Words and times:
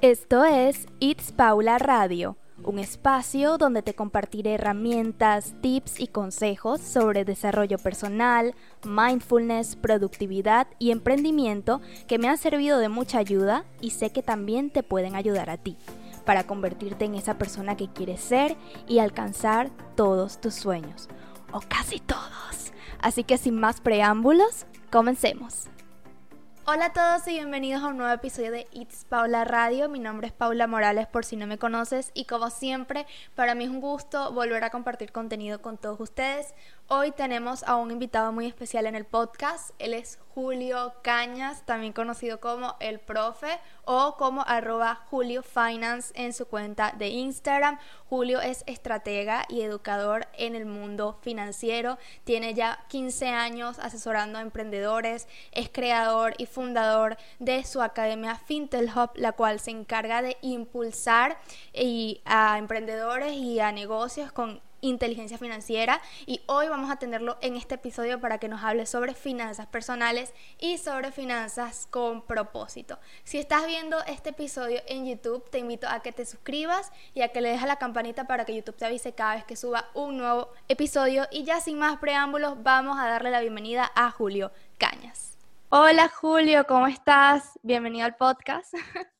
Esto 0.00 0.44
es 0.44 0.86
It's 1.00 1.32
Paula 1.32 1.76
Radio, 1.76 2.36
un 2.62 2.78
espacio 2.78 3.58
donde 3.58 3.82
te 3.82 3.94
compartiré 3.94 4.54
herramientas, 4.54 5.54
tips 5.60 5.98
y 5.98 6.06
consejos 6.06 6.80
sobre 6.80 7.24
desarrollo 7.24 7.78
personal, 7.78 8.54
mindfulness, 8.84 9.74
productividad 9.74 10.68
y 10.78 10.92
emprendimiento 10.92 11.80
que 12.06 12.18
me 12.18 12.28
han 12.28 12.38
servido 12.38 12.78
de 12.78 12.88
mucha 12.88 13.18
ayuda 13.18 13.64
y 13.80 13.90
sé 13.90 14.10
que 14.10 14.22
también 14.22 14.70
te 14.70 14.84
pueden 14.84 15.16
ayudar 15.16 15.50
a 15.50 15.56
ti 15.56 15.76
para 16.24 16.46
convertirte 16.46 17.04
en 17.04 17.16
esa 17.16 17.36
persona 17.36 17.76
que 17.76 17.88
quieres 17.88 18.20
ser 18.20 18.56
y 18.86 19.00
alcanzar 19.00 19.72
todos 19.96 20.40
tus 20.40 20.54
sueños, 20.54 21.08
o 21.50 21.60
casi 21.68 21.98
todos. 21.98 22.72
Así 23.00 23.24
que 23.24 23.36
sin 23.36 23.58
más 23.58 23.80
preámbulos, 23.80 24.66
comencemos. 24.92 25.68
Hola 26.70 26.84
a 26.84 26.92
todos 26.92 27.26
y 27.28 27.30
bienvenidos 27.30 27.82
a 27.82 27.86
un 27.86 27.96
nuevo 27.96 28.12
episodio 28.12 28.50
de 28.50 28.66
It's 28.72 29.06
Paula 29.06 29.42
Radio. 29.46 29.88
Mi 29.88 30.00
nombre 30.00 30.26
es 30.26 30.34
Paula 30.34 30.66
Morales 30.66 31.06
por 31.06 31.24
si 31.24 31.34
no 31.34 31.46
me 31.46 31.56
conoces 31.56 32.10
y 32.12 32.26
como 32.26 32.50
siempre, 32.50 33.06
para 33.34 33.54
mí 33.54 33.64
es 33.64 33.70
un 33.70 33.80
gusto 33.80 34.34
volver 34.34 34.62
a 34.62 34.68
compartir 34.68 35.10
contenido 35.10 35.62
con 35.62 35.78
todos 35.78 35.98
ustedes. 35.98 36.54
Hoy 36.90 37.10
tenemos 37.10 37.64
a 37.64 37.76
un 37.76 37.90
invitado 37.90 38.32
muy 38.32 38.46
especial 38.46 38.86
en 38.86 38.94
el 38.94 39.04
podcast. 39.04 39.72
Él 39.78 39.92
es 39.92 40.18
Julio 40.34 40.94
Cañas, 41.02 41.66
también 41.66 41.92
conocido 41.92 42.40
como 42.40 42.76
El 42.80 42.98
Profe 42.98 43.60
o 43.84 44.16
como 44.16 44.40
arroba 44.46 44.94
Julio 45.10 45.42
Finance 45.42 46.14
en 46.14 46.32
su 46.32 46.46
cuenta 46.46 46.94
de 46.96 47.08
Instagram. 47.08 47.78
Julio 48.08 48.40
es 48.40 48.64
estratega 48.66 49.44
y 49.50 49.60
educador 49.60 50.28
en 50.32 50.54
el 50.54 50.64
mundo 50.64 51.18
financiero. 51.20 51.98
Tiene 52.24 52.54
ya 52.54 52.82
15 52.88 53.28
años 53.28 53.78
asesorando 53.80 54.38
a 54.38 54.42
emprendedores. 54.42 55.28
Es 55.52 55.68
creador 55.68 56.36
y 56.38 56.46
fundador 56.46 57.18
de 57.38 57.64
su 57.64 57.82
academia 57.82 58.36
Fintel 58.36 58.90
Hub, 58.96 59.10
la 59.16 59.32
cual 59.32 59.60
se 59.60 59.72
encarga 59.72 60.22
de 60.22 60.38
impulsar 60.40 61.38
a 62.24 62.56
emprendedores 62.56 63.34
y 63.34 63.60
a 63.60 63.72
negocios 63.72 64.32
con 64.32 64.66
inteligencia 64.80 65.38
financiera 65.38 66.00
y 66.26 66.42
hoy 66.46 66.68
vamos 66.68 66.90
a 66.90 66.96
tenerlo 66.96 67.38
en 67.40 67.56
este 67.56 67.76
episodio 67.76 68.20
para 68.20 68.38
que 68.38 68.48
nos 68.48 68.62
hable 68.62 68.86
sobre 68.86 69.14
finanzas 69.14 69.66
personales 69.66 70.32
y 70.58 70.78
sobre 70.78 71.12
finanzas 71.12 71.86
con 71.90 72.22
propósito. 72.22 72.98
Si 73.24 73.38
estás 73.38 73.66
viendo 73.66 73.98
este 74.06 74.30
episodio 74.30 74.80
en 74.86 75.06
YouTube, 75.06 75.48
te 75.50 75.58
invito 75.58 75.88
a 75.88 76.00
que 76.00 76.12
te 76.12 76.24
suscribas 76.24 76.92
y 77.14 77.22
a 77.22 77.28
que 77.28 77.40
le 77.40 77.50
dejes 77.50 77.66
la 77.66 77.76
campanita 77.76 78.26
para 78.26 78.44
que 78.44 78.54
YouTube 78.54 78.76
te 78.76 78.86
avise 78.86 79.14
cada 79.14 79.34
vez 79.34 79.44
que 79.44 79.56
suba 79.56 79.88
un 79.94 80.16
nuevo 80.16 80.50
episodio 80.68 81.26
y 81.30 81.44
ya 81.44 81.60
sin 81.60 81.78
más 81.78 81.98
preámbulos 81.98 82.62
vamos 82.62 82.98
a 82.98 83.08
darle 83.08 83.30
la 83.30 83.40
bienvenida 83.40 83.90
a 83.94 84.10
Julio 84.10 84.52
Cañas. 84.78 85.36
Hola 85.70 86.08
Julio, 86.08 86.66
¿cómo 86.66 86.86
estás? 86.86 87.58
Bienvenido 87.62 88.06
al 88.06 88.16
podcast. 88.16 88.72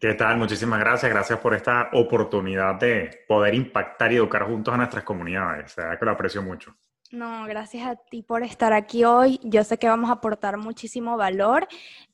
¿Qué 0.00 0.14
tal? 0.14 0.36
Muchísimas 0.36 0.78
gracias. 0.78 1.10
Gracias 1.10 1.40
por 1.40 1.52
esta 1.52 1.90
oportunidad 1.92 2.76
de 2.76 3.24
poder 3.26 3.52
impactar 3.54 4.12
y 4.12 4.16
educar 4.16 4.44
juntos 4.44 4.72
a 4.72 4.76
nuestras 4.76 5.02
comunidades. 5.02 5.72
O 5.72 5.74
sea, 5.74 5.98
que 5.98 6.04
lo 6.04 6.12
aprecio 6.12 6.40
mucho. 6.40 6.76
No, 7.10 7.46
gracias 7.46 7.84
a 7.84 7.96
ti 7.96 8.22
por 8.22 8.44
estar 8.44 8.72
aquí 8.72 9.04
hoy. 9.04 9.40
Yo 9.42 9.64
sé 9.64 9.76
que 9.78 9.88
vamos 9.88 10.10
a 10.10 10.14
aportar 10.14 10.56
muchísimo 10.56 11.16
valor. 11.16 11.66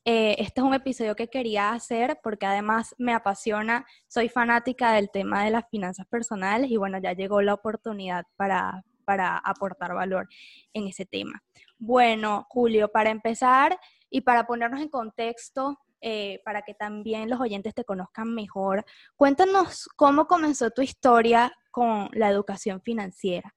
Eh, 0.05 0.37
este 0.39 0.61
es 0.63 0.67
un 0.67 0.73
episodio 0.73 1.15
que 1.15 1.29
quería 1.29 1.73
hacer 1.73 2.21
porque 2.23 2.47
además 2.47 2.95
me 2.99 3.13
apasiona. 3.13 3.87
Soy 4.07 4.31
fanática 4.31 4.93
del 4.93 5.11
tema 5.11 5.45
de 5.45 5.51
las 5.51 5.69
finanzas 5.71 6.07
personales 6.07 6.71
y 6.71 6.79
bueno, 6.79 6.99
ya 6.99 7.13
llegó 7.13 7.43
la 7.43 7.55
oportunidad 7.55 8.25
para, 8.37 8.83
para 9.05 9.37
aportar 9.37 9.95
valor 9.95 10.27
en 10.73 10.87
ese 10.87 11.05
tema. 11.05 11.43
Bueno, 11.79 12.47
Julio, 12.49 12.91
para 12.91 13.11
empezar 13.11 13.79
y 14.09 14.23
para 14.23 14.47
ponernos 14.47 14.81
en 14.81 14.89
contexto, 14.89 15.79
eh, 16.03 16.41
para 16.45 16.63
que 16.63 16.75
también 16.75 17.31
los 17.31 17.41
oyentes 17.41 17.75
te 17.75 17.85
conozcan 17.85 18.35
mejor. 18.35 18.85
Cuéntanos 19.17 19.89
cómo 19.97 20.27
comenzó 20.27 20.71
tu 20.71 20.83
historia 20.83 21.53
con 21.71 22.11
la 22.13 22.29
educación 22.29 22.83
financiera. 22.83 23.55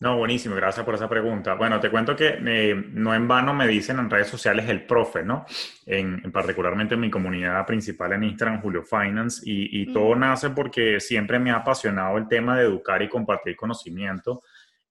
No, 0.00 0.16
buenísimo, 0.16 0.54
gracias 0.54 0.86
por 0.86 0.94
esa 0.94 1.10
pregunta. 1.10 1.52
Bueno, 1.54 1.78
te 1.78 1.90
cuento 1.90 2.16
que 2.16 2.38
eh, 2.46 2.74
no 2.74 3.14
en 3.14 3.28
vano 3.28 3.52
me 3.52 3.68
dicen 3.68 3.98
en 3.98 4.08
redes 4.08 4.28
sociales 4.28 4.66
el 4.70 4.86
profe, 4.86 5.22
¿no? 5.22 5.44
En, 5.84 6.32
particularmente 6.32 6.94
en 6.94 7.00
mi 7.00 7.10
comunidad 7.10 7.66
principal 7.66 8.14
en 8.14 8.24
Instagram, 8.24 8.62
Julio 8.62 8.82
Finance, 8.82 9.42
y, 9.44 9.82
y 9.82 9.92
todo 9.92 10.16
nace 10.16 10.48
porque 10.50 11.00
siempre 11.00 11.38
me 11.38 11.50
ha 11.50 11.56
apasionado 11.56 12.16
el 12.16 12.26
tema 12.28 12.56
de 12.56 12.64
educar 12.64 13.02
y 13.02 13.10
compartir 13.10 13.56
conocimiento. 13.56 14.42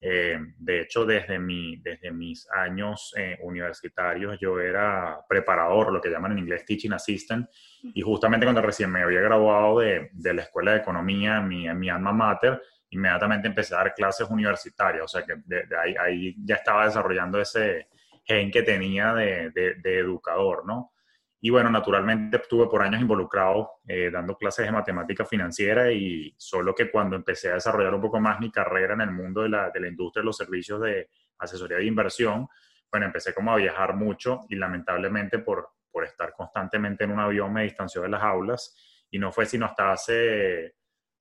Eh, 0.01 0.37
de 0.57 0.81
hecho, 0.81 1.05
desde, 1.05 1.39
mi, 1.39 1.75
desde 1.77 2.11
mis 2.11 2.49
años 2.51 3.13
eh, 3.17 3.37
universitarios 3.41 4.37
yo 4.39 4.57
era 4.59 5.19
preparador, 5.27 5.91
lo 5.91 5.99
que 5.99 6.09
llaman 6.09 6.31
en 6.31 6.39
inglés 6.39 6.63
teaching 6.65 6.93
assistant, 6.93 7.49
y 7.81 8.01
justamente 8.01 8.45
cuando 8.45 8.61
recién 8.61 8.89
me 8.91 9.03
había 9.03 9.19
graduado 9.19 9.79
de, 9.79 10.09
de 10.13 10.33
la 10.33 10.43
Escuela 10.43 10.71
de 10.71 10.79
Economía 10.79 11.41
mi, 11.41 11.67
mi, 11.73 11.89
alma 11.89 12.13
mater, 12.13 12.61
inmediatamente 12.91 13.49
empecé 13.49 13.75
a 13.75 13.79
dar 13.79 13.93
clases 13.93 14.29
universitarias, 14.29 15.03
o 15.03 15.07
sea 15.07 15.25
que 15.25 15.35
de, 15.45 15.65
ahí, 15.77 15.95
ahí, 15.99 16.35
ya 16.45 16.55
estaba 16.55 16.85
desarrollando 16.85 17.39
ese 17.41 17.89
gen 18.23 18.51
que 18.51 18.63
tenía 18.63 19.13
de, 19.13 19.51
de 19.51 19.99
educador, 19.99 20.65
¿no? 20.65 20.93
Y 21.41 21.49
bueno, 21.49 21.69
naturalmente 21.69 22.37
estuve 22.37 22.67
por 22.67 22.81
años 22.81 22.99
involucrado 22.99 23.79
eh, 23.87 24.09
dando 24.11 24.35
clases 24.35 24.65
de 24.65 24.71
matemática 24.73 25.25
financiera 25.25 25.89
y 25.91 26.33
solo 26.37 26.75
que 26.75 26.91
cuando 26.91 27.15
empecé 27.15 27.49
a 27.49 27.53
desarrollar 27.53 27.93
un 27.93 28.01
poco 28.01 28.19
más 28.19 28.39
mi 28.39 28.51
carrera 28.51 28.93
en 28.93 29.01
el 29.01 29.11
mundo 29.11 29.43
de 29.43 29.49
la, 29.49 29.69
de 29.69 29.79
la 29.79 29.87
industria 29.87 30.21
de 30.21 30.25
los 30.25 30.35
servicios 30.35 30.81
de 30.81 31.09
asesoría 31.37 31.77
de 31.77 31.85
inversión, 31.85 32.47
bueno, 32.91 33.05
empecé 33.05 33.33
como 33.33 33.53
a 33.53 33.55
viajar 33.55 33.95
mucho 33.95 34.41
y 34.49 34.55
lamentablemente 34.55 35.39
por, 35.39 35.69
por 35.91 36.03
estar 36.03 36.33
constantemente 36.33 37.05
en 37.05 37.11
un 37.11 37.19
avión 37.19 37.53
me 37.53 37.63
distanció 37.63 38.01
de 38.01 38.09
las 38.09 38.21
aulas. 38.21 38.75
Y 39.11 39.17
no 39.17 39.31
fue 39.31 39.45
sino 39.45 39.65
hasta 39.65 39.91
hace, 39.91 40.75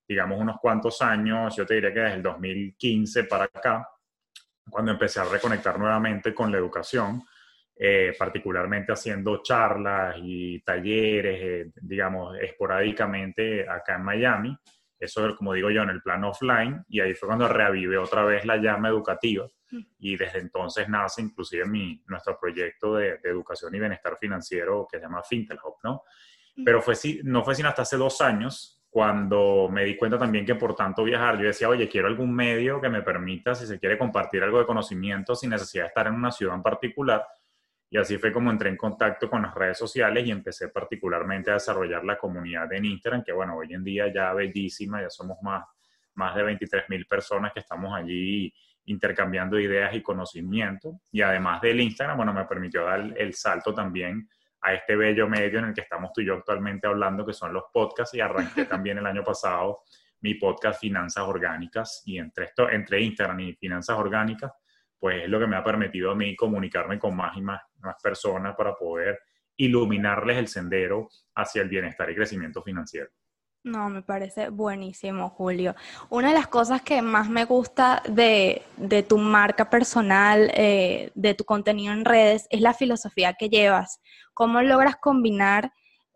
digamos, 0.06 0.40
unos 0.40 0.58
cuantos 0.60 1.00
años, 1.00 1.54
yo 1.56 1.64
te 1.64 1.74
diría 1.74 1.92
que 1.92 2.00
desde 2.00 2.16
el 2.16 2.22
2015 2.22 3.24
para 3.24 3.44
acá, 3.44 3.88
cuando 4.68 4.92
empecé 4.92 5.20
a 5.20 5.24
reconectar 5.24 5.78
nuevamente 5.78 6.34
con 6.34 6.50
la 6.50 6.58
educación 6.58 7.22
eh, 7.81 8.12
particularmente 8.19 8.93
haciendo 8.93 9.41
charlas 9.41 10.16
y 10.21 10.59
talleres, 10.62 11.41
eh, 11.41 11.71
digamos, 11.81 12.37
esporádicamente 12.41 13.69
acá 13.69 13.94
en 13.94 14.03
Miami. 14.03 14.59
Eso, 14.99 15.37
como 15.37 15.53
digo 15.53 15.71
yo, 15.71 15.83
en 15.83 15.91
el 15.91 16.03
plano 16.03 16.31
offline. 16.31 16.84
Y 16.89 16.99
ahí 17.00 17.15
fue 17.15 17.28
cuando 17.28 17.47
reavivé 17.47 17.97
otra 17.97 18.25
vez 18.25 18.44
la 18.44 18.56
llama 18.56 18.89
educativa. 18.89 19.47
Mm. 19.71 19.83
Y 20.00 20.16
desde 20.16 20.41
entonces 20.41 20.89
nace 20.89 21.22
inclusive 21.22 21.66
mi, 21.66 22.03
nuestro 22.09 22.37
proyecto 22.41 22.97
de, 22.97 23.21
educación 23.22 23.72
y 23.75 23.78
bienestar 23.78 24.16
financiero 24.19 24.89
que 24.91 24.99
se 24.99 25.05
llama 25.05 25.22
Fintelhop, 25.22 25.77
¿no? 25.84 26.03
Mm. 26.56 26.65
Pero 26.65 26.83
fue, 26.83 26.95
no 27.22 27.45
fue 27.45 27.55
sino 27.55 27.69
hasta 27.69 27.83
hace 27.83 27.97
dos 27.97 28.21
años 28.21 28.83
cuando 28.91 29.69
me 29.71 29.84
di 29.84 29.97
cuenta 29.97 30.19
también 30.19 30.45
que 30.45 30.56
por 30.56 30.75
tanto 30.75 31.05
viajar, 31.05 31.39
yo 31.39 31.45
decía, 31.45 31.69
oye, 31.69 31.89
quiero 31.89 32.09
algún 32.09 32.34
medio 32.34 32.81
que 32.81 32.89
me 32.89 33.03
permita, 33.03 33.55
si 33.55 33.66
se 33.66 33.78
quiere 33.78 33.99
compartir 33.99 34.43
algo 34.43 34.59
de 34.59 34.66
conocimiento 34.66 35.37
sin 35.37 35.50
necesidad 35.50 35.84
de 35.84 35.89
estar 35.89 36.06
en 36.09 36.15
una 36.15 36.33
ciudad 36.33 36.56
en 36.56 36.62
particular, 36.62 37.25
y 37.91 37.97
así 37.97 38.19
fue 38.19 38.32
como 38.32 38.50
entré 38.50 38.69
en 38.69 38.76
contacto 38.76 39.31
con 39.31 39.43
las 39.43 39.54
redes 39.54 39.78
sociales 39.78 40.26
y 40.26 40.31
empecé 40.31 40.69
particularmente 40.69 41.50
a 41.50 41.54
desarrollar 41.54 42.04
la 42.04 42.19
comunidad 42.19 42.71
en 42.72 42.84
Instagram, 42.84 43.25
que 43.25 43.32
bueno, 43.32 43.56
hoy 43.56 43.72
en 43.72 43.82
día 43.82 44.12
ya 44.12 44.32
bellísima, 44.34 45.00
ya 45.00 45.09
somos 45.09 45.38
más, 45.43 45.65
más 46.15 46.37
de 46.37 46.43
23 46.43 46.84
mil 46.91 47.06
personas 47.06 47.53
que 47.53 47.60
estamos 47.60 47.94
allí 47.94 48.53
intercambiando 48.84 49.59
ideas 49.59 49.94
y 49.94 50.03
conocimiento. 50.03 51.00
Y 51.12 51.22
además 51.22 51.60
del 51.62 51.81
Instagram, 51.81 52.16
bueno, 52.19 52.32
me 52.32 52.44
permitió 52.44 52.84
dar 52.84 53.00
el 53.16 53.34
salto 53.34 53.72
también 53.75 54.28
a 54.60 54.75
este 54.75 54.97
bello 54.97 55.28
medio 55.28 55.60
en 55.60 55.66
el 55.66 55.75
que 55.75 55.82
estamos 55.82 56.12
tú 56.12 56.21
y 56.21 56.27
yo 56.27 56.34
actualmente 56.34 56.87
hablando, 56.87 57.25
que 57.25 57.32
son 57.32 57.53
los 57.53 57.65
podcasts, 57.72 58.15
y 58.15 58.21
arranqué 58.21 58.65
también 58.66 58.98
el 58.98 59.06
año 59.06 59.22
pasado 59.25 59.82
mi 60.21 60.34
podcast 60.34 60.81
Finanzas 60.81 61.25
Orgánicas, 61.25 62.03
y 62.04 62.19
entre, 62.19 62.47
esto, 62.47 62.69
entre 62.69 63.00
Instagram 63.00 63.41
y 63.41 63.53
Finanzas 63.54 63.97
Orgánicas, 63.97 64.53
pues 64.98 65.22
es 65.22 65.28
lo 65.28 65.38
que 65.38 65.47
me 65.47 65.56
ha 65.56 65.64
permitido 65.64 66.10
a 66.10 66.14
mí 66.14 66.34
comunicarme 66.34 66.98
con 66.98 67.16
más 67.16 67.36
y 67.36 67.42
más, 67.42 67.60
personas 68.03 68.54
para 68.56 68.75
poder 68.75 69.19
iluminarles 69.56 70.36
el 70.36 70.48
sendero 70.48 71.09
hacia 71.34 71.62
el 71.62 71.68
bienestar 71.68 72.10
y 72.10 72.15
crecimiento 72.15 72.62
financiero. 72.62 73.10
No, 73.65 73.89
me 73.91 74.03
parece 74.03 74.50
buenísimo, 74.50 75.30
Julio. 75.30 75.74
Una 76.10 76.28
de 76.28 76.34
las 76.34 76.47
cosas 76.47 76.80
que 76.80 77.03
más 77.03 77.28
me 77.28 77.45
gusta 77.45 78.03
de, 78.09 78.62
de 78.77 79.03
tu 79.03 79.18
marca 79.18 79.68
personal, 79.68 80.50
eh, 80.54 81.10
de 81.15 81.34
tu 81.34 81.45
contenido 81.45 81.92
en 81.92 82.04
redes, 82.04 82.47
es 82.50 82.60
la 82.60 82.72
filosofía 82.72 83.34
que 83.34 83.48
llevas. 83.48 84.00
¿Cómo 84.33 84.62
logras 84.62 84.97
combinar 84.97 85.72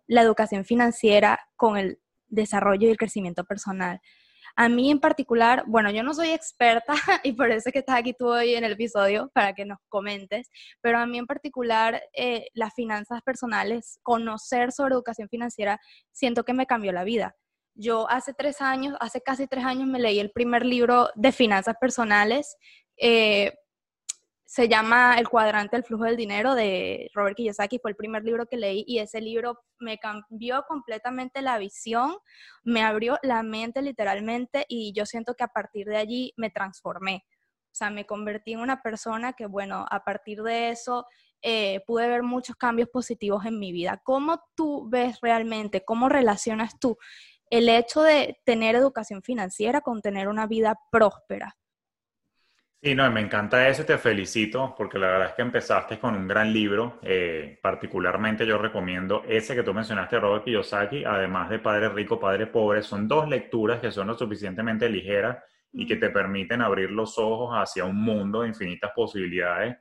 la 0.07 0.23
educación 0.23 0.65
financiera 0.65 1.41
con 1.57 1.77
el 1.77 2.01
desarrollo 2.29 2.87
y 2.87 2.93
el 2.93 2.97
crecimiento 2.97 3.45
personal? 3.45 4.01
A 4.57 4.69
mí 4.69 4.91
en 4.91 5.01
particular, 5.01 5.65
bueno, 5.67 5.91
yo 5.91 6.03
no 6.03 6.15
soy 6.15 6.31
experta 6.31 6.95
y 7.25 7.33
por 7.33 7.51
eso 7.51 7.69
es 7.69 7.73
que 7.73 7.79
estás 7.79 7.97
aquí 7.97 8.13
tú 8.13 8.29
hoy 8.29 8.55
en 8.55 8.65
el 8.65 8.73
episodio 8.73 9.31
para 9.35 9.55
que 9.55 9.65
nos 9.65 9.79
comentes, 9.89 10.51
pero 10.81 10.99
a 10.99 11.07
mí 11.07 11.19
en 11.19 11.27
particular 11.27 12.03
eh, 12.13 12.47
las 12.55 12.75
finanzas 12.75 13.23
personales, 13.23 13.99
conocer 14.03 14.73
sobre 14.73 14.95
educación 14.95 15.29
financiera, 15.29 15.81
siento 16.11 16.45
que 16.45 16.55
me 16.55 16.67
cambió 16.67 16.93
la 16.93 17.05
vida. 17.05 17.35
Yo 17.75 18.09
hace 18.11 18.35
tres 18.35 18.61
años, 18.61 18.97
hace 19.01 19.23
casi 19.23 19.47
tres 19.47 19.65
años 19.65 19.89
me 19.89 19.99
leí 19.99 20.21
el 20.21 20.31
primer 20.31 20.67
libro 20.67 21.09
de 21.15 21.33
finanzas 21.33 21.77
personales. 21.81 22.57
Eh, 22.99 23.55
se 24.53 24.69
llama 24.69 25.19
El 25.19 25.31
cuadrante 25.31 25.77
del 25.77 25.85
flujo 25.85 26.05
del 26.05 26.19
dinero 26.19 26.55
de 26.55 27.11
Robert 27.15 27.39
Kiyosaki, 27.39 27.79
fue 27.79 27.93
el 27.93 27.97
primer 27.97 28.23
libro 28.23 28.45
que 28.45 28.59
leí 28.59 28.85
y 28.87 28.99
ese 28.99 29.23
libro 29.23 29.59
me 29.79 29.97
cambió 29.97 30.63
completamente 30.69 31.41
la 31.41 31.57
visión, 31.57 32.17
me 32.63 32.83
abrió 32.83 33.19
la 33.23 33.43
mente 33.43 33.81
literalmente 33.81 34.67
y 34.69 34.93
yo 34.93 35.07
siento 35.07 35.33
que 35.37 35.45
a 35.45 35.49
partir 35.49 35.87
de 35.87 35.97
allí 35.97 36.35
me 36.37 36.51
transformé. 36.51 37.25
O 37.31 37.75
sea, 37.75 37.89
me 37.89 38.05
convertí 38.05 38.53
en 38.53 38.61
una 38.61 38.83
persona 38.83 39.33
que, 39.33 39.47
bueno, 39.47 39.87
a 39.91 40.05
partir 40.05 40.43
de 40.43 40.69
eso 40.69 41.07
eh, 41.41 41.81
pude 41.87 42.07
ver 42.07 42.23
muchos 42.23 42.55
cambios 42.55 42.91
positivos 42.91 43.47
en 43.47 43.59
mi 43.59 43.73
vida. 43.73 44.03
¿Cómo 44.05 44.39
tú 44.55 44.87
ves 44.91 45.19
realmente, 45.23 45.83
cómo 45.83 46.11
relacionas 46.11 46.79
tú 46.79 46.99
el 47.49 47.71
hecho 47.71 48.03
de 48.03 48.39
tener 48.45 48.75
educación 48.75 49.23
financiera 49.23 49.81
con 49.81 50.03
tener 50.03 50.29
una 50.29 50.47
vida 50.47 50.79
próspera? 50.91 51.57
Sí, 52.85 52.97
no, 52.97 53.09
me 53.13 53.21
encanta 53.21 53.69
eso 53.69 53.83
y 53.83 53.85
te 53.85 53.97
felicito 53.97 54.75
porque 54.77 54.99
la 54.99 55.07
verdad 55.07 55.29
es 55.29 55.35
que 55.35 55.43
empezaste 55.43 56.01
con 56.01 56.17
un 56.17 56.27
gran 56.27 56.53
libro. 56.53 56.99
Eh, 57.03 57.57
particularmente 57.63 58.45
yo 58.45 58.59
recomiendo 58.59 59.23
ese 59.29 59.55
que 59.55 59.63
tú 59.63 59.73
mencionaste, 59.73 60.19
Robert 60.19 60.43
Kiyosaki, 60.43 61.05
además 61.05 61.49
de 61.49 61.61
Padre 61.61 61.91
Rico, 61.91 62.19
Padre 62.19 62.49
Pobre. 62.49 62.83
Son 62.83 63.07
dos 63.07 63.29
lecturas 63.29 63.79
que 63.81 63.93
son 63.93 64.09
lo 64.09 64.15
suficientemente 64.15 64.89
ligeras 64.89 65.39
y 65.73 65.87
que 65.87 65.95
te 65.95 66.11
permiten 66.11 66.61
abrir 66.61 66.91
los 66.91 67.17
ojos 67.19 67.55
hacia 67.55 67.85
un 67.85 68.03
mundo 68.03 68.43
de 68.43 68.49
infinitas 68.49 68.91
posibilidades, 68.97 69.77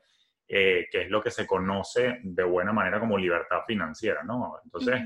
eh, 0.48 0.86
que 0.92 1.02
es 1.02 1.10
lo 1.10 1.24
que 1.24 1.32
se 1.32 1.48
conoce 1.48 2.20
de 2.22 2.44
buena 2.44 2.72
manera 2.72 3.00
como 3.00 3.18
libertad 3.18 3.62
financiera, 3.66 4.22
¿no? 4.22 4.60
Entonces, 4.64 5.02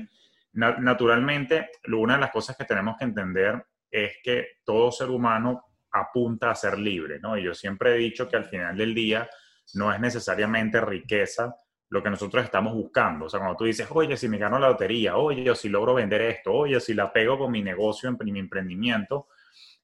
naturalmente, 0.52 1.70
una 1.88 2.16
de 2.16 2.20
las 2.20 2.30
cosas 2.30 2.58
que 2.58 2.66
tenemos 2.66 2.98
que 2.98 3.04
entender 3.06 3.64
es 3.90 4.18
que 4.22 4.58
todo 4.66 4.92
ser 4.92 5.08
humano 5.08 5.64
apunta 6.00 6.50
a 6.50 6.54
ser 6.54 6.78
libre, 6.78 7.18
¿no? 7.20 7.36
Y 7.36 7.44
yo 7.44 7.54
siempre 7.54 7.94
he 7.94 7.98
dicho 7.98 8.28
que 8.28 8.36
al 8.36 8.44
final 8.44 8.76
del 8.76 8.94
día 8.94 9.28
no 9.74 9.92
es 9.92 10.00
necesariamente 10.00 10.80
riqueza 10.80 11.54
lo 11.88 12.02
que 12.02 12.10
nosotros 12.10 12.44
estamos 12.44 12.74
buscando. 12.74 13.26
O 13.26 13.28
sea, 13.28 13.40
cuando 13.40 13.56
tú 13.56 13.64
dices, 13.64 13.86
oye, 13.90 14.16
si 14.16 14.28
me 14.28 14.38
gano 14.38 14.58
la 14.58 14.68
lotería, 14.68 15.16
oye, 15.16 15.54
si 15.54 15.68
logro 15.68 15.94
vender 15.94 16.22
esto, 16.22 16.52
oye, 16.52 16.80
si 16.80 16.94
la 16.94 17.12
pego 17.12 17.38
con 17.38 17.52
mi 17.52 17.62
negocio, 17.62 18.10
mi 18.24 18.38
emprendimiento, 18.38 19.28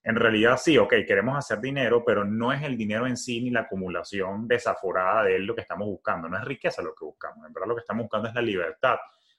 en 0.04 0.16
realidad 0.16 0.58
sí, 0.60 0.76
ok, 0.78 0.94
queremos 1.06 1.36
hacer 1.36 1.60
dinero, 1.60 2.04
pero 2.04 2.24
no 2.24 2.52
es 2.52 2.62
el 2.62 2.76
dinero 2.76 3.06
en 3.06 3.16
sí 3.16 3.40
ni 3.40 3.50
la 3.50 3.60
acumulación 3.60 4.48
desaforada 4.48 5.22
de 5.24 5.36
él 5.36 5.44
lo 5.44 5.54
que 5.54 5.60
estamos 5.60 5.86
buscando, 5.86 6.28
no 6.28 6.36
es 6.36 6.44
riqueza 6.44 6.82
lo 6.82 6.92
que 6.92 7.04
buscamos, 7.04 7.46
en 7.46 7.52
verdad 7.52 7.68
lo 7.68 7.76
que 7.76 7.82
estamos 7.82 8.02
buscando 8.02 8.28
es 8.28 8.34
la 8.34 8.42
libertad 8.42 8.96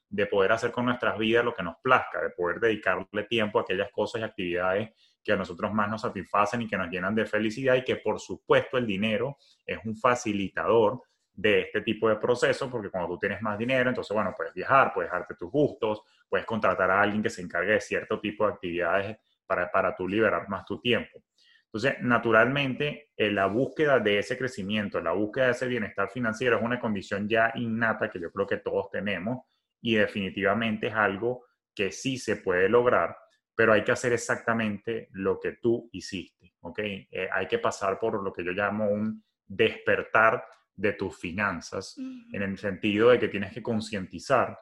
de 0.07 0.25
poder 0.27 0.53
hacer 0.53 0.71
con 0.71 0.85
nuestras 0.85 1.17
vidas 1.17 1.43
lo 1.43 1.53
que 1.53 1.63
nos 1.63 1.75
plazca, 1.81 2.21
de 2.21 2.29
poder 2.29 2.61
dedicarle 2.61 3.23
tiempo 3.23 3.59
a 3.59 3.63
aquellas 3.63 3.91
cosas 3.91 4.21
y 4.21 4.23
actividades 4.23 4.89
que 5.23 5.31
a 5.31 5.35
nosotros 5.35 5.73
más 5.73 5.89
nos 5.89 6.01
satisfacen 6.01 6.61
y 6.61 6.67
que 6.67 6.77
nos 6.77 6.89
llenan 6.89 7.15
de 7.15 7.25
felicidad 7.25 7.75
y 7.75 7.83
que 7.83 7.97
por 7.97 8.19
supuesto 8.19 8.77
el 8.77 8.85
dinero 8.85 9.37
es 9.65 9.79
un 9.85 9.95
facilitador 9.95 11.01
de 11.33 11.61
este 11.61 11.81
tipo 11.81 12.07
de 12.09 12.17
procesos, 12.17 12.69
porque 12.69 12.89
cuando 12.89 13.09
tú 13.09 13.19
tienes 13.19 13.41
más 13.41 13.57
dinero, 13.57 13.89
entonces, 13.89 14.13
bueno, 14.13 14.33
puedes 14.37 14.53
viajar, 14.53 14.91
puedes 14.93 15.11
darte 15.11 15.33
tus 15.35 15.49
gustos, 15.49 16.01
puedes 16.29 16.45
contratar 16.45 16.91
a 16.91 17.01
alguien 17.01 17.23
que 17.23 17.29
se 17.29 17.41
encargue 17.41 17.73
de 17.73 17.81
cierto 17.81 18.19
tipo 18.19 18.45
de 18.45 18.53
actividades 18.53 19.17
para, 19.45 19.71
para 19.71 19.95
tú 19.95 20.07
liberar 20.07 20.47
más 20.47 20.65
tu 20.65 20.79
tiempo. 20.79 21.23
Entonces, 21.65 21.95
naturalmente, 22.01 23.09
eh, 23.17 23.31
la 23.31 23.47
búsqueda 23.47 23.99
de 23.99 24.19
ese 24.19 24.37
crecimiento, 24.37 25.01
la 25.01 25.13
búsqueda 25.13 25.45
de 25.45 25.51
ese 25.53 25.67
bienestar 25.67 26.07
financiero 26.07 26.57
es 26.57 26.63
una 26.63 26.79
condición 26.79 27.27
ya 27.27 27.51
innata 27.55 28.11
que 28.11 28.19
yo 28.19 28.31
creo 28.31 28.45
que 28.45 28.57
todos 28.57 28.91
tenemos 28.91 29.39
y 29.81 29.95
definitivamente 29.95 30.87
es 30.87 30.93
algo 30.93 31.45
que 31.73 31.91
sí 31.91 32.19
se 32.19 32.35
puede 32.35 32.69
lograr 32.69 33.17
pero 33.55 33.73
hay 33.73 33.83
que 33.83 33.91
hacer 33.91 34.13
exactamente 34.13 35.09
lo 35.11 35.39
que 35.39 35.53
tú 35.53 35.89
hiciste, 35.91 36.55
¿ok? 36.61 36.79
Eh, 36.79 37.29
hay 37.31 37.47
que 37.47 37.59
pasar 37.59 37.99
por 37.99 38.21
lo 38.21 38.33
que 38.33 38.43
yo 38.43 38.51
llamo 38.51 38.89
un 38.89 39.23
despertar 39.45 40.45
de 40.75 40.93
tus 40.93 41.17
finanzas, 41.17 41.95
en 41.97 42.41
el 42.41 42.57
sentido 42.57 43.09
de 43.09 43.19
que 43.19 43.27
tienes 43.27 43.53
que 43.53 43.61
concientizar 43.61 44.57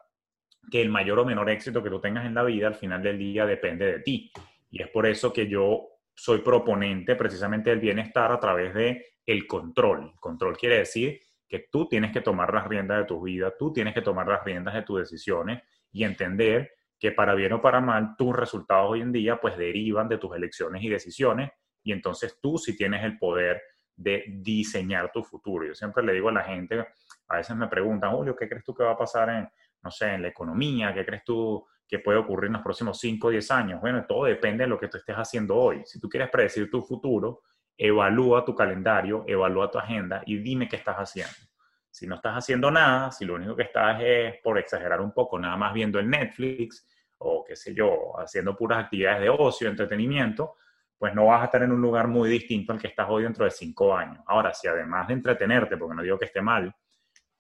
que 0.69 0.81
el 0.81 0.89
mayor 0.89 1.19
o 1.19 1.25
menor 1.25 1.49
éxito 1.49 1.81
que 1.81 1.89
tú 1.89 1.99
tengas 1.99 2.25
en 2.25 2.35
la 2.35 2.43
vida 2.43 2.67
al 2.67 2.75
final 2.75 3.01
del 3.01 3.17
día 3.17 3.45
depende 3.45 3.85
de 3.85 3.99
ti. 3.99 4.31
Y 4.69 4.81
es 4.81 4.89
por 4.89 5.05
eso 5.05 5.31
que 5.31 5.47
yo 5.47 5.87
soy 6.13 6.39
proponente 6.39 7.15
precisamente 7.15 7.69
del 7.69 7.79
bienestar 7.79 8.31
a 8.31 8.39
través 8.39 8.73
de 8.73 9.05
el 9.25 9.47
control. 9.47 10.13
control 10.19 10.57
quiere 10.57 10.79
decir 10.79 11.19
que 11.47 11.67
tú 11.71 11.87
tienes 11.87 12.11
que 12.11 12.21
tomar 12.21 12.53
las 12.53 12.67
riendas 12.67 12.99
de 12.99 13.05
tu 13.05 13.21
vida, 13.21 13.53
tú 13.57 13.73
tienes 13.73 13.93
que 13.93 14.01
tomar 14.01 14.27
las 14.27 14.43
riendas 14.43 14.73
de 14.73 14.83
tus 14.83 14.99
decisiones 14.99 15.61
y 15.91 16.03
entender 16.03 16.71
que 17.01 17.11
para 17.11 17.33
bien 17.33 17.51
o 17.53 17.61
para 17.63 17.81
mal, 17.81 18.15
tus 18.15 18.35
resultados 18.35 18.91
hoy 18.91 19.01
en 19.01 19.11
día 19.11 19.41
pues 19.41 19.57
derivan 19.57 20.07
de 20.07 20.19
tus 20.19 20.35
elecciones 20.35 20.83
y 20.83 20.87
decisiones 20.89 21.49
y 21.81 21.93
entonces 21.93 22.37
tú 22.39 22.59
sí 22.59 22.77
tienes 22.77 23.03
el 23.03 23.17
poder 23.17 23.59
de 23.95 24.23
diseñar 24.27 25.11
tu 25.11 25.23
futuro. 25.23 25.65
Yo 25.65 25.73
siempre 25.73 26.03
le 26.03 26.13
digo 26.13 26.29
a 26.29 26.31
la 26.31 26.43
gente, 26.43 26.85
a 27.27 27.37
veces 27.37 27.55
me 27.55 27.67
preguntan, 27.67 28.11
Julio, 28.11 28.35
¿qué 28.35 28.47
crees 28.47 28.63
tú 28.63 28.75
que 28.75 28.83
va 28.83 28.91
a 28.91 28.97
pasar 28.97 29.29
en, 29.29 29.49
no 29.81 29.89
sé, 29.89 30.13
en 30.13 30.21
la 30.21 30.27
economía? 30.27 30.93
¿Qué 30.93 31.03
crees 31.03 31.23
tú 31.25 31.65
que 31.87 31.97
puede 31.97 32.19
ocurrir 32.19 32.47
en 32.49 32.53
los 32.53 32.61
próximos 32.61 32.99
5 32.99 33.27
o 33.27 33.31
10 33.31 33.49
años? 33.49 33.81
Bueno, 33.81 34.05
todo 34.07 34.25
depende 34.25 34.65
de 34.65 34.69
lo 34.69 34.79
que 34.79 34.87
tú 34.87 34.97
estés 34.97 35.15
haciendo 35.15 35.55
hoy. 35.55 35.81
Si 35.85 35.99
tú 35.99 36.07
quieres 36.07 36.29
predecir 36.29 36.69
tu 36.69 36.83
futuro, 36.83 37.41
evalúa 37.75 38.45
tu 38.45 38.53
calendario, 38.53 39.23
evalúa 39.25 39.71
tu 39.71 39.79
agenda 39.79 40.21
y 40.27 40.37
dime 40.37 40.69
qué 40.69 40.75
estás 40.75 40.97
haciendo. 40.97 41.50
Si 41.91 42.07
no 42.07 42.15
estás 42.15 42.35
haciendo 42.35 42.71
nada, 42.71 43.11
si 43.11 43.25
lo 43.25 43.35
único 43.35 43.55
que 43.55 43.63
estás 43.63 44.01
es, 44.01 44.35
por 44.41 44.57
exagerar 44.57 45.01
un 45.01 45.11
poco, 45.11 45.37
nada 45.37 45.57
más 45.57 45.73
viendo 45.73 45.99
el 45.99 46.09
Netflix, 46.09 46.87
o 47.17 47.43
qué 47.43 47.55
sé 47.55 47.73
yo, 47.73 48.13
haciendo 48.17 48.55
puras 48.55 48.85
actividades 48.85 49.21
de 49.21 49.29
ocio, 49.29 49.69
entretenimiento, 49.69 50.55
pues 50.97 51.13
no 51.13 51.25
vas 51.25 51.41
a 51.41 51.45
estar 51.45 51.63
en 51.63 51.71
un 51.71 51.81
lugar 51.81 52.07
muy 52.07 52.29
distinto 52.29 52.71
al 52.71 52.79
que 52.79 52.87
estás 52.87 53.07
hoy 53.09 53.23
dentro 53.23 53.43
de 53.43 53.51
cinco 53.51 53.95
años. 53.95 54.23
Ahora, 54.27 54.53
si 54.53 54.67
además 54.67 55.07
de 55.07 55.15
entretenerte, 55.15 55.75
porque 55.75 55.95
no 55.95 56.01
digo 56.01 56.17
que 56.17 56.25
esté 56.25 56.41
mal, 56.41 56.73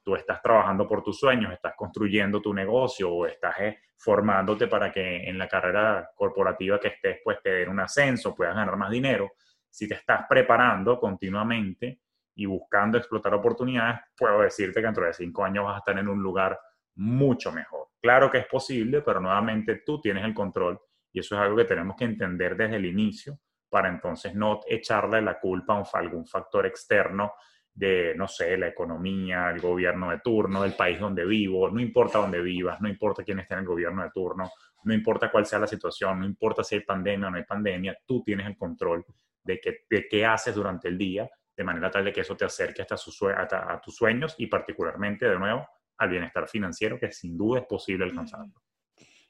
tú 0.03 0.15
estás 0.15 0.41
trabajando 0.41 0.87
por 0.87 1.03
tus 1.03 1.19
sueños, 1.19 1.53
estás 1.53 1.73
construyendo 1.75 2.41
tu 2.41 2.53
negocio 2.53 3.11
o 3.11 3.25
estás 3.25 3.55
eh, 3.59 3.79
formándote 3.97 4.67
para 4.67 4.91
que 4.91 5.29
en 5.29 5.37
la 5.37 5.47
carrera 5.47 6.11
corporativa 6.15 6.79
que 6.79 6.89
estés, 6.89 7.19
pues 7.23 7.41
te 7.41 7.51
den 7.51 7.69
un 7.69 7.79
ascenso, 7.79 8.35
puedas 8.35 8.55
ganar 8.55 8.75
más 8.75 8.89
dinero. 8.89 9.31
Si 9.69 9.87
te 9.87 9.95
estás 9.95 10.25
preparando 10.27 10.99
continuamente 10.99 11.99
y 12.41 12.45
buscando 12.47 12.97
explotar 12.97 13.33
oportunidades, 13.35 13.99
puedo 14.17 14.41
decirte 14.41 14.79
que 14.79 14.87
dentro 14.87 15.05
de 15.05 15.13
cinco 15.13 15.43
años 15.43 15.65
vas 15.65 15.75
a 15.75 15.77
estar 15.79 15.97
en 15.97 16.07
un 16.07 16.21
lugar 16.21 16.59
mucho 16.95 17.51
mejor. 17.51 17.89
Claro 18.01 18.31
que 18.31 18.39
es 18.39 18.47
posible, 18.47 19.01
pero 19.01 19.19
nuevamente 19.19 19.83
tú 19.85 20.01
tienes 20.01 20.25
el 20.25 20.33
control 20.33 20.79
y 21.13 21.19
eso 21.19 21.35
es 21.35 21.41
algo 21.41 21.57
que 21.57 21.65
tenemos 21.65 21.95
que 21.95 22.05
entender 22.05 22.57
desde 22.57 22.77
el 22.77 22.85
inicio 22.85 23.37
para 23.69 23.89
entonces 23.89 24.33
no 24.33 24.59
echarle 24.67 25.21
la 25.21 25.39
culpa 25.39 25.77
a 25.77 25.99
algún 25.99 26.25
factor 26.25 26.65
externo 26.65 27.33
de, 27.73 28.13
no 28.17 28.27
sé, 28.27 28.57
la 28.57 28.67
economía, 28.67 29.49
el 29.49 29.61
gobierno 29.61 30.09
de 30.09 30.19
turno, 30.19 30.63
del 30.63 30.73
país 30.73 30.99
donde 30.99 31.25
vivo, 31.25 31.69
no 31.69 31.79
importa 31.79 32.17
dónde 32.17 32.41
vivas, 32.41 32.81
no 32.81 32.89
importa 32.89 33.23
quién 33.23 33.39
esté 33.39 33.53
en 33.53 33.61
el 33.61 33.65
gobierno 33.65 34.03
de 34.03 34.09
turno, 34.09 34.49
no 34.83 34.93
importa 34.93 35.31
cuál 35.31 35.45
sea 35.45 35.59
la 35.59 35.67
situación, 35.67 36.19
no 36.19 36.25
importa 36.25 36.63
si 36.63 36.75
hay 36.75 36.81
pandemia 36.81 37.27
o 37.27 37.31
no 37.31 37.37
hay 37.37 37.45
pandemia, 37.45 37.97
tú 38.05 38.23
tienes 38.23 38.47
el 38.47 38.57
control 38.57 39.05
de, 39.43 39.59
que, 39.59 39.85
de 39.89 40.07
qué 40.09 40.25
haces 40.25 40.53
durante 40.55 40.87
el 40.87 40.97
día, 40.97 41.29
de 41.55 41.63
manera 41.63 41.91
tal 41.91 42.05
de 42.05 42.13
que 42.13 42.21
eso 42.21 42.35
te 42.35 42.45
acerque 42.45 42.81
hasta, 42.81 42.97
su, 42.97 43.27
hasta 43.27 43.73
a 43.73 43.81
tus 43.81 43.95
sueños 43.95 44.35
y 44.37 44.47
particularmente, 44.47 45.27
de 45.27 45.37
nuevo, 45.37 45.67
al 45.97 46.09
bienestar 46.09 46.47
financiero 46.47 46.99
que 46.99 47.11
sin 47.11 47.37
duda 47.37 47.59
es 47.59 47.65
posible 47.65 48.05
alcanzarlo. 48.05 48.53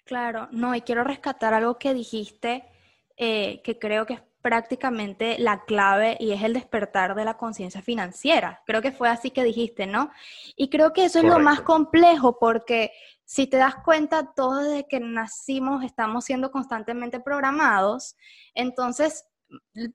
Claro, 0.03 0.47
no, 0.51 0.73
y 0.75 0.81
quiero 0.81 1.03
rescatar 1.03 1.53
algo 1.53 1.77
que 1.77 1.93
dijiste 1.93 2.65
eh, 3.17 3.61
que 3.63 3.77
creo 3.77 4.05
que 4.05 4.13
es 4.15 4.21
prácticamente 4.41 5.37
la 5.37 5.63
clave 5.65 6.17
y 6.19 6.31
es 6.31 6.41
el 6.41 6.53
despertar 6.53 7.13
de 7.13 7.25
la 7.25 7.37
conciencia 7.37 7.81
financiera. 7.81 8.61
Creo 8.65 8.81
que 8.81 8.91
fue 8.91 9.07
así 9.09 9.29
que 9.31 9.43
dijiste, 9.43 9.85
¿no? 9.85 10.11
Y 10.55 10.69
creo 10.69 10.93
que 10.93 11.05
eso 11.05 11.19
es 11.19 11.25
lo 11.25 11.39
más 11.39 11.61
complejo 11.61 12.39
porque 12.39 12.91
si 13.23 13.47
te 13.47 13.57
das 13.57 13.75
cuenta, 13.85 14.33
todos 14.33 14.63
desde 14.63 14.87
que 14.87 14.99
nacimos 14.99 15.83
estamos 15.83 16.25
siendo 16.25 16.51
constantemente 16.51 17.19
programados, 17.19 18.15
entonces 18.53 19.25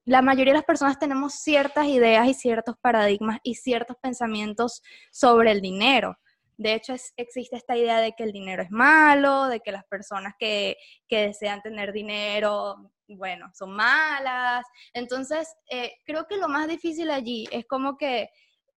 la 0.04 0.22
mayoría 0.22 0.52
de 0.52 0.58
las 0.58 0.66
personas 0.66 0.98
tenemos 0.98 1.34
ciertas 1.34 1.86
ideas 1.86 2.26
y 2.28 2.34
ciertos 2.34 2.76
paradigmas 2.80 3.38
y 3.42 3.54
ciertos 3.54 3.96
pensamientos 4.02 4.82
sobre 5.10 5.52
el 5.52 5.60
dinero. 5.60 6.16
De 6.58 6.74
hecho, 6.74 6.94
existe 7.16 7.56
esta 7.56 7.76
idea 7.76 8.00
de 8.00 8.12
que 8.12 8.24
el 8.24 8.32
dinero 8.32 8.62
es 8.62 8.70
malo, 8.70 9.46
de 9.46 9.60
que 9.60 9.72
las 9.72 9.84
personas 9.84 10.34
que, 10.38 10.76
desean 11.10 11.60
tener 11.60 11.92
dinero, 11.92 12.92
bueno, 13.08 13.50
son 13.54 13.72
malas. 13.72 14.64
Entonces, 14.94 15.54
eh, 15.70 15.92
creo 16.06 16.26
que 16.26 16.38
lo 16.38 16.48
más 16.48 16.66
difícil 16.66 17.10
allí 17.10 17.46
es 17.50 17.66
como 17.66 17.96
que 17.98 18.30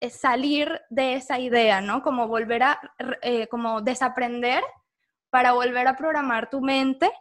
salir 0.09 0.81
de 0.89 1.13
esa 1.13 1.39
idea, 1.39 1.81
¿no? 1.81 2.01
Como 2.01 2.27
volver 2.27 2.63
a, 2.63 2.79
eh, 3.21 3.47
como 3.47 3.81
desaprender 3.81 4.63
para 5.29 5.53
volver 5.53 5.87
a 5.87 5.95
programar 5.95 6.49
tu 6.49 6.61
mente 6.61 7.11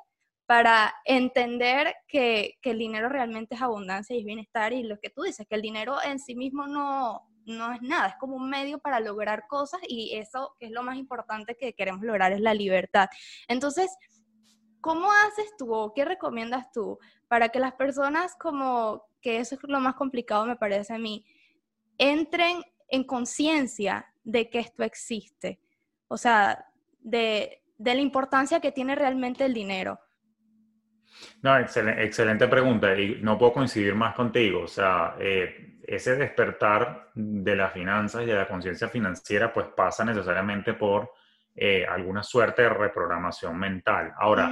para 0.48 0.94
entender 1.04 1.94
que, 2.08 2.58
que, 2.62 2.70
el 2.70 2.78
dinero 2.78 3.10
realmente 3.10 3.54
es 3.54 3.60
abundancia 3.60 4.16
y 4.16 4.20
es 4.20 4.24
bienestar 4.24 4.72
y 4.72 4.82
lo 4.82 4.98
que 4.98 5.10
tú 5.10 5.22
dices, 5.22 5.46
que 5.46 5.54
el 5.54 5.62
dinero 5.62 5.96
en 6.02 6.18
sí 6.18 6.34
mismo 6.34 6.66
no, 6.66 7.28
no 7.44 7.72
es 7.72 7.82
nada, 7.82 8.08
es 8.08 8.14
como 8.18 8.36
un 8.36 8.48
medio 8.48 8.78
para 8.78 8.98
lograr 8.98 9.46
cosas 9.46 9.80
y 9.86 10.16
eso 10.16 10.56
que 10.58 10.66
es 10.66 10.72
lo 10.72 10.82
más 10.82 10.96
importante 10.96 11.54
que 11.54 11.74
queremos 11.74 12.02
lograr 12.02 12.32
es 12.32 12.40
la 12.40 12.54
libertad. 12.54 13.08
Entonces, 13.46 13.94
¿cómo 14.80 15.12
haces 15.12 15.54
tú 15.58 15.74
o 15.74 15.92
qué 15.92 16.06
recomiendas 16.06 16.72
tú 16.72 16.98
para 17.28 17.50
que 17.50 17.60
las 17.60 17.74
personas 17.74 18.34
como, 18.36 19.04
que 19.20 19.38
eso 19.40 19.54
es 19.54 19.60
lo 19.64 19.80
más 19.80 19.96
complicado 19.96 20.46
me 20.46 20.56
parece 20.56 20.94
a 20.94 20.98
mí, 20.98 21.26
entren 21.98 22.62
en 22.88 23.04
conciencia 23.04 24.06
de 24.24 24.48
que 24.48 24.60
esto 24.60 24.82
existe. 24.82 25.60
O 26.08 26.16
sea, 26.16 26.66
de, 27.00 27.62
la 27.78 27.94
importancia 27.94 28.60
que 28.60 28.72
tiene 28.72 28.94
realmente 28.94 29.44
el 29.44 29.54
dinero. 29.54 29.98
No, 31.42 31.58
excelente, 31.58 32.48
pregunta 32.48 32.94
y 32.96 33.18
no 33.22 33.38
puedo 33.38 33.52
coincidir 33.52 33.94
más 33.94 34.14
contigo. 34.14 34.62
O 34.62 34.68
sea, 34.68 35.16
eh, 35.18 35.78
ese 35.86 36.16
despertar 36.16 37.10
de 37.14 37.56
las 37.56 37.72
finanzas 37.72 38.22
y 38.22 38.26
de 38.26 38.34
la 38.34 38.46
conciencia 38.46 38.88
financiera 38.88 39.52
pues 39.52 39.66
pasa 39.74 40.04
necesariamente 40.04 40.74
por 40.74 41.12
eh, 41.60 41.84
alguna 41.84 42.22
suerte 42.22 42.62
de 42.62 42.68
reprogramación 42.68 43.58
mental. 43.58 44.12
Ahora, 44.16 44.48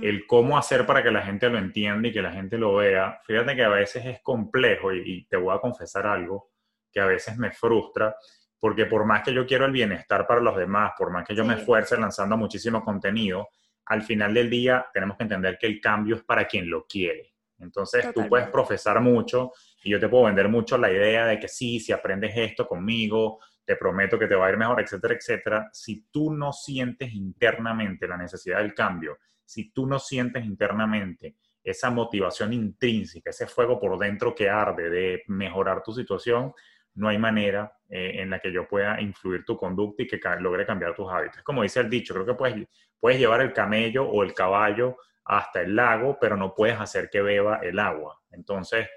el 0.00 0.26
cómo 0.26 0.56
hacer 0.56 0.86
para 0.86 1.02
que 1.02 1.10
la 1.10 1.20
gente 1.20 1.50
lo 1.50 1.58
entienda 1.58 2.08
y 2.08 2.12
que 2.12 2.22
la 2.22 2.32
gente 2.32 2.56
lo 2.56 2.76
vea, 2.76 3.20
fíjate 3.26 3.54
que 3.54 3.62
a 3.62 3.68
veces 3.68 4.06
es 4.06 4.22
complejo 4.22 4.90
y, 4.90 5.26
te 5.26 5.36
voy 5.36 5.54
a 5.54 5.60
confesar 5.60 6.06
algo 6.06 6.48
que 6.90 7.00
a 7.00 7.04
veces 7.04 7.36
me 7.36 7.50
frustra, 7.50 8.16
porque 8.58 8.86
por 8.86 9.04
más 9.04 9.22
que 9.22 9.34
yo 9.34 9.44
quiero 9.44 9.66
el 9.66 9.72
bienestar 9.72 10.26
para 10.26 10.40
los 10.40 10.56
demás, 10.56 10.92
por 10.96 11.10
más 11.10 11.26
que 11.26 11.34
yo 11.34 11.44
me 11.44 11.54
esfuerce 11.54 11.98
lanzando 11.98 12.38
muchísimo 12.38 12.82
contenido, 12.82 13.48
al 13.86 14.02
final 14.02 14.34
del 14.34 14.50
día 14.50 14.86
tenemos 14.92 15.16
que 15.16 15.22
entender 15.24 15.58
que 15.58 15.66
el 15.66 15.80
cambio 15.80 16.16
es 16.16 16.22
para 16.22 16.46
quien 16.46 16.68
lo 16.68 16.86
quiere. 16.86 17.34
Entonces 17.58 18.12
tú 18.12 18.28
puedes 18.28 18.48
profesar 18.48 19.00
mucho 19.00 19.52
y 19.82 19.90
yo 19.90 19.98
te 19.98 20.08
puedo 20.08 20.24
vender 20.24 20.48
mucho 20.48 20.76
la 20.76 20.92
idea 20.92 21.26
de 21.26 21.38
que 21.38 21.48
sí, 21.48 21.80
si 21.80 21.92
aprendes 21.92 22.36
esto 22.36 22.66
conmigo, 22.66 23.40
te 23.64 23.76
prometo 23.76 24.18
que 24.18 24.26
te 24.26 24.34
va 24.34 24.46
a 24.46 24.50
ir 24.50 24.56
mejor, 24.56 24.80
etcétera, 24.80 25.14
etcétera. 25.14 25.68
Si 25.72 26.06
tú 26.10 26.32
no 26.32 26.52
sientes 26.52 27.12
internamente 27.12 28.06
la 28.06 28.16
necesidad 28.16 28.58
del 28.58 28.74
cambio, 28.74 29.18
si 29.44 29.72
tú 29.72 29.86
no 29.86 29.98
sientes 29.98 30.44
internamente 30.44 31.36
esa 31.62 31.90
motivación 31.90 32.52
intrínseca, 32.52 33.30
ese 33.30 33.46
fuego 33.46 33.80
por 33.80 33.98
dentro 33.98 34.34
que 34.34 34.48
arde 34.48 34.88
de 34.88 35.22
mejorar 35.26 35.82
tu 35.82 35.92
situación, 35.92 36.52
no 36.96 37.08
hay 37.08 37.18
manera 37.18 37.72
eh, 37.88 38.16
en 38.16 38.30
la 38.30 38.40
que 38.40 38.50
yo 38.50 38.66
pueda 38.66 39.00
influir 39.00 39.44
tu 39.44 39.56
conducta 39.56 40.02
y 40.02 40.06
que 40.06 40.18
logre 40.40 40.66
cambiar 40.66 40.94
tus 40.94 41.10
hábitos. 41.10 41.42
Como 41.42 41.62
dice 41.62 41.80
el 41.80 41.88
dicho, 41.90 42.14
creo 42.14 42.26
que 42.26 42.34
puedes, 42.34 42.66
puedes 42.98 43.18
llevar 43.18 43.40
el 43.42 43.52
camello 43.52 44.08
o 44.08 44.22
el 44.22 44.34
caballo 44.34 44.96
hasta 45.24 45.60
el 45.60 45.76
lago, 45.76 46.18
pero 46.20 46.36
no 46.36 46.54
puedes 46.54 46.80
hacer 46.80 47.08
que 47.10 47.20
beba 47.20 47.60
el 47.62 47.78
agua. 47.78 48.20
Entonces, 48.30 48.88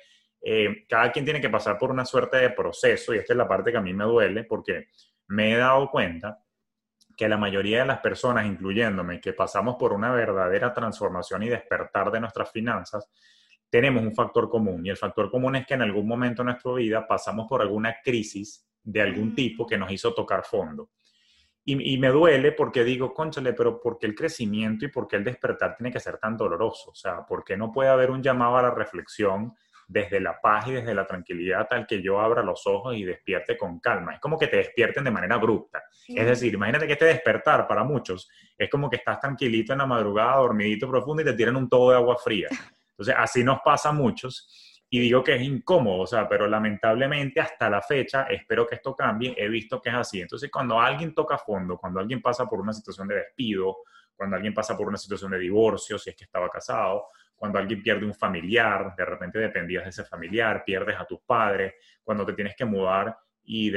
eh, 0.42 0.86
cada 0.88 1.12
quien 1.12 1.26
tiene 1.26 1.42
que 1.42 1.50
pasar 1.50 1.78
por 1.78 1.92
una 1.92 2.06
suerte 2.06 2.38
de 2.38 2.50
proceso 2.52 3.14
y 3.14 3.18
esta 3.18 3.34
es 3.34 3.38
la 3.38 3.48
parte 3.48 3.72
que 3.72 3.78
a 3.78 3.82
mí 3.82 3.94
me 3.94 4.06
duele 4.06 4.46
porque 4.46 4.88
me 5.28 5.54
he 5.54 5.58
dado 5.58 5.90
cuenta 5.90 6.40
que 7.18 7.28
la 7.28 7.38
mayoría 7.38 7.82
de 7.82 7.86
las 7.86 8.00
personas, 8.00 8.46
incluyéndome, 8.46 9.20
que 9.20 9.34
pasamos 9.34 9.76
por 9.78 9.92
una 9.92 10.12
verdadera 10.14 10.74
transformación 10.74 11.44
y 11.44 11.50
despertar 11.50 12.12
de 12.12 12.22
nuestras 12.22 12.50
finanzas, 12.50 13.10
tenemos 13.70 14.04
un 14.04 14.14
factor 14.14 14.50
común 14.50 14.86
y 14.86 14.90
el 14.90 14.98
factor 14.98 15.30
común 15.30 15.56
es 15.56 15.66
que 15.66 15.76
en 15.76 15.82
algún 15.82 16.08
momento 16.08 16.42
de 16.42 16.52
nuestra 16.52 16.74
vida 16.74 17.08
pasamos 17.08 17.48
por 17.48 17.62
alguna 17.62 17.98
crisis 18.04 18.68
de 18.84 19.02
algún 19.02 19.36
tipo 19.36 19.66
que 19.66 19.78
nos 19.78 19.92
hizo 19.92 20.14
tocar 20.14 20.44
fondo. 20.44 20.90
Y, 21.66 21.94
y, 21.94 21.98
me 22.00 22.08
duele 22.08 22.54
porque 22.54 22.84
digo, 22.84 23.14
conchale, 23.14 23.54
pero 23.54 23.80
¿por 23.80 24.00
qué 24.00 24.08
el 24.08 24.16
crecimiento 24.16 24.86
y 24.86 24.88
por 24.88 25.08
qué 25.08 25.18
el 25.18 25.24
despertar 25.24 25.76
tiene 25.76 25.92
que 25.92 26.00
ser 26.00 26.18
tan 26.18 26.36
doloroso? 26.36 26.92
O 26.92 26.96
sea, 26.96 27.26
¿por 27.26 27.44
qué 27.44 27.56
no 27.56 27.72
puede 27.72 27.90
haber 27.90 28.10
un 28.10 28.24
llamado 28.24 28.58
a 28.58 28.64
la 28.64 28.72
reflexión 28.72 29.54
desde 29.90 30.20
la 30.20 30.40
paz 30.40 30.68
y 30.68 30.74
desde 30.74 30.94
la 30.94 31.06
tranquilidad 31.06 31.68
tal 31.68 31.88
que 31.88 32.00
yo 32.00 32.22
abra 32.22 32.44
los 32.44 32.66
ojos 32.68 32.96
y 32.96 33.04
despierte 33.04 33.58
con 33.58 33.80
calma. 33.80 34.14
Es 34.14 34.20
como 34.20 34.38
que 34.38 34.46
te 34.46 34.58
despierten 34.58 35.04
de 35.04 35.10
manera 35.10 35.34
abrupta. 35.36 35.84
Es 36.08 36.28
decir, 36.28 36.54
imagínate 36.54 36.86
que 36.86 36.94
este 36.94 37.06
despertar 37.06 37.68
para 37.68 37.84
muchos 37.84 38.30
es 38.56 38.70
como 38.70 38.88
que 38.88 38.98
estás 38.98 39.20
tranquilito 39.20 39.74
en 39.74 39.80
la 39.80 39.88
madrugada, 39.88 40.38
dormidito 40.38 40.88
profundo 40.88 41.24
y 41.24 41.26
te 41.26 41.34
tiran 41.34 41.56
un 41.56 41.68
todo 41.68 41.90
de 41.90 41.98
agua 41.98 42.18
fría. 42.18 42.50
Entonces, 43.00 43.16
así 43.18 43.46
nos 43.46 43.62
pasa 43.64 43.90
a 43.90 43.94
muchos 43.94 44.84
y 44.90 45.00
digo 45.00 45.24
que 45.24 45.36
es 45.36 45.42
incómodo, 45.42 46.02
o 46.02 46.08
sea, 46.08 46.28
pero 46.28 46.48
lamentablemente 46.48 47.40
hasta 47.40 47.70
la 47.70 47.82
fecha, 47.82 48.24
espero 48.24 48.68
que 48.68 48.76
esto 48.76 48.94
cambie, 48.94 49.34
he 49.38 49.48
visto 49.48 49.82
que 49.82 49.88
es 49.88 49.96
así. 49.96 50.20
Entonces, 50.20 50.52
cuando 50.52 50.82
alguien 50.82 51.14
toca 51.14 51.38
fondo, 51.38 51.78
cuando 51.78 52.02
alguien 52.02 52.22
pasa 52.22 52.46
por 52.46 52.60
una 52.60 52.74
situación 52.74 53.08
de 53.08 53.16
despido, 53.16 53.78
cuando 54.14 54.36
alguien 54.36 54.54
pasa 54.54 54.76
por 54.76 54.90
una 54.90 54.98
situación 54.98 55.32
de 55.32 55.40
divorcio, 55.40 55.98
si 55.98 56.10
es 56.10 56.16
que 56.18 56.26
estaba 56.26 56.50
casado, 56.50 57.06
cuando 57.38 57.58
alguien 57.58 57.82
pierde 57.82 58.06
un 58.06 58.14
familiar, 58.14 58.94
de 58.98 59.06
repente 59.06 59.40
dependías 59.40 59.86
de 59.86 59.92
ese 59.92 60.04
familiar, 60.04 60.64
pierdes 60.66 61.00
a 61.00 61.06
tus 61.06 61.22
padres, 61.22 61.76
cuando 62.04 62.26
te 62.26 62.34
tienes 62.34 62.54
que 62.54 62.66
mudar 62.66 63.16
y, 63.46 63.72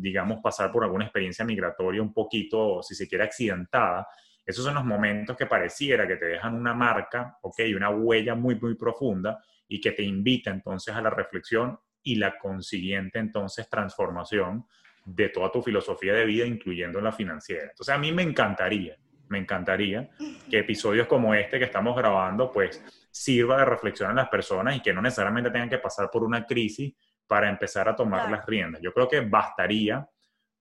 digamos, 0.00 0.40
pasar 0.42 0.72
por 0.72 0.82
alguna 0.82 1.04
experiencia 1.04 1.44
migratoria 1.44 2.02
un 2.02 2.12
poquito, 2.12 2.82
si 2.82 2.96
se 2.96 3.06
quiere, 3.06 3.22
accidentada, 3.22 4.08
esos 4.46 4.64
son 4.64 4.74
los 4.74 4.84
momentos 4.84 5.36
que 5.36 5.46
pareciera 5.46 6.06
que 6.06 6.16
te 6.16 6.26
dejan 6.26 6.54
una 6.54 6.74
marca, 6.74 7.38
¿ok? 7.42 7.60
Una 7.74 7.90
huella 7.90 8.34
muy, 8.34 8.58
muy 8.60 8.74
profunda 8.74 9.42
y 9.66 9.80
que 9.80 9.92
te 9.92 10.02
invita 10.02 10.50
entonces 10.50 10.94
a 10.94 11.00
la 11.00 11.10
reflexión 11.10 11.78
y 12.02 12.16
la 12.16 12.38
consiguiente 12.38 13.18
entonces 13.18 13.68
transformación 13.68 14.66
de 15.04 15.30
toda 15.30 15.50
tu 15.50 15.62
filosofía 15.62 16.12
de 16.12 16.24
vida, 16.24 16.46
incluyendo 16.46 17.00
la 17.00 17.12
financiera. 17.12 17.70
Entonces 17.70 17.94
a 17.94 17.98
mí 17.98 18.12
me 18.12 18.22
encantaría, 18.22 18.96
me 19.28 19.38
encantaría 19.38 20.10
que 20.50 20.58
episodios 20.58 21.06
como 21.06 21.34
este 21.34 21.58
que 21.58 21.64
estamos 21.64 21.96
grabando, 21.96 22.52
pues 22.52 22.82
sirva 23.10 23.58
de 23.58 23.64
reflexión 23.64 24.10
a 24.10 24.14
las 24.14 24.28
personas 24.28 24.76
y 24.76 24.80
que 24.80 24.92
no 24.92 25.00
necesariamente 25.00 25.50
tengan 25.50 25.70
que 25.70 25.78
pasar 25.78 26.10
por 26.10 26.22
una 26.22 26.46
crisis 26.46 26.94
para 27.26 27.48
empezar 27.48 27.88
a 27.88 27.96
tomar 27.96 28.30
las 28.30 28.44
riendas. 28.44 28.82
Yo 28.82 28.92
creo 28.92 29.08
que 29.08 29.20
bastaría 29.20 30.06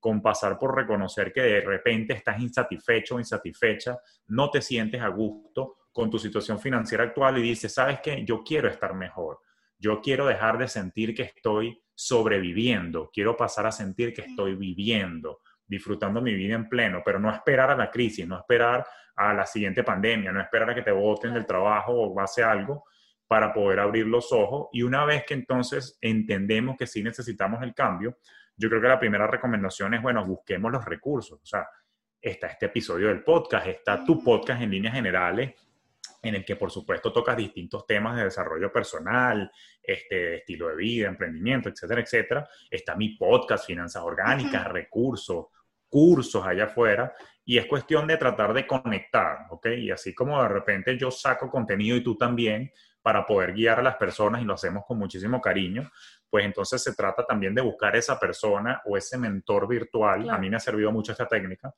con 0.03 0.21
pasar 0.21 0.59
por 0.59 0.75
reconocer 0.75 1.31
que 1.31 1.41
de 1.41 1.61
repente 1.61 2.11
estás 2.11 2.37
insatisfecho 2.41 3.15
o 3.15 3.19
insatisfecha, 3.19 3.97
no 4.27 4.51
te 4.51 4.61
sientes 4.61 5.01
a 5.01 5.07
gusto 5.07 5.77
con 5.93 6.09
tu 6.09 6.19
situación 6.19 6.59
financiera 6.59 7.05
actual 7.05 7.37
y 7.37 7.41
dices, 7.41 7.73
¿sabes 7.73 8.01
qué? 8.01 8.25
Yo 8.25 8.43
quiero 8.43 8.67
estar 8.67 8.93
mejor. 8.95 9.39
Yo 9.79 10.01
quiero 10.01 10.25
dejar 10.25 10.57
de 10.57 10.67
sentir 10.67 11.15
que 11.15 11.23
estoy 11.23 11.81
sobreviviendo. 11.95 13.11
Quiero 13.13 13.37
pasar 13.37 13.65
a 13.65 13.71
sentir 13.71 14.13
que 14.13 14.23
estoy 14.23 14.55
viviendo, 14.55 15.39
disfrutando 15.65 16.21
mi 16.21 16.33
vida 16.33 16.55
en 16.55 16.67
pleno, 16.67 17.01
pero 17.05 17.17
no 17.17 17.31
esperar 17.33 17.71
a 17.71 17.77
la 17.77 17.89
crisis, 17.89 18.27
no 18.27 18.37
esperar 18.37 18.85
a 19.15 19.33
la 19.33 19.45
siguiente 19.45 19.85
pandemia, 19.85 20.33
no 20.33 20.41
esperar 20.41 20.71
a 20.71 20.75
que 20.75 20.81
te 20.81 20.91
voten 20.91 21.33
del 21.33 21.45
trabajo 21.45 21.93
o 21.93 22.13
pase 22.13 22.43
algo 22.43 22.83
para 23.33 23.51
poder 23.51 23.79
abrir 23.79 24.05
los 24.05 24.31
ojos. 24.31 24.67
Y 24.73 24.83
una 24.83 25.05
vez 25.05 25.25
que 25.25 25.33
entonces 25.33 25.97
entendemos 25.99 26.77
que 26.77 26.85
sí 26.85 27.01
necesitamos 27.01 27.63
el 27.63 27.73
cambio, 27.73 28.19
yo 28.55 28.69
creo 28.69 28.79
que 28.79 28.87
la 28.87 28.99
primera 28.99 29.25
recomendación 29.25 29.95
es, 29.95 30.03
bueno, 30.03 30.23
busquemos 30.23 30.71
los 30.71 30.85
recursos. 30.85 31.41
O 31.41 31.45
sea, 31.47 31.67
está 32.21 32.45
este 32.45 32.67
episodio 32.67 33.07
del 33.07 33.23
podcast, 33.23 33.65
está 33.65 34.05
tu 34.05 34.23
podcast 34.23 34.61
en 34.61 34.69
líneas 34.69 34.93
generales, 34.93 35.55
en 36.21 36.35
el 36.35 36.45
que 36.45 36.57
por 36.57 36.69
supuesto 36.69 37.11
tocas 37.11 37.35
distintos 37.35 37.87
temas 37.87 38.17
de 38.17 38.25
desarrollo 38.25 38.71
personal, 38.71 39.51
este, 39.81 40.35
estilo 40.35 40.67
de 40.67 40.75
vida, 40.75 41.07
emprendimiento, 41.07 41.69
etcétera, 41.69 42.01
etcétera. 42.01 42.47
Está 42.69 42.95
mi 42.95 43.17
podcast, 43.17 43.65
finanzas 43.65 44.03
orgánicas, 44.03 44.67
recursos, 44.67 45.47
cursos 45.89 46.45
allá 46.45 46.65
afuera, 46.65 47.15
y 47.43 47.57
es 47.57 47.65
cuestión 47.65 48.05
de 48.05 48.17
tratar 48.17 48.53
de 48.53 48.67
conectar, 48.67 49.47
¿ok? 49.49 49.69
Y 49.79 49.89
así 49.89 50.13
como 50.13 50.39
de 50.39 50.49
repente 50.49 50.95
yo 50.99 51.09
saco 51.09 51.49
contenido 51.49 51.97
y 51.97 52.03
tú 52.03 52.15
también 52.15 52.71
para 53.03 53.25
poder 53.25 53.53
guiar 53.53 53.79
a 53.79 53.83
las 53.83 53.97
personas 53.97 54.41
y 54.41 54.45
lo 54.45 54.53
hacemos 54.53 54.85
con 54.87 54.97
muchísimo 54.97 55.39
cariño, 55.41 55.91
pues 56.29 56.45
entonces 56.45 56.81
se 56.81 56.95
trata 56.95 57.25
también 57.25 57.53
de 57.53 57.61
buscar 57.61 57.95
esa 57.95 58.19
persona 58.19 58.81
o 58.85 58.97
ese 58.97 59.17
mentor 59.17 59.67
virtual, 59.67 60.29
a 60.29 60.37
mí 60.39 60.49
me 60.49 60.55
ha 60.55 60.59
servido 60.59 60.91
mucho 60.91 61.11
esta 61.11 61.27
técnica, 61.27 61.71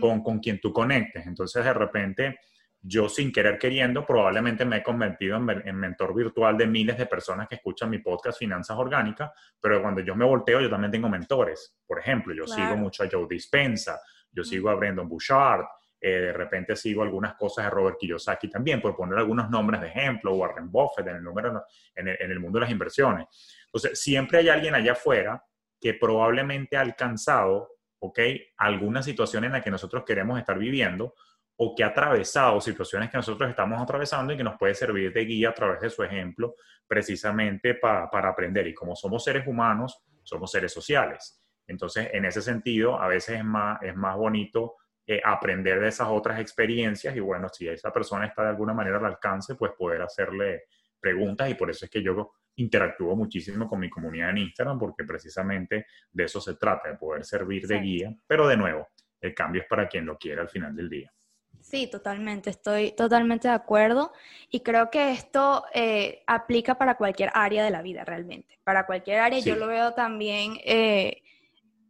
con, 0.00 0.22
con 0.22 0.40
quien 0.40 0.60
tú 0.60 0.72
conectes. 0.72 1.26
Entonces 1.26 1.64
de 1.64 1.72
repente 1.72 2.38
yo 2.86 3.08
sin 3.08 3.32
querer 3.32 3.58
queriendo 3.58 4.04
probablemente 4.04 4.66
me 4.66 4.76
he 4.76 4.82
convertido 4.82 5.36
en, 5.36 5.76
mentor 5.76 6.14
virtual 6.14 6.58
de 6.58 6.66
miles 6.66 6.98
de 6.98 7.06
personas 7.06 7.48
que 7.48 7.54
escuchan 7.54 7.88
mi 7.88 7.98
podcast 7.98 8.38
Finanzas 8.38 8.76
Orgánicas, 8.76 9.30
pero 9.58 9.80
cuando 9.80 10.02
yo 10.02 10.14
me 10.14 10.26
volteo 10.26 10.60
yo 10.60 10.68
también 10.68 10.90
tengo 10.90 11.08
mentores. 11.08 11.78
Por 11.86 11.98
ejemplo, 11.98 12.34
yo 12.34 12.46
sigo 12.46 12.76
mucho 12.76 13.04
a 13.04 13.08
Joe 13.10 13.26
Dispensa, 13.26 13.98
yo 14.30 14.44
sigo 14.44 14.68
a 14.68 14.74
Brendan 14.74 15.08
Bouchard, 15.08 15.64
eh, 16.06 16.20
de 16.20 16.32
repente 16.34 16.76
sigo 16.76 17.02
algunas 17.02 17.34
cosas 17.34 17.64
de 17.64 17.70
Robert 17.70 17.96
Kiyosaki 17.98 18.50
también, 18.50 18.78
por 18.82 18.94
poner 18.94 19.18
algunos 19.18 19.48
nombres 19.48 19.80
de 19.80 19.86
ejemplo, 19.86 20.34
Warren 20.34 20.70
Buffett 20.70 21.06
en 21.06 21.16
el, 21.16 22.40
mundo 22.40 22.58
de 22.58 22.60
las 22.60 22.70
inversiones. 22.70 23.26
Entonces, 23.64 23.98
siempre 23.98 24.40
hay 24.40 24.50
alguien 24.50 24.74
allá 24.74 24.92
afuera 24.92 25.42
que 25.80 25.94
probablemente 25.94 26.76
ha 26.76 26.82
alcanzado, 26.82 27.70
¿ok? 28.00 28.18
Alguna 28.58 29.02
situación 29.02 29.44
en 29.44 29.52
la 29.52 29.62
que 29.62 29.70
nosotros 29.70 30.04
queremos 30.04 30.38
estar 30.38 30.58
viviendo 30.58 31.14
o 31.56 31.74
que 31.74 31.82
ha 31.82 31.86
atravesado 31.86 32.60
situaciones 32.60 33.08
que 33.08 33.16
nosotros 33.16 33.48
estamos 33.48 33.80
atravesando 33.80 34.34
y 34.34 34.36
que 34.36 34.44
nos 34.44 34.58
puede 34.58 34.74
servir 34.74 35.10
de 35.10 35.24
guía 35.24 35.48
a 35.48 35.54
través 35.54 35.80
de 35.80 35.88
su 35.88 36.02
ejemplo, 36.02 36.54
precisamente 36.86 37.76
para 37.76 38.28
aprender. 38.28 38.66
Y 38.66 38.74
como 38.74 38.94
somos 38.94 39.24
seres 39.24 39.46
humanos, 39.46 40.04
somos 40.22 40.50
seres 40.50 40.70
sociales. 40.70 41.42
Entonces, 41.66 42.10
en 42.12 42.26
ese 42.26 42.42
sentido, 42.42 43.00
a 43.00 43.08
veces 43.08 43.38
es 43.38 43.44
más, 43.44 43.80
es 43.80 43.96
más 43.96 44.18
bonito 44.18 44.74
eh, 45.06 45.20
aprender 45.22 45.80
de 45.80 45.88
esas 45.88 46.08
otras 46.08 46.40
experiencias 46.40 47.14
y 47.14 47.20
bueno, 47.20 47.48
si 47.48 47.68
esa 47.68 47.92
persona 47.92 48.26
está 48.26 48.42
de 48.42 48.48
alguna 48.50 48.72
manera 48.72 48.98
al 48.98 49.06
alcance, 49.06 49.54
pues 49.54 49.72
poder 49.72 50.02
hacerle 50.02 50.64
preguntas 50.98 51.50
y 51.50 51.54
por 51.54 51.70
eso 51.70 51.84
es 51.84 51.90
que 51.90 52.02
yo 52.02 52.32
interactúo 52.56 53.14
muchísimo 53.14 53.68
con 53.68 53.80
mi 53.80 53.90
comunidad 53.90 54.30
en 54.30 54.38
Instagram 54.38 54.78
porque 54.78 55.04
precisamente 55.04 55.86
de 56.10 56.24
eso 56.24 56.40
se 56.40 56.56
trata, 56.56 56.88
de 56.88 56.96
poder 56.96 57.24
servir 57.24 57.66
de 57.66 57.80
guía, 57.80 58.14
pero 58.26 58.46
de 58.48 58.56
nuevo, 58.56 58.88
el 59.20 59.34
cambio 59.34 59.62
es 59.62 59.68
para 59.68 59.88
quien 59.88 60.06
lo 60.06 60.16
quiera 60.16 60.42
al 60.42 60.48
final 60.48 60.74
del 60.74 60.88
día. 60.88 61.12
Sí, 61.60 61.86
totalmente, 61.86 62.50
estoy 62.50 62.92
totalmente 62.92 63.48
de 63.48 63.54
acuerdo 63.54 64.12
y 64.50 64.60
creo 64.60 64.90
que 64.90 65.12
esto 65.12 65.64
eh, 65.72 66.22
aplica 66.26 66.76
para 66.76 66.96
cualquier 66.96 67.30
área 67.32 67.64
de 67.64 67.70
la 67.70 67.80
vida 67.80 68.04
realmente. 68.04 68.58
Para 68.64 68.84
cualquier 68.84 69.20
área 69.20 69.38
yo 69.38 69.56
lo 69.56 69.66
veo 69.66 69.94
también, 69.94 70.58
eh, 70.64 71.22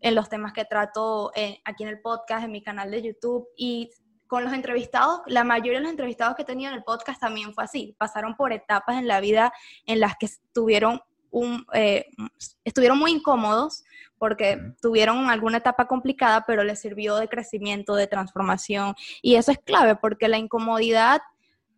en 0.04 0.14
los 0.14 0.28
temas 0.28 0.52
que 0.52 0.66
trato 0.66 1.32
eh, 1.34 1.62
aquí 1.64 1.82
en 1.82 1.88
el 1.88 1.98
podcast, 1.98 2.44
en 2.44 2.52
mi 2.52 2.62
canal 2.62 2.90
de 2.90 3.00
YouTube. 3.00 3.48
Y 3.56 3.90
con 4.26 4.44
los 4.44 4.52
entrevistados, 4.52 5.22
la 5.26 5.44
mayoría 5.44 5.78
de 5.78 5.84
los 5.84 5.90
entrevistados 5.90 6.36
que 6.36 6.42
he 6.42 6.44
tenido 6.44 6.70
en 6.70 6.76
el 6.76 6.84
podcast 6.84 7.18
también 7.18 7.54
fue 7.54 7.64
así, 7.64 7.96
pasaron 7.98 8.36
por 8.36 8.52
etapas 8.52 8.98
en 8.98 9.08
la 9.08 9.20
vida 9.20 9.50
en 9.86 10.00
las 10.00 10.16
que 10.16 10.26
estuvieron, 10.26 11.00
un, 11.30 11.64
eh, 11.72 12.04
estuvieron 12.64 12.98
muy 12.98 13.12
incómodos 13.12 13.82
porque 14.18 14.60
tuvieron 14.82 15.30
alguna 15.30 15.56
etapa 15.56 15.86
complicada, 15.86 16.44
pero 16.46 16.64
les 16.64 16.80
sirvió 16.80 17.16
de 17.16 17.28
crecimiento, 17.28 17.94
de 17.94 18.06
transformación. 18.06 18.94
Y 19.22 19.36
eso 19.36 19.52
es 19.52 19.58
clave 19.58 19.96
porque 19.96 20.28
la 20.28 20.36
incomodidad, 20.36 21.22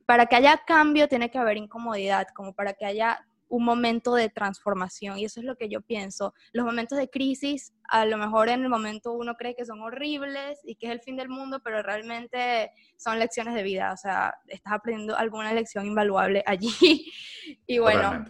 para 0.05 0.27
que 0.27 0.35
haya 0.35 0.63
cambio, 0.67 1.07
tiene 1.07 1.31
que 1.31 1.39
haber 1.39 1.59
incomodidad, 1.59 2.27
como 2.35 2.55
para 2.55 2.73
que 2.73 2.87
haya 2.87 3.25
un 3.49 3.65
momento 3.65 4.15
de 4.15 4.29
transformación 4.29 5.19
y 5.19 5.25
eso 5.25 5.41
es 5.41 5.47
lo 5.47 5.57
que 5.57 5.69
yo 5.69 5.81
pienso. 5.81 6.35
Los 6.53 6.65
momentos 6.65 6.99
de 6.99 7.09
crisis, 7.09 7.73
a 7.89 8.05
lo 8.05 8.19
mejor 8.19 8.49
en 8.49 8.63
el 8.63 8.69
momento 8.69 9.13
uno 9.13 9.35
cree 9.35 9.55
que 9.55 9.65
son 9.65 9.81
horribles 9.83 10.61
y 10.65 10.77
que 10.77 10.87
es 10.87 10.93
el 10.93 11.01
fin 11.01 11.17
del 11.17 11.29
mundo, 11.29 11.61
pero 11.63 11.83
realmente 11.83 12.71
son 12.97 13.19
lecciones 13.19 13.55
de 13.55 13.63
vida, 13.63 13.93
o 13.93 13.97
sea, 13.97 14.35
estás 14.49 14.73
aprendiendo 14.73 15.17
alguna 15.17 15.53
lección 15.53 15.87
invaluable 15.87 16.43
allí. 16.47 17.13
y 17.67 17.79
bueno, 17.79 18.25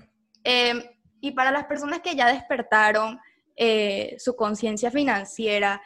em, 0.44 0.82
y 1.20 1.32
para 1.32 1.50
las 1.50 1.64
personas 1.64 2.00
que 2.00 2.14
ya 2.14 2.32
despertaron 2.32 3.18
eh, 3.56 4.16
su 4.18 4.36
conciencia 4.36 4.90
financiera, 4.90 5.80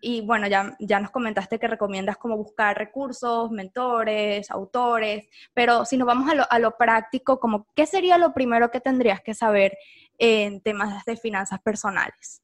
y 0.00 0.20
bueno, 0.20 0.46
ya, 0.46 0.76
ya 0.78 1.00
nos 1.00 1.10
comentaste 1.10 1.58
que 1.58 1.68
recomiendas 1.68 2.16
como 2.16 2.36
buscar 2.36 2.76
recursos, 2.76 3.50
mentores, 3.50 4.50
autores, 4.50 5.28
pero 5.54 5.84
si 5.84 5.96
nos 5.96 6.06
vamos 6.06 6.30
a 6.30 6.34
lo, 6.34 6.44
a 6.50 6.58
lo 6.58 6.76
práctico, 6.76 7.40
como, 7.40 7.66
¿qué 7.74 7.86
sería 7.86 8.18
lo 8.18 8.32
primero 8.32 8.70
que 8.70 8.80
tendrías 8.80 9.20
que 9.20 9.34
saber 9.34 9.76
en 10.18 10.60
temas 10.60 11.04
de 11.04 11.16
finanzas 11.16 11.60
personales? 11.60 12.42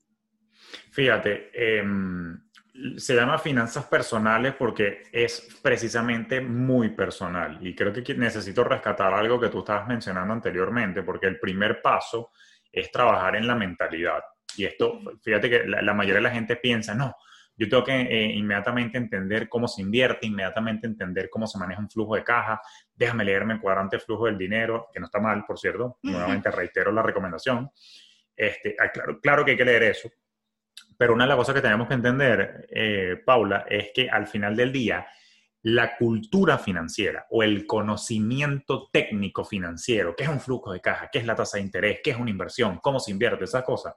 Fíjate, 0.90 1.50
em, 1.54 2.40
se 2.96 3.14
llama 3.14 3.38
finanzas 3.38 3.84
personales 3.84 4.54
porque 4.54 5.02
es 5.12 5.60
precisamente 5.62 6.40
muy 6.40 6.90
personal 6.90 7.58
y 7.60 7.74
creo 7.74 7.92
que 7.92 8.14
necesito 8.14 8.64
rescatar 8.64 9.12
algo 9.12 9.38
que 9.38 9.48
tú 9.48 9.58
estabas 9.58 9.86
mencionando 9.86 10.32
anteriormente 10.32 11.02
porque 11.02 11.26
el 11.26 11.38
primer 11.38 11.82
paso 11.82 12.30
es 12.70 12.90
trabajar 12.90 13.36
en 13.36 13.46
la 13.46 13.54
mentalidad. 13.54 14.22
Y 14.56 14.64
esto, 14.64 15.00
fíjate 15.22 15.50
que 15.50 15.64
la 15.66 15.94
mayoría 15.94 16.16
de 16.16 16.28
la 16.28 16.30
gente 16.30 16.56
piensa, 16.56 16.94
no, 16.94 17.14
yo 17.62 17.68
tengo 17.68 17.84
que 17.84 17.92
eh, 17.92 18.34
inmediatamente 18.34 18.98
entender 18.98 19.48
cómo 19.48 19.68
se 19.68 19.82
invierte, 19.82 20.26
inmediatamente 20.26 20.88
entender 20.88 21.30
cómo 21.30 21.46
se 21.46 21.58
maneja 21.58 21.80
un 21.80 21.88
flujo 21.88 22.16
de 22.16 22.24
caja, 22.24 22.60
déjame 22.92 23.24
leerme 23.24 23.54
el 23.54 23.60
cuadrante 23.60 24.00
flujo 24.00 24.26
del 24.26 24.36
dinero, 24.36 24.88
que 24.92 24.98
no 24.98 25.06
está 25.06 25.20
mal, 25.20 25.44
por 25.46 25.58
cierto, 25.58 25.98
nuevamente 26.02 26.50
reitero 26.50 26.90
la 26.90 27.02
recomendación. 27.02 27.70
Este, 28.34 28.74
claro, 28.92 29.20
claro 29.20 29.44
que 29.44 29.52
hay 29.52 29.56
que 29.56 29.64
leer 29.64 29.84
eso, 29.84 30.10
pero 30.98 31.14
una 31.14 31.24
de 31.24 31.28
las 31.28 31.36
cosas 31.36 31.54
que 31.54 31.60
tenemos 31.60 31.86
que 31.86 31.94
entender, 31.94 32.66
eh, 32.68 33.22
Paula, 33.24 33.64
es 33.68 33.90
que 33.94 34.10
al 34.10 34.26
final 34.26 34.56
del 34.56 34.72
día, 34.72 35.06
la 35.62 35.96
cultura 35.96 36.58
financiera 36.58 37.26
o 37.30 37.44
el 37.44 37.64
conocimiento 37.66 38.88
técnico 38.92 39.44
financiero, 39.44 40.16
qué 40.16 40.24
es 40.24 40.28
un 40.28 40.40
flujo 40.40 40.72
de 40.72 40.80
caja, 40.80 41.08
qué 41.12 41.20
es 41.20 41.26
la 41.26 41.36
tasa 41.36 41.58
de 41.58 41.62
interés, 41.62 42.00
qué 42.02 42.10
es 42.10 42.16
una 42.16 42.30
inversión, 42.30 42.78
cómo 42.82 42.98
se 42.98 43.12
invierte, 43.12 43.44
esas 43.44 43.62
cosas, 43.62 43.94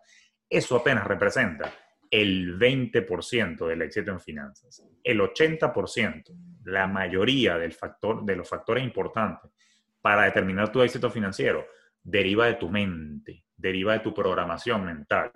eso 0.48 0.76
apenas 0.76 1.08
representa 1.08 1.74
el 2.10 2.58
20% 2.58 3.68
del 3.68 3.82
éxito 3.82 4.12
en 4.12 4.20
finanzas. 4.20 4.84
El 5.04 5.20
80%, 5.20 6.24
la 6.66 6.88
mayoría 6.88 7.58
del 7.58 7.74
factor, 7.74 8.24
de 8.26 8.36
los 8.36 8.48
factores 8.48 8.84
importantes 8.84 9.52
para 10.02 10.24
determinar 10.24 10.72
tu 10.72 10.82
éxito 10.82 11.10
financiero, 11.10 11.66
deriva 12.04 12.46
de 12.46 12.56
tu 12.56 12.70
mente, 12.70 13.46
deriva 13.58 13.94
de 13.94 14.00
tu 14.00 14.14
programación 14.14 14.86
mental. 14.86 15.32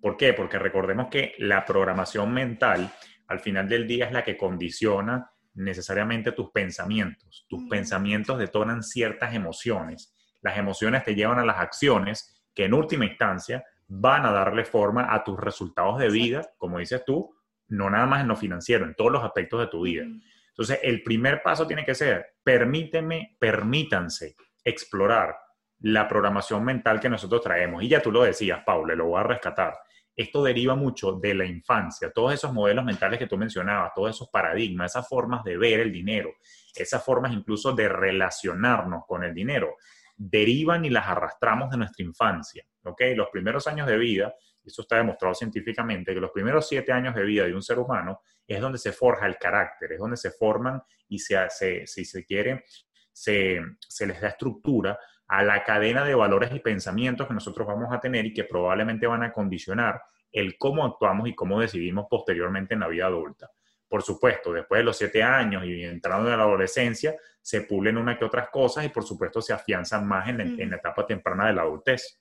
¿Por 0.00 0.16
qué? 0.16 0.32
Porque 0.32 0.58
recordemos 0.58 1.08
que 1.10 1.34
la 1.38 1.64
programación 1.64 2.32
mental 2.32 2.92
al 3.28 3.40
final 3.40 3.68
del 3.68 3.86
día 3.86 4.06
es 4.06 4.12
la 4.12 4.24
que 4.24 4.36
condiciona 4.36 5.30
necesariamente 5.54 6.32
tus 6.32 6.50
pensamientos. 6.50 7.46
Tus 7.48 7.68
pensamientos 7.68 8.38
detonan 8.38 8.82
ciertas 8.82 9.34
emociones. 9.34 10.14
Las 10.42 10.58
emociones 10.58 11.04
te 11.04 11.14
llevan 11.14 11.38
a 11.38 11.44
las 11.44 11.58
acciones 11.58 12.44
que 12.54 12.64
en 12.64 12.74
última 12.74 13.04
instancia 13.04 13.64
van 13.92 14.24
a 14.24 14.30
darle 14.30 14.64
forma 14.64 15.12
a 15.12 15.24
tus 15.24 15.38
resultados 15.38 15.98
de 15.98 16.08
vida, 16.08 16.48
como 16.58 16.78
dices 16.78 17.04
tú, 17.04 17.34
no 17.68 17.90
nada 17.90 18.06
más 18.06 18.20
en 18.20 18.28
lo 18.28 18.36
financiero, 18.36 18.84
en 18.84 18.94
todos 18.94 19.10
los 19.10 19.24
aspectos 19.24 19.60
de 19.60 19.66
tu 19.66 19.82
vida. 19.82 20.04
Entonces, 20.48 20.78
el 20.82 21.02
primer 21.02 21.42
paso 21.42 21.66
tiene 21.66 21.84
que 21.84 21.96
ser, 21.96 22.36
permíteme, 22.42 23.36
permítanse 23.38 24.36
explorar 24.62 25.36
la 25.80 26.06
programación 26.06 26.64
mental 26.64 27.00
que 27.00 27.08
nosotros 27.08 27.40
traemos. 27.40 27.82
Y 27.82 27.88
ya 27.88 28.00
tú 28.00 28.12
lo 28.12 28.22
decías, 28.22 28.62
Paula, 28.64 28.94
lo 28.94 29.06
voy 29.06 29.20
a 29.20 29.24
rescatar. 29.24 29.74
Esto 30.14 30.44
deriva 30.44 30.76
mucho 30.76 31.12
de 31.14 31.34
la 31.34 31.44
infancia, 31.44 32.12
todos 32.12 32.34
esos 32.34 32.52
modelos 32.52 32.84
mentales 32.84 33.18
que 33.18 33.26
tú 33.26 33.36
mencionabas, 33.36 33.92
todos 33.94 34.10
esos 34.10 34.28
paradigmas, 34.28 34.92
esas 34.92 35.08
formas 35.08 35.42
de 35.42 35.56
ver 35.56 35.80
el 35.80 35.90
dinero, 35.90 36.30
esas 36.74 37.04
formas 37.04 37.32
incluso 37.32 37.72
de 37.72 37.88
relacionarnos 37.88 39.04
con 39.06 39.24
el 39.24 39.34
dinero 39.34 39.76
derivan 40.16 40.84
y 40.84 40.90
las 40.90 41.08
arrastramos 41.08 41.70
de 41.70 41.78
nuestra 41.78 42.04
infancia. 42.04 42.64
¿Ok? 42.84 43.02
Los 43.14 43.28
primeros 43.30 43.66
años 43.66 43.86
de 43.86 43.96
vida, 43.96 44.34
eso 44.64 44.82
está 44.82 44.96
demostrado 44.96 45.34
científicamente, 45.34 46.14
que 46.14 46.20
los 46.20 46.30
primeros 46.30 46.68
siete 46.68 46.92
años 46.92 47.14
de 47.14 47.24
vida 47.24 47.44
de 47.44 47.54
un 47.54 47.62
ser 47.62 47.78
humano 47.78 48.20
es 48.46 48.60
donde 48.60 48.78
se 48.78 48.92
forja 48.92 49.26
el 49.26 49.36
carácter, 49.36 49.92
es 49.92 49.98
donde 49.98 50.16
se 50.16 50.30
forman 50.30 50.82
y 51.08 51.18
se, 51.18 51.38
si 51.86 52.04
se 52.04 52.24
quiere, 52.24 52.64
se, 53.12 53.60
se 53.88 54.06
les 54.06 54.20
da 54.20 54.28
estructura 54.28 54.98
a 55.26 55.44
la 55.44 55.62
cadena 55.62 56.04
de 56.04 56.14
valores 56.14 56.52
y 56.52 56.58
pensamientos 56.58 57.28
que 57.28 57.34
nosotros 57.34 57.66
vamos 57.66 57.92
a 57.92 58.00
tener 58.00 58.26
y 58.26 58.34
que 58.34 58.44
probablemente 58.44 59.06
van 59.06 59.22
a 59.22 59.32
condicionar 59.32 60.02
el 60.32 60.58
cómo 60.58 60.84
actuamos 60.84 61.28
y 61.28 61.34
cómo 61.34 61.60
decidimos 61.60 62.06
posteriormente 62.08 62.74
en 62.74 62.80
la 62.80 62.88
vida 62.88 63.06
adulta. 63.06 63.50
Por 63.88 64.02
supuesto, 64.02 64.52
después 64.52 64.78
de 64.78 64.84
los 64.84 64.96
siete 64.96 65.22
años 65.22 65.64
y 65.64 65.82
entrando 65.82 66.30
en 66.30 66.36
la 66.36 66.44
adolescencia, 66.44 67.16
se 67.42 67.62
pulen 67.62 67.96
una 67.96 68.16
que 68.16 68.24
otras 68.24 68.48
cosas 68.48 68.84
y 68.84 68.88
por 68.88 69.02
supuesto 69.02 69.42
se 69.42 69.52
afianzan 69.52 70.06
más 70.06 70.28
en, 70.28 70.70
la 70.70 70.76
etapa 70.76 71.04
temprana 71.06 71.48
de 71.48 71.54
la 71.54 71.62
adultez. 71.62 72.20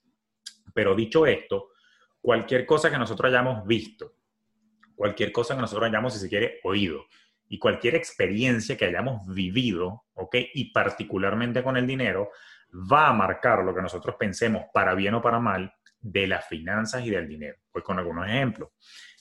Pero 0.74 0.96
dicho 0.96 1.26
esto, 1.26 1.70
cualquier 2.22 2.66
cosa 2.66 2.90
que 2.90 2.98
nosotros 2.98 3.32
hayamos 3.32 3.66
visto, 3.66 4.14
cualquier 4.96 5.32
cosa 5.32 5.56
que 5.56 5.62
nosotros 5.62 5.88
hayamos, 5.88 6.14
si 6.14 6.20
se 6.20 6.30
quiere, 6.30 6.60
oído, 6.64 7.06
y 7.48 7.58
cualquier 7.58 7.96
experiencia 7.96 8.78
que 8.78 8.86
hayamos 8.86 9.26
vivido, 9.28 10.04
¿ok? 10.14 10.36
Y 10.54 10.72
particularmente 10.72 11.64
con 11.64 11.78
el 11.78 11.88
dinero, 11.88 12.32
va 12.72 13.08
a 13.08 13.14
marcar 13.14 13.64
lo 13.64 13.74
que 13.74 13.82
nosotros 13.82 14.16
pensemos, 14.20 14.66
para 14.74 14.94
bien 14.94 15.16
o 15.16 15.22
para 15.22 15.40
mal, 15.40 15.74
de 16.00 16.28
las 16.28 16.48
finanzas 16.48 17.06
y 17.06 17.10
del 17.10 17.28
dinero. 17.28 17.58
Pues 17.72 17.84
con 17.84 17.98
algunos 17.98 18.28
ejemplos. 18.28 18.70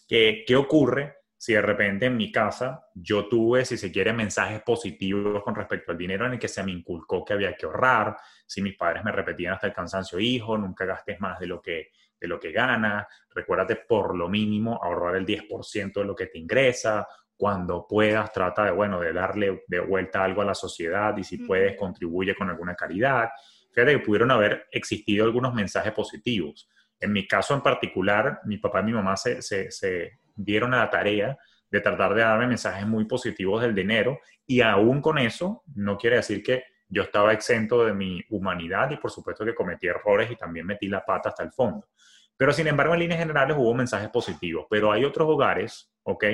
¿Qué, 0.06 0.44
qué 0.46 0.56
ocurre 0.56 1.18
si 1.38 1.52
de 1.52 1.62
repente 1.62 2.06
en 2.06 2.16
mi 2.16 2.32
casa 2.32 2.88
yo 2.92 3.28
tuve, 3.28 3.64
si 3.64 3.76
se 3.76 3.92
quiere, 3.92 4.12
mensajes 4.12 4.60
positivos 4.62 5.42
con 5.44 5.54
respecto 5.54 5.92
al 5.92 5.98
dinero 5.98 6.26
en 6.26 6.32
el 6.32 6.38
que 6.38 6.48
se 6.48 6.62
me 6.64 6.72
inculcó 6.72 7.24
que 7.24 7.32
había 7.32 7.54
que 7.56 7.64
ahorrar, 7.64 8.16
si 8.48 8.62
mis 8.62 8.76
padres 8.76 9.04
me 9.04 9.12
repetían 9.12 9.52
hasta 9.52 9.66
el 9.66 9.74
cansancio, 9.74 10.18
hijo, 10.18 10.56
nunca 10.56 10.86
gastes 10.86 11.20
más 11.20 11.38
de 11.38 11.46
lo 11.46 11.60
que, 11.60 11.92
de 12.18 12.26
lo 12.26 12.40
que 12.40 12.50
ganas, 12.50 13.06
recuérdate 13.30 13.76
por 13.76 14.16
lo 14.16 14.28
mínimo 14.28 14.80
ahorrar 14.82 15.16
el 15.16 15.26
10% 15.26 15.92
de 15.92 16.04
lo 16.04 16.16
que 16.16 16.26
te 16.26 16.38
ingresa, 16.38 17.06
cuando 17.36 17.86
puedas 17.86 18.32
trata 18.32 18.64
de, 18.64 18.70
bueno, 18.70 19.00
de 19.00 19.12
darle 19.12 19.64
de 19.68 19.80
vuelta 19.80 20.24
algo 20.24 20.40
a 20.40 20.46
la 20.46 20.54
sociedad 20.54 21.16
y 21.18 21.24
si 21.24 21.38
puedes 21.38 21.76
contribuye 21.76 22.34
con 22.34 22.48
alguna 22.48 22.74
caridad. 22.74 23.28
Fíjate 23.70 23.92
que 23.92 24.04
pudieron 24.04 24.30
haber 24.30 24.66
existido 24.72 25.26
algunos 25.26 25.54
mensajes 25.54 25.92
positivos. 25.92 26.68
En 26.98 27.12
mi 27.12 27.28
caso 27.28 27.54
en 27.54 27.60
particular, 27.60 28.40
mi 28.44 28.56
papá 28.56 28.80
y 28.80 28.84
mi 28.84 28.92
mamá 28.92 29.16
se, 29.16 29.42
se, 29.42 29.70
se 29.70 30.18
dieron 30.34 30.72
a 30.72 30.78
la 30.78 30.90
tarea 30.90 31.38
de 31.70 31.80
tratar 31.80 32.14
de 32.14 32.22
darme 32.22 32.46
mensajes 32.46 32.86
muy 32.86 33.04
positivos 33.04 33.60
del 33.60 33.74
dinero 33.74 34.18
y 34.46 34.62
aún 34.62 35.02
con 35.02 35.18
eso 35.18 35.62
no 35.74 35.98
quiere 35.98 36.16
decir 36.16 36.42
que 36.42 36.64
yo 36.88 37.02
estaba 37.02 37.32
exento 37.32 37.84
de 37.84 37.92
mi 37.92 38.22
humanidad 38.30 38.90
y 38.90 38.96
por 38.96 39.10
supuesto 39.10 39.44
que 39.44 39.54
cometí 39.54 39.86
errores 39.86 40.30
y 40.30 40.36
también 40.36 40.66
metí 40.66 40.88
la 40.88 41.04
pata 41.04 41.30
hasta 41.30 41.42
el 41.42 41.52
fondo. 41.52 41.88
Pero 42.36 42.52
sin 42.52 42.66
embargo, 42.66 42.94
en 42.94 43.00
líneas 43.00 43.20
generales 43.20 43.56
hubo 43.58 43.74
mensajes 43.74 44.08
positivos, 44.10 44.66
pero 44.70 44.92
hay 44.92 45.04
otros 45.04 45.28
hogares, 45.28 45.90
¿ok? 46.04 46.24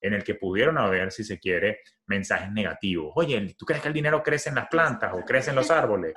En 0.00 0.14
el 0.14 0.24
que 0.24 0.34
pudieron 0.34 0.78
haber, 0.78 1.12
si 1.12 1.24
se 1.24 1.38
quiere, 1.38 1.80
mensajes 2.06 2.50
negativos. 2.50 3.12
Oye, 3.14 3.54
¿tú 3.56 3.64
crees 3.64 3.82
que 3.82 3.88
el 3.88 3.94
dinero 3.94 4.22
crece 4.22 4.48
en 4.48 4.56
las 4.56 4.68
plantas 4.68 5.12
o 5.14 5.24
crece 5.24 5.50
en 5.50 5.56
los 5.56 5.70
árboles? 5.70 6.14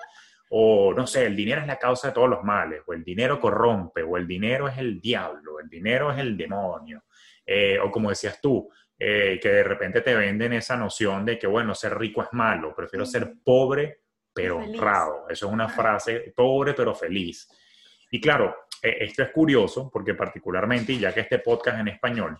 O 0.49 0.93
no 0.93 1.05
sé, 1.05 1.25
el 1.25 1.35
dinero 1.35 1.61
es 1.61 1.67
la 1.67 1.77
causa 1.77 2.07
de 2.07 2.13
todos 2.13 2.29
los 2.29 2.43
males, 2.43 2.81
o 2.87 2.93
el 2.93 3.03
dinero 3.03 3.39
corrompe, 3.39 4.03
o 4.03 4.17
el 4.17 4.25
dinero 4.25 4.67
es 4.67 4.77
el 4.77 4.99
diablo, 5.01 5.59
el 5.59 5.69
dinero 5.69 6.11
es 6.11 6.19
el 6.19 6.37
demonio 6.37 7.03
eh, 7.45 7.77
o 7.79 7.91
como 7.91 8.09
decías 8.09 8.41
tú, 8.41 8.69
eh, 8.97 9.39
que 9.41 9.49
de 9.49 9.63
repente 9.63 10.01
te 10.01 10.15
venden 10.15 10.53
esa 10.53 10.77
noción 10.77 11.25
de 11.25 11.37
que, 11.37 11.47
bueno, 11.47 11.75
ser 11.75 11.97
rico 11.97 12.23
es 12.23 12.29
malo, 12.31 12.73
prefiero 12.75 13.05
ser 13.05 13.33
pobre 13.43 14.01
pero 14.33 14.57
honrado. 14.57 15.27
Eso 15.29 15.47
es 15.47 15.53
una 15.53 15.69
frase, 15.69 16.33
pobre 16.35 16.73
pero 16.73 16.93
feliz. 16.93 17.47
Y 18.11 18.19
claro, 18.19 18.55
e, 18.81 18.97
esto 19.05 19.23
es 19.23 19.29
curioso 19.31 19.89
porque 19.89 20.13
particularmente, 20.13 20.91
y 20.91 20.99
ya 20.99 21.13
que 21.13 21.21
este 21.21 21.39
podcast 21.39 21.79
en 21.79 21.87
español, 21.87 22.37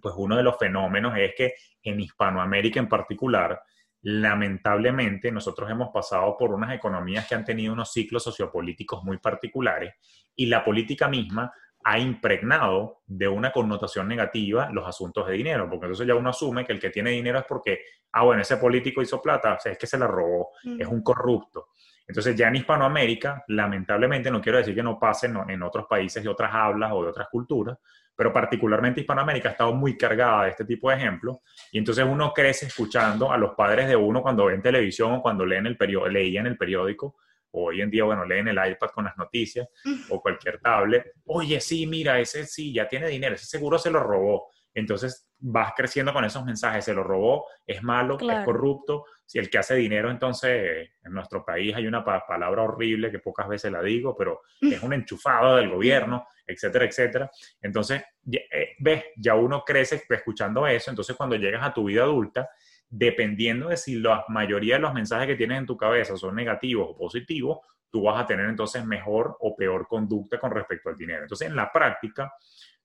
pues 0.00 0.14
uno 0.16 0.36
de 0.36 0.44
los 0.44 0.56
fenómenos 0.56 1.16
es 1.18 1.34
que 1.36 1.54
en 1.82 2.00
Hispanoamérica 2.00 2.78
en 2.78 2.88
particular, 2.88 3.60
lamentablemente 4.02 5.32
nosotros 5.32 5.68
hemos 5.68 5.90
pasado 5.90 6.36
por 6.38 6.52
unas 6.52 6.72
economías 6.72 7.26
que 7.26 7.34
han 7.34 7.44
tenido 7.44 7.72
unos 7.72 7.92
ciclos 7.92 8.22
sociopolíticos 8.22 9.02
muy 9.02 9.18
particulares 9.18 9.94
y 10.36 10.46
la 10.46 10.64
política 10.64 11.08
misma 11.08 11.52
ha 11.88 11.98
impregnado 11.98 13.00
de 13.06 13.26
una 13.26 13.50
connotación 13.50 14.06
negativa 14.08 14.68
los 14.70 14.86
asuntos 14.86 15.26
de 15.26 15.32
dinero, 15.32 15.70
porque 15.70 15.86
entonces 15.86 16.06
ya 16.06 16.14
uno 16.14 16.28
asume 16.28 16.66
que 16.66 16.74
el 16.74 16.78
que 16.78 16.90
tiene 16.90 17.12
dinero 17.12 17.38
es 17.38 17.46
porque, 17.46 17.80
ah, 18.12 18.24
bueno, 18.24 18.42
ese 18.42 18.58
político 18.58 19.00
hizo 19.00 19.22
plata, 19.22 19.54
o 19.54 19.58
sea, 19.58 19.72
es 19.72 19.78
que 19.78 19.86
se 19.86 19.96
la 19.96 20.06
robó, 20.06 20.50
es 20.78 20.86
un 20.86 21.02
corrupto. 21.02 21.68
Entonces 22.06 22.36
ya 22.36 22.48
en 22.48 22.56
Hispanoamérica, 22.56 23.42
lamentablemente, 23.48 24.30
no 24.30 24.42
quiero 24.42 24.58
decir 24.58 24.74
que 24.74 24.82
no 24.82 24.98
pase 24.98 25.28
en 25.28 25.62
otros 25.62 25.86
países 25.86 26.22
de 26.22 26.28
otras 26.28 26.50
hablas 26.52 26.92
o 26.92 27.02
de 27.04 27.08
otras 27.08 27.28
culturas, 27.30 27.78
pero 28.14 28.34
particularmente 28.34 29.00
Hispanoamérica 29.00 29.48
ha 29.48 29.52
estado 29.52 29.72
muy 29.72 29.96
cargada 29.96 30.44
de 30.44 30.50
este 30.50 30.66
tipo 30.66 30.90
de 30.90 30.96
ejemplos, 30.96 31.38
y 31.72 31.78
entonces 31.78 32.04
uno 32.06 32.34
crece 32.34 32.66
escuchando 32.66 33.32
a 33.32 33.38
los 33.38 33.54
padres 33.54 33.88
de 33.88 33.96
uno 33.96 34.20
cuando 34.20 34.44
ven 34.44 34.60
televisión 34.60 35.12
o 35.12 35.22
cuando 35.22 35.46
leen 35.46 35.64
el 35.64 35.78
periódico, 35.78 36.10
leían 36.10 36.46
el 36.46 36.58
periódico, 36.58 37.16
hoy 37.52 37.80
en 37.80 37.90
día, 37.90 38.04
bueno, 38.04 38.24
leen 38.24 38.48
el 38.48 38.56
iPad 38.56 38.88
con 38.94 39.04
las 39.04 39.16
noticias 39.16 39.68
o 40.10 40.20
cualquier 40.20 40.60
tablet, 40.60 41.12
oye, 41.26 41.60
sí, 41.60 41.86
mira, 41.86 42.18
ese 42.18 42.46
sí, 42.46 42.72
ya 42.72 42.88
tiene 42.88 43.08
dinero, 43.08 43.34
ese 43.34 43.46
seguro 43.46 43.78
se 43.78 43.90
lo 43.90 44.00
robó. 44.00 44.48
Entonces 44.74 45.28
vas 45.38 45.72
creciendo 45.76 46.12
con 46.12 46.24
esos 46.24 46.44
mensajes, 46.44 46.84
se 46.84 46.94
lo 46.94 47.02
robó, 47.02 47.46
es 47.66 47.82
malo, 47.82 48.18
es 48.20 48.44
corrupto. 48.44 49.04
Si 49.24 49.38
el 49.38 49.50
que 49.50 49.58
hace 49.58 49.74
dinero, 49.74 50.10
entonces 50.10 50.90
en 51.02 51.12
nuestro 51.12 51.44
país 51.44 51.74
hay 51.74 51.86
una 51.86 52.04
palabra 52.04 52.62
horrible 52.62 53.10
que 53.10 53.18
pocas 53.18 53.48
veces 53.48 53.72
la 53.72 53.82
digo, 53.82 54.16
pero 54.16 54.42
es 54.60 54.82
un 54.82 54.92
enchufado 54.92 55.56
del 55.56 55.70
gobierno, 55.70 56.28
etcétera, 56.46 56.84
etcétera. 56.84 57.30
Entonces, 57.60 58.02
eh, 58.30 58.76
ves, 58.78 59.04
ya 59.16 59.34
uno 59.34 59.62
crece 59.64 60.02
escuchando 60.08 60.66
eso, 60.66 60.90
entonces 60.90 61.16
cuando 61.16 61.36
llegas 61.36 61.64
a 61.64 61.74
tu 61.74 61.84
vida 61.84 62.02
adulta, 62.02 62.48
dependiendo 62.90 63.68
de 63.68 63.76
si 63.76 63.96
la 63.96 64.24
mayoría 64.28 64.76
de 64.76 64.80
los 64.80 64.94
mensajes 64.94 65.26
que 65.26 65.36
tienes 65.36 65.58
en 65.58 65.66
tu 65.66 65.76
cabeza 65.76 66.16
son 66.16 66.34
negativos 66.34 66.88
o 66.90 66.96
positivos, 66.96 67.58
tú 67.90 68.02
vas 68.02 68.22
a 68.22 68.26
tener 68.26 68.46
entonces 68.46 68.84
mejor 68.84 69.36
o 69.40 69.56
peor 69.56 69.86
conducta 69.86 70.38
con 70.38 70.50
respecto 70.50 70.88
al 70.88 70.96
dinero. 70.96 71.22
Entonces, 71.22 71.48
en 71.48 71.56
la 71.56 71.72
práctica, 71.72 72.32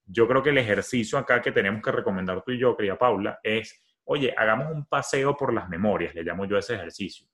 yo 0.05 0.27
creo 0.27 0.43
que 0.43 0.49
el 0.49 0.57
ejercicio 0.57 1.17
acá 1.17 1.41
que 1.41 1.51
tenemos 1.51 1.81
que 1.81 1.91
recomendar 1.91 2.43
tú 2.43 2.51
y 2.51 2.59
yo, 2.59 2.75
querida 2.75 2.97
Paula, 2.97 3.39
es, 3.43 3.81
oye, 4.05 4.33
hagamos 4.37 4.71
un 4.71 4.85
paseo 4.85 5.35
por 5.35 5.53
las 5.53 5.69
memorias, 5.69 6.13
le 6.13 6.23
llamo 6.23 6.45
yo 6.45 6.57
ese 6.57 6.75
ejercicio. 6.75 7.27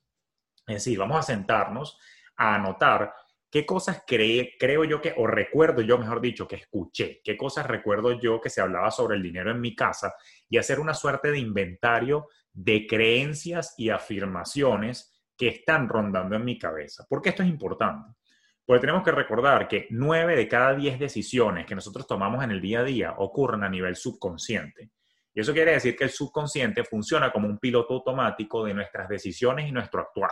Es 0.67 0.75
decir, 0.75 0.97
vamos 0.99 1.17
a 1.17 1.23
sentarnos 1.23 1.97
a 2.35 2.55
anotar 2.55 3.13
qué 3.49 3.65
cosas 3.65 4.03
creo 4.05 4.83
yo 4.83 5.01
que, 5.01 5.13
o 5.17 5.25
recuerdo 5.25 5.81
yo, 5.81 5.97
mejor 5.97 6.21
dicho, 6.21 6.47
que 6.47 6.57
escuché, 6.57 7.21
qué 7.23 7.35
cosas 7.35 7.65
recuerdo 7.65 8.19
yo 8.19 8.39
que 8.39 8.49
se 8.49 8.61
hablaba 8.61 8.91
sobre 8.91 9.17
el 9.17 9.23
dinero 9.23 9.49
en 9.51 9.59
mi 9.59 9.75
casa 9.75 10.13
y 10.47 10.57
hacer 10.57 10.79
una 10.79 10.93
suerte 10.93 11.31
de 11.31 11.39
inventario 11.39 12.27
de 12.53 12.87
creencias 12.87 13.75
y 13.77 13.89
afirmaciones 13.89 15.23
que 15.37 15.47
están 15.47 15.87
rondando 15.87 16.35
en 16.35 16.43
mi 16.43 16.57
cabeza. 16.57 17.05
¿Por 17.09 17.21
qué 17.21 17.29
esto 17.29 17.43
es 17.43 17.49
importante? 17.49 18.13
Porque 18.65 18.81
tenemos 18.81 19.03
que 19.03 19.11
recordar 19.11 19.67
que 19.67 19.87
nueve 19.89 20.35
de 20.35 20.47
cada 20.47 20.75
diez 20.75 20.99
decisiones 20.99 21.65
que 21.65 21.75
nosotros 21.75 22.05
tomamos 22.05 22.43
en 22.43 22.51
el 22.51 22.61
día 22.61 22.81
a 22.81 22.83
día 22.83 23.13
ocurren 23.17 23.63
a 23.63 23.69
nivel 23.69 23.95
subconsciente. 23.95 24.91
Y 25.33 25.41
eso 25.41 25.53
quiere 25.53 25.71
decir 25.71 25.95
que 25.95 26.03
el 26.03 26.09
subconsciente 26.09 26.83
funciona 26.83 27.31
como 27.31 27.47
un 27.47 27.57
piloto 27.57 27.93
automático 27.95 28.65
de 28.65 28.73
nuestras 28.73 29.07
decisiones 29.07 29.67
y 29.67 29.71
nuestro 29.71 30.01
actuar. 30.01 30.31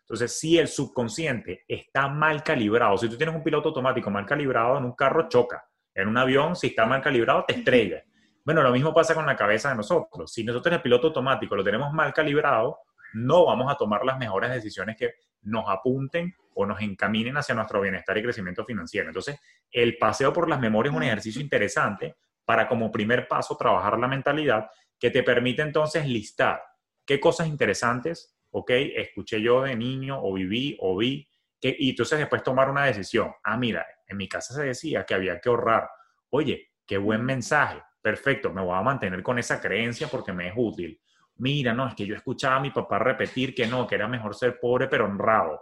Entonces, 0.00 0.38
si 0.38 0.56
el 0.56 0.68
subconsciente 0.68 1.64
está 1.66 2.06
mal 2.06 2.44
calibrado, 2.44 2.96
si 2.96 3.08
tú 3.08 3.16
tienes 3.16 3.34
un 3.34 3.42
piloto 3.42 3.70
automático 3.70 4.08
mal 4.08 4.24
calibrado 4.24 4.78
en 4.78 4.84
un 4.84 4.94
carro, 4.94 5.28
choca. 5.28 5.64
En 5.92 6.06
un 6.08 6.16
avión, 6.16 6.54
si 6.54 6.68
está 6.68 6.86
mal 6.86 7.02
calibrado, 7.02 7.44
te 7.46 7.54
estrella. 7.54 8.04
Bueno, 8.46 8.62
lo 8.62 8.70
mismo 8.70 8.94
pasa 8.94 9.12
con 9.12 9.26
la 9.26 9.34
cabeza 9.34 9.70
de 9.70 9.74
nosotros. 9.74 10.32
Si 10.32 10.44
nosotros 10.44 10.72
el 10.72 10.80
piloto 10.80 11.08
automático 11.08 11.56
lo 11.56 11.64
tenemos 11.64 11.92
mal 11.92 12.14
calibrado, 12.14 12.78
no 13.14 13.44
vamos 13.46 13.68
a 13.72 13.76
tomar 13.76 14.04
las 14.04 14.18
mejores 14.18 14.52
decisiones 14.52 14.96
que 14.96 15.14
nos 15.42 15.64
apunten 15.66 16.32
o 16.54 16.64
nos 16.64 16.80
encaminen 16.80 17.36
hacia 17.36 17.56
nuestro 17.56 17.80
bienestar 17.80 18.16
y 18.16 18.22
crecimiento 18.22 18.64
financiero. 18.64 19.08
Entonces, 19.08 19.40
el 19.68 19.98
paseo 19.98 20.32
por 20.32 20.48
las 20.48 20.60
memorias 20.60 20.94
es 20.94 20.96
un 20.96 21.02
ejercicio 21.02 21.42
interesante 21.42 22.18
para 22.44 22.68
como 22.68 22.92
primer 22.92 23.26
paso 23.26 23.56
trabajar 23.56 23.98
la 23.98 24.06
mentalidad 24.06 24.70
que 24.96 25.10
te 25.10 25.24
permite 25.24 25.62
entonces 25.62 26.06
listar 26.06 26.62
qué 27.04 27.18
cosas 27.18 27.48
interesantes, 27.48 28.38
ok, 28.52 28.70
escuché 28.70 29.42
yo 29.42 29.62
de 29.62 29.74
niño 29.74 30.22
o 30.22 30.32
viví 30.32 30.76
o 30.78 30.96
vi, 30.96 31.28
que, 31.60 31.74
y 31.76 31.90
entonces 31.90 32.20
después 32.20 32.44
tomar 32.44 32.70
una 32.70 32.84
decisión. 32.84 33.32
Ah, 33.42 33.56
mira, 33.56 33.84
en 34.06 34.16
mi 34.16 34.28
casa 34.28 34.54
se 34.54 34.62
decía 34.62 35.04
que 35.04 35.14
había 35.14 35.40
que 35.40 35.48
ahorrar. 35.48 35.90
Oye, 36.30 36.70
qué 36.86 36.96
buen 36.96 37.24
mensaje 37.24 37.82
perfecto, 38.06 38.52
me 38.52 38.62
voy 38.62 38.78
a 38.78 38.82
mantener 38.82 39.20
con 39.20 39.36
esa 39.36 39.60
creencia 39.60 40.06
porque 40.06 40.32
me 40.32 40.46
es 40.46 40.54
útil. 40.54 40.96
Mira, 41.38 41.74
no, 41.74 41.88
es 41.88 41.94
que 41.96 42.06
yo 42.06 42.14
escuchaba 42.14 42.54
a 42.54 42.60
mi 42.60 42.70
papá 42.70 43.00
repetir 43.00 43.52
que 43.52 43.66
no, 43.66 43.84
que 43.84 43.96
era 43.96 44.06
mejor 44.06 44.32
ser 44.32 44.60
pobre 44.60 44.86
pero 44.86 45.06
honrado. 45.06 45.60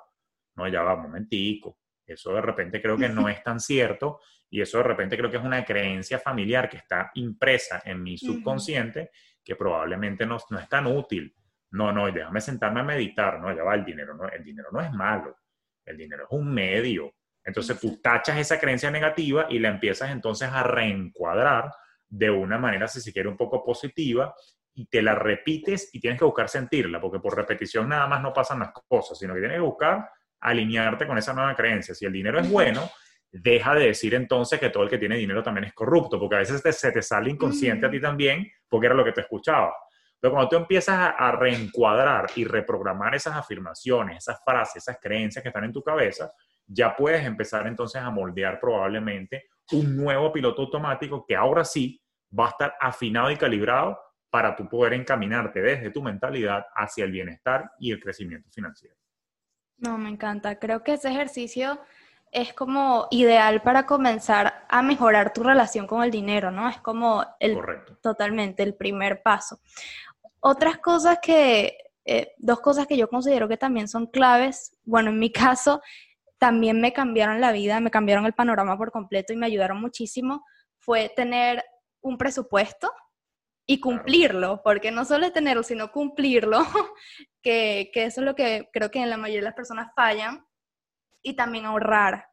No, 0.54 0.68
ya 0.68 0.82
va, 0.82 0.92
un 0.92 1.04
momentico. 1.04 1.78
Eso 2.04 2.34
de 2.34 2.42
repente 2.42 2.82
creo 2.82 2.98
que 2.98 3.08
no 3.08 3.28
es 3.30 3.42
tan 3.42 3.58
cierto 3.60 4.20
y 4.50 4.60
eso 4.60 4.76
de 4.76 4.84
repente 4.84 5.16
creo 5.16 5.30
que 5.30 5.38
es 5.38 5.42
una 5.42 5.64
creencia 5.64 6.18
familiar 6.18 6.68
que 6.68 6.76
está 6.76 7.12
impresa 7.14 7.80
en 7.82 8.02
mi 8.02 8.18
subconsciente 8.18 9.10
que 9.42 9.56
probablemente 9.56 10.26
no, 10.26 10.36
no 10.50 10.58
es 10.58 10.68
tan 10.68 10.86
útil. 10.86 11.34
No, 11.70 11.92
no, 11.92 12.12
déjame 12.12 12.42
sentarme 12.42 12.80
a 12.80 12.84
meditar. 12.84 13.40
No, 13.40 13.56
ya 13.56 13.62
va, 13.62 13.74
el 13.74 13.86
dinero 13.86 14.12
no, 14.12 14.28
el 14.28 14.44
dinero 14.44 14.68
no 14.70 14.82
es 14.82 14.92
malo. 14.92 15.34
El 15.82 15.96
dinero 15.96 16.24
es 16.24 16.28
un 16.30 16.52
medio. 16.52 17.10
Entonces 17.42 17.80
tú 17.80 18.02
tachas 18.02 18.36
esa 18.36 18.60
creencia 18.60 18.90
negativa 18.90 19.46
y 19.48 19.60
la 19.60 19.70
empiezas 19.70 20.10
entonces 20.10 20.50
a 20.52 20.62
reencuadrar 20.62 21.70
de 22.16 22.30
una 22.30 22.58
manera, 22.58 22.86
si 22.86 23.00
se 23.00 23.12
quiere, 23.12 23.28
un 23.28 23.36
poco 23.36 23.64
positiva 23.64 24.32
y 24.72 24.86
te 24.86 25.02
la 25.02 25.16
repites 25.16 25.90
y 25.92 26.00
tienes 26.00 26.18
que 26.18 26.24
buscar 26.24 26.48
sentirla, 26.48 27.00
porque 27.00 27.18
por 27.18 27.36
repetición 27.36 27.88
nada 27.88 28.06
más 28.06 28.22
no 28.22 28.32
pasan 28.32 28.60
las 28.60 28.70
cosas, 28.88 29.18
sino 29.18 29.34
que 29.34 29.40
tienes 29.40 29.56
que 29.56 29.62
buscar 29.62 30.08
alinearte 30.40 31.06
con 31.06 31.18
esa 31.18 31.32
nueva 31.32 31.54
creencia. 31.56 31.94
Si 31.94 32.04
el 32.04 32.12
dinero 32.12 32.38
es 32.38 32.48
bueno, 32.48 32.88
deja 33.32 33.74
de 33.74 33.86
decir 33.86 34.14
entonces 34.14 34.60
que 34.60 34.70
todo 34.70 34.84
el 34.84 34.90
que 34.90 34.98
tiene 34.98 35.16
dinero 35.16 35.42
también 35.42 35.64
es 35.64 35.74
corrupto, 35.74 36.18
porque 36.20 36.36
a 36.36 36.40
veces 36.40 36.62
se 36.78 36.92
te 36.92 37.02
sale 37.02 37.30
inconsciente 37.30 37.86
a 37.86 37.90
ti 37.90 38.00
también, 38.00 38.48
porque 38.68 38.86
era 38.86 38.94
lo 38.94 39.04
que 39.04 39.12
te 39.12 39.22
escuchaba. 39.22 39.74
Pero 40.20 40.32
cuando 40.32 40.48
tú 40.48 40.56
empiezas 40.56 40.96
a, 40.96 41.08
a, 41.10 41.32
reencuadrar 41.32 42.26
y 42.36 42.44
reprogramar 42.44 43.14
esas 43.14 43.34
afirmaciones, 43.36 44.18
esas 44.18 44.42
frases, 44.44 44.76
esas 44.76 44.98
creencias 45.00 45.42
que 45.42 45.48
están 45.48 45.64
en 45.64 45.72
tu 45.72 45.82
cabeza, 45.82 46.32
ya 46.66 46.94
puedes 46.96 47.26
empezar 47.26 47.66
entonces 47.66 48.00
a 48.00 48.10
moldear 48.10 48.58
probablemente 48.60 49.46
un 49.72 49.96
nuevo 49.96 50.32
piloto 50.32 50.62
automático 50.62 51.24
que 51.26 51.36
ahora 51.36 51.64
sí 51.64 52.00
va 52.38 52.46
a 52.46 52.50
estar 52.50 52.74
afinado 52.80 53.30
y 53.30 53.36
calibrado 53.36 53.98
para 54.30 54.56
tú 54.56 54.68
poder 54.68 54.94
encaminarte 54.94 55.62
desde 55.62 55.90
tu 55.90 56.02
mentalidad 56.02 56.66
hacia 56.74 57.04
el 57.04 57.12
bienestar 57.12 57.70
y 57.78 57.92
el 57.92 58.00
crecimiento 58.00 58.50
financiero. 58.50 58.96
No, 59.78 59.96
me 59.98 60.08
encanta. 60.08 60.58
Creo 60.58 60.82
que 60.82 60.94
ese 60.94 61.10
ejercicio 61.10 61.80
es 62.32 62.52
como 62.52 63.06
ideal 63.12 63.62
para 63.62 63.86
comenzar 63.86 64.66
a 64.68 64.82
mejorar 64.82 65.32
tu 65.32 65.44
relación 65.44 65.86
con 65.86 66.02
el 66.02 66.10
dinero, 66.10 66.50
¿no? 66.50 66.68
Es 66.68 66.78
como 66.78 67.24
el 67.38 67.56
totalmente 68.02 68.64
el 68.64 68.74
primer 68.74 69.22
paso. 69.22 69.60
Otras 70.40 70.78
cosas 70.78 71.18
que, 71.22 71.78
eh, 72.04 72.32
dos 72.38 72.60
cosas 72.60 72.88
que 72.88 72.96
yo 72.96 73.08
considero 73.08 73.48
que 73.48 73.56
también 73.56 73.86
son 73.86 74.08
claves, 74.08 74.76
bueno, 74.84 75.10
en 75.10 75.18
mi 75.20 75.30
caso, 75.32 75.80
también 76.38 76.80
me 76.80 76.92
cambiaron 76.92 77.40
la 77.40 77.52
vida, 77.52 77.78
me 77.78 77.92
cambiaron 77.92 78.26
el 78.26 78.32
panorama 78.32 78.76
por 78.76 78.90
completo 78.90 79.32
y 79.32 79.36
me 79.36 79.46
ayudaron 79.46 79.80
muchísimo, 79.80 80.44
fue 80.80 81.12
tener 81.14 81.64
un 82.04 82.18
presupuesto 82.18 82.92
y 83.66 83.80
cumplirlo, 83.80 84.60
porque 84.62 84.90
no 84.90 85.04
solo 85.04 85.26
es 85.26 85.32
tenerlo, 85.32 85.62
sino 85.62 85.90
cumplirlo, 85.90 86.58
que, 87.42 87.90
eso 87.94 88.20
es 88.20 88.24
lo 88.24 88.34
que 88.34 88.68
creo 88.72 88.90
que 88.90 89.00
en 89.00 89.10
la 89.10 89.16
mayoría 89.16 89.40
de 89.40 89.46
las 89.46 89.54
personas 89.54 89.90
fallan, 89.96 90.46
y 91.22 91.34
también 91.34 91.64
ahorrar. 91.64 92.26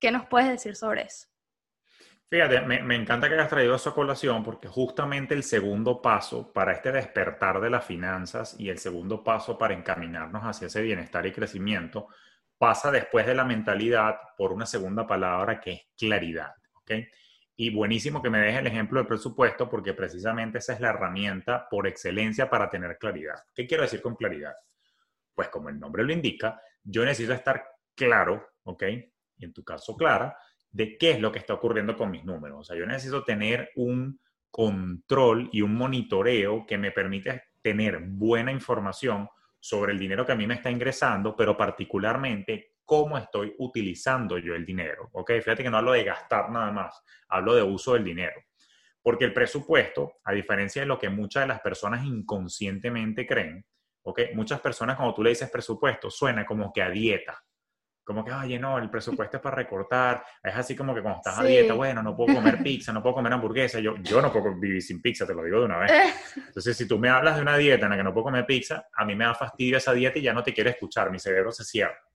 ¿Qué 0.00 0.12
nos 0.12 0.26
puedes 0.26 0.48
decir 0.48 0.76
sobre 0.76 1.02
eso? 1.02 1.26
Fíjate, 2.30 2.60
me, 2.62 2.82
me, 2.82 2.94
encanta 2.94 3.28
que 3.28 3.34
hayas 3.34 3.48
traído 3.48 3.74
esa 3.74 3.90
colación 3.90 4.42
porque 4.44 4.68
justamente 4.68 5.34
el 5.34 5.42
segundo 5.42 6.00
paso 6.00 6.52
para 6.52 6.72
este 6.72 6.92
despertar 6.92 7.60
de 7.60 7.68
las 7.68 7.84
finanzas 7.84 8.58
y 8.58 8.70
el 8.70 8.78
segundo 8.78 9.22
paso 9.22 9.58
para 9.58 9.74
encaminarnos 9.74 10.42
hacia 10.42 10.68
ese 10.68 10.80
bienestar 10.80 11.26
y 11.26 11.32
crecimiento 11.32 12.06
pasa 12.56 12.92
después 12.92 13.26
de 13.26 13.34
la 13.34 13.44
mentalidad 13.44 14.16
por 14.36 14.52
una 14.52 14.66
segunda 14.66 15.06
palabra 15.06 15.60
que 15.60 15.72
es 15.72 15.82
claridad. 15.98 16.54
¿ok? 16.74 16.92
Y 17.56 17.70
buenísimo 17.70 18.22
que 18.22 18.30
me 18.30 18.40
deje 18.40 18.58
el 18.58 18.66
ejemplo 18.66 18.98
del 18.98 19.06
presupuesto 19.06 19.68
porque 19.68 19.92
precisamente 19.92 20.58
esa 20.58 20.72
es 20.72 20.80
la 20.80 20.90
herramienta 20.90 21.68
por 21.68 21.86
excelencia 21.86 22.48
para 22.48 22.70
tener 22.70 22.98
claridad. 22.98 23.36
¿Qué 23.54 23.66
quiero 23.66 23.82
decir 23.82 24.00
con 24.00 24.16
claridad? 24.16 24.54
Pues 25.34 25.48
como 25.48 25.68
el 25.68 25.78
nombre 25.78 26.04
lo 26.04 26.12
indica, 26.12 26.60
yo 26.82 27.04
necesito 27.04 27.34
estar 27.34 27.62
claro, 27.94 28.54
¿ok? 28.64 28.84
Y 29.36 29.44
en 29.44 29.52
tu 29.52 29.62
caso 29.62 29.96
clara, 29.96 30.36
de 30.70 30.96
qué 30.96 31.12
es 31.12 31.20
lo 31.20 31.30
que 31.30 31.38
está 31.38 31.54
ocurriendo 31.54 31.96
con 31.96 32.10
mis 32.10 32.24
números. 32.24 32.60
O 32.60 32.64
sea, 32.64 32.76
yo 32.76 32.86
necesito 32.86 33.22
tener 33.22 33.70
un 33.76 34.18
control 34.50 35.48
y 35.52 35.62
un 35.62 35.74
monitoreo 35.74 36.66
que 36.66 36.78
me 36.78 36.90
permite 36.90 37.44
tener 37.60 38.00
buena 38.00 38.50
información 38.50 39.28
sobre 39.60 39.92
el 39.92 39.98
dinero 39.98 40.26
que 40.26 40.32
a 40.32 40.36
mí 40.36 40.46
me 40.46 40.54
está 40.54 40.70
ingresando, 40.70 41.36
pero 41.36 41.56
particularmente 41.56 42.71
cómo 42.92 43.16
estoy 43.16 43.54
utilizando 43.56 44.36
yo 44.36 44.54
el 44.54 44.66
dinero. 44.66 45.08
¿Ok? 45.12 45.30
Fíjate 45.42 45.62
que 45.62 45.70
no 45.70 45.78
hablo 45.78 45.92
de 45.92 46.04
gastar 46.04 46.50
nada 46.50 46.70
más, 46.72 47.02
hablo 47.26 47.54
de 47.54 47.62
uso 47.62 47.94
del 47.94 48.04
dinero. 48.04 48.38
Porque 49.00 49.24
el 49.24 49.32
presupuesto, 49.32 50.16
a 50.22 50.32
diferencia 50.32 50.82
de 50.82 50.86
lo 50.88 50.98
que 50.98 51.08
muchas 51.08 51.44
de 51.44 51.46
las 51.46 51.60
personas 51.62 52.04
inconscientemente 52.04 53.26
creen, 53.26 53.64
¿ok? 54.02 54.20
Muchas 54.34 54.60
personas 54.60 54.96
cuando 54.96 55.14
tú 55.14 55.22
le 55.22 55.30
dices 55.30 55.50
presupuesto 55.50 56.10
suena 56.10 56.44
como 56.44 56.70
que 56.70 56.82
a 56.82 56.90
dieta. 56.90 57.42
como 58.04 58.22
que, 58.22 58.30
oye, 58.30 58.58
no, 58.58 58.76
el 58.76 58.90
presupuesto 58.90 59.38
es 59.38 59.42
para 59.42 59.56
recortar. 59.56 60.22
Es 60.42 60.54
así 60.54 60.76
como 60.76 60.94
que 60.94 61.00
cuando 61.00 61.20
estás 61.20 61.38
a 61.38 61.44
dieta, 61.44 61.72
bueno, 61.72 62.02
no 62.02 62.14
puedo 62.14 62.34
comer 62.34 62.62
pizza, 62.62 62.92
no 62.92 63.02
puedo 63.02 63.14
comer 63.14 63.32
hamburguesa. 63.32 63.80
Yo, 63.80 63.96
yo 64.02 64.20
no 64.20 64.30
puedo 64.30 64.54
vivir 64.60 64.82
sin 64.82 65.00
pizza, 65.00 65.26
te 65.26 65.32
lo 65.32 65.42
digo 65.44 65.60
de 65.60 65.64
una 65.64 65.78
vez. 65.78 65.90
Entonces, 66.36 66.76
si 66.76 66.86
tú 66.86 66.98
me 66.98 67.08
hablas 67.08 67.36
de 67.36 67.42
una 67.42 67.56
dieta 67.56 67.86
en 67.86 67.90
la 67.92 67.96
que 67.96 68.04
no 68.04 68.12
puedo 68.12 68.24
comer 68.24 68.44
pizza, 68.44 68.86
a 68.92 69.06
mí 69.06 69.14
me 69.14 69.24
da 69.24 69.34
fastidio 69.34 69.78
esa 69.78 69.94
dieta 69.94 70.18
y 70.18 70.22
ya 70.22 70.34
no 70.34 70.42
te 70.42 70.52
quiero 70.52 70.68
escuchar, 70.68 71.10
mi 71.10 71.18
cerebro 71.18 71.52
se 71.52 71.64
cierra. 71.64 72.11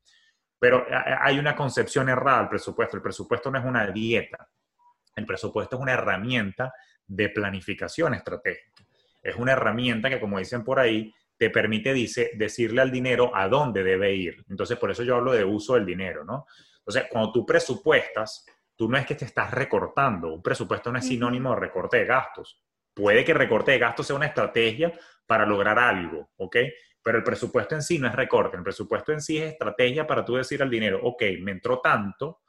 Pero 0.59 0.85
hay 1.21 1.37
una 1.37 1.55
concepción 1.55 2.09
errada 2.09 2.39
del 2.39 2.49
presupuesto. 2.49 2.97
El 2.97 3.03
presupuesto 3.03 3.51
no 3.51 3.59
es 3.59 3.65
una 3.65 3.87
dieta. 3.87 4.49
El 5.15 5.25
presupuesto 5.25 5.75
es 5.75 5.81
una 5.81 5.93
herramienta 5.93 6.73
de 7.05 7.29
planificación 7.29 8.13
estratégica. 8.13 8.83
Es 9.21 9.35
una 9.35 9.53
herramienta 9.53 10.09
que, 10.09 10.19
como 10.19 10.39
dicen 10.39 10.63
por 10.63 10.79
ahí, 10.79 11.13
te 11.37 11.49
permite 11.49 11.93
dice, 11.93 12.31
decirle 12.35 12.81
al 12.81 12.91
dinero 12.91 13.35
a 13.35 13.47
dónde 13.47 13.83
debe 13.83 14.13
ir. 14.13 14.43
Entonces, 14.49 14.77
por 14.77 14.89
eso 14.89 15.03
yo 15.03 15.15
hablo 15.15 15.33
de 15.33 15.43
uso 15.43 15.75
del 15.75 15.85
dinero, 15.85 16.23
¿no? 16.23 16.47
Entonces, 16.79 17.05
cuando 17.11 17.31
tú 17.31 17.45
presupuestas, 17.45 18.45
tú 18.75 18.89
no 18.89 18.97
es 18.97 19.05
que 19.05 19.15
te 19.15 19.25
estás 19.25 19.51
recortando. 19.51 20.33
Un 20.33 20.41
presupuesto 20.41 20.91
no 20.91 20.99
es 20.99 21.05
sinónimo 21.05 21.51
de 21.51 21.59
recorte 21.59 21.97
de 21.97 22.05
gastos. 22.05 22.63
Puede 22.93 23.23
que 23.23 23.33
recorte 23.33 23.71
de 23.71 23.79
gastos 23.79 24.07
sea 24.07 24.15
una 24.15 24.25
estrategia 24.25 24.91
para 25.25 25.45
lograr 25.45 25.77
algo, 25.77 26.29
¿ok? 26.37 26.57
Pero 27.07 27.19
el 27.19 27.23
presupuesto 27.23 27.73
en 27.73 27.81
sí 27.81 27.99
no 27.99 28.09
es 28.09 28.13
recorte. 28.13 28.57
El 28.57 28.63
presupuesto 28.63 29.13
en 29.13 29.21
sí 29.21 29.37
es 29.37 29.53
estrategia 29.53 30.05
para 30.05 30.25
tú 30.25 30.35
decir 30.35 30.61
al 30.61 30.69
dinero, 30.69 30.99
ok, 31.01 31.23
me 31.39 31.51
entró 31.51 31.79
tanto, 31.79 32.41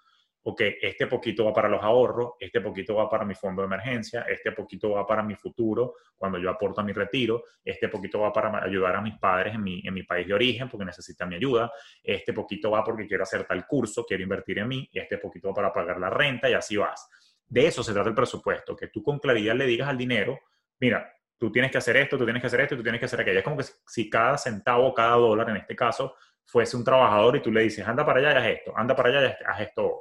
ok, 0.42 0.62
este 0.82 1.06
poquito 1.06 1.44
va 1.44 1.52
para 1.52 1.68
los 1.68 1.80
ahorros, 1.80 2.32
este 2.40 2.60
poquito 2.60 2.96
va 2.96 3.08
para 3.08 3.24
mi 3.24 3.36
fondo 3.36 3.62
de 3.62 3.66
emergencia, 3.66 4.22
este 4.22 4.50
poquito 4.50 4.90
va 4.90 5.06
para 5.06 5.22
mi 5.22 5.36
futuro, 5.36 5.94
cuando 6.16 6.38
yo 6.38 6.50
aporto 6.50 6.80
a 6.80 6.84
mi 6.84 6.92
retiro, 6.92 7.44
este 7.64 7.88
poquito 7.88 8.18
va 8.18 8.32
para 8.32 8.64
ayudar 8.64 8.96
a 8.96 9.00
mis 9.00 9.16
padres 9.20 9.54
en 9.54 9.62
mi, 9.62 9.80
en 9.84 9.94
mi 9.94 10.02
país 10.02 10.26
de 10.26 10.34
origen 10.34 10.68
porque 10.68 10.86
necesitan 10.86 11.28
mi 11.28 11.36
ayuda, 11.36 11.70
este 12.02 12.32
poquito 12.32 12.72
va 12.72 12.82
porque 12.82 13.06
quiero 13.06 13.22
hacer 13.22 13.44
tal 13.44 13.64
curso, 13.64 14.04
quiero 14.04 14.24
invertir 14.24 14.58
en 14.58 14.66
mí, 14.66 14.90
este 14.92 15.18
poquito 15.18 15.50
va 15.50 15.54
para 15.54 15.72
pagar 15.72 16.00
la 16.00 16.10
renta 16.10 16.50
y 16.50 16.54
así 16.54 16.76
vas. 16.76 17.08
De 17.46 17.64
eso 17.64 17.84
se 17.84 17.92
trata 17.92 18.08
el 18.08 18.14
presupuesto, 18.16 18.74
que 18.74 18.88
tú 18.88 19.04
con 19.04 19.20
claridad 19.20 19.54
le 19.54 19.66
digas 19.66 19.88
al 19.88 19.96
dinero, 19.96 20.36
mira, 20.80 21.14
tú 21.38 21.52
tienes 21.52 21.70
que 21.70 21.78
hacer 21.78 21.96
esto, 21.96 22.18
tú 22.18 22.24
tienes 22.24 22.40
que 22.40 22.48
hacer 22.48 22.60
esto, 22.60 22.76
tú 22.76 22.82
tienes 22.82 22.98
que 22.98 23.06
hacer 23.06 23.20
aquello. 23.20 23.38
Es 23.38 23.44
como 23.44 23.56
que 23.56 23.64
si 23.86 24.10
cada 24.10 24.36
centavo, 24.36 24.92
cada 24.92 25.16
dólar 25.16 25.48
en 25.50 25.56
este 25.56 25.76
caso, 25.76 26.14
fuese 26.44 26.76
un 26.76 26.84
trabajador 26.84 27.36
y 27.36 27.42
tú 27.42 27.52
le 27.52 27.62
dices, 27.62 27.86
anda 27.86 28.04
para 28.04 28.20
allá 28.20 28.32
y 28.32 28.36
haz 28.36 28.58
esto, 28.58 28.72
anda 28.76 28.96
para 28.96 29.08
allá 29.10 29.28
y 29.28 29.44
haz 29.44 29.60
esto. 29.60 29.98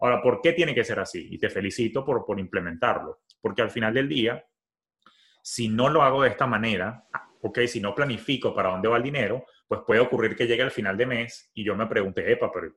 Ahora, 0.00 0.22
¿por 0.22 0.40
qué 0.40 0.52
tiene 0.52 0.74
que 0.74 0.84
ser 0.84 0.98
así? 0.98 1.28
Y 1.30 1.38
te 1.38 1.50
felicito 1.50 2.04
por, 2.04 2.24
por 2.24 2.40
implementarlo, 2.40 3.22
porque 3.40 3.62
al 3.62 3.70
final 3.70 3.92
del 3.92 4.08
día, 4.08 4.44
si 5.42 5.68
no 5.68 5.88
lo 5.88 6.02
hago 6.02 6.22
de 6.22 6.30
esta 6.30 6.46
manera, 6.46 7.04
ok, 7.42 7.60
si 7.66 7.80
no 7.80 7.94
planifico 7.94 8.54
para 8.54 8.70
dónde 8.70 8.88
va 8.88 8.96
el 8.96 9.02
dinero, 9.02 9.44
pues 9.66 9.82
puede 9.86 10.00
ocurrir 10.00 10.36
que 10.36 10.46
llegue 10.46 10.62
al 10.62 10.70
final 10.70 10.96
de 10.96 11.06
mes 11.06 11.50
y 11.54 11.64
yo 11.64 11.74
me 11.74 11.86
pregunte, 11.86 12.30
epa, 12.30 12.50
pero 12.52 12.72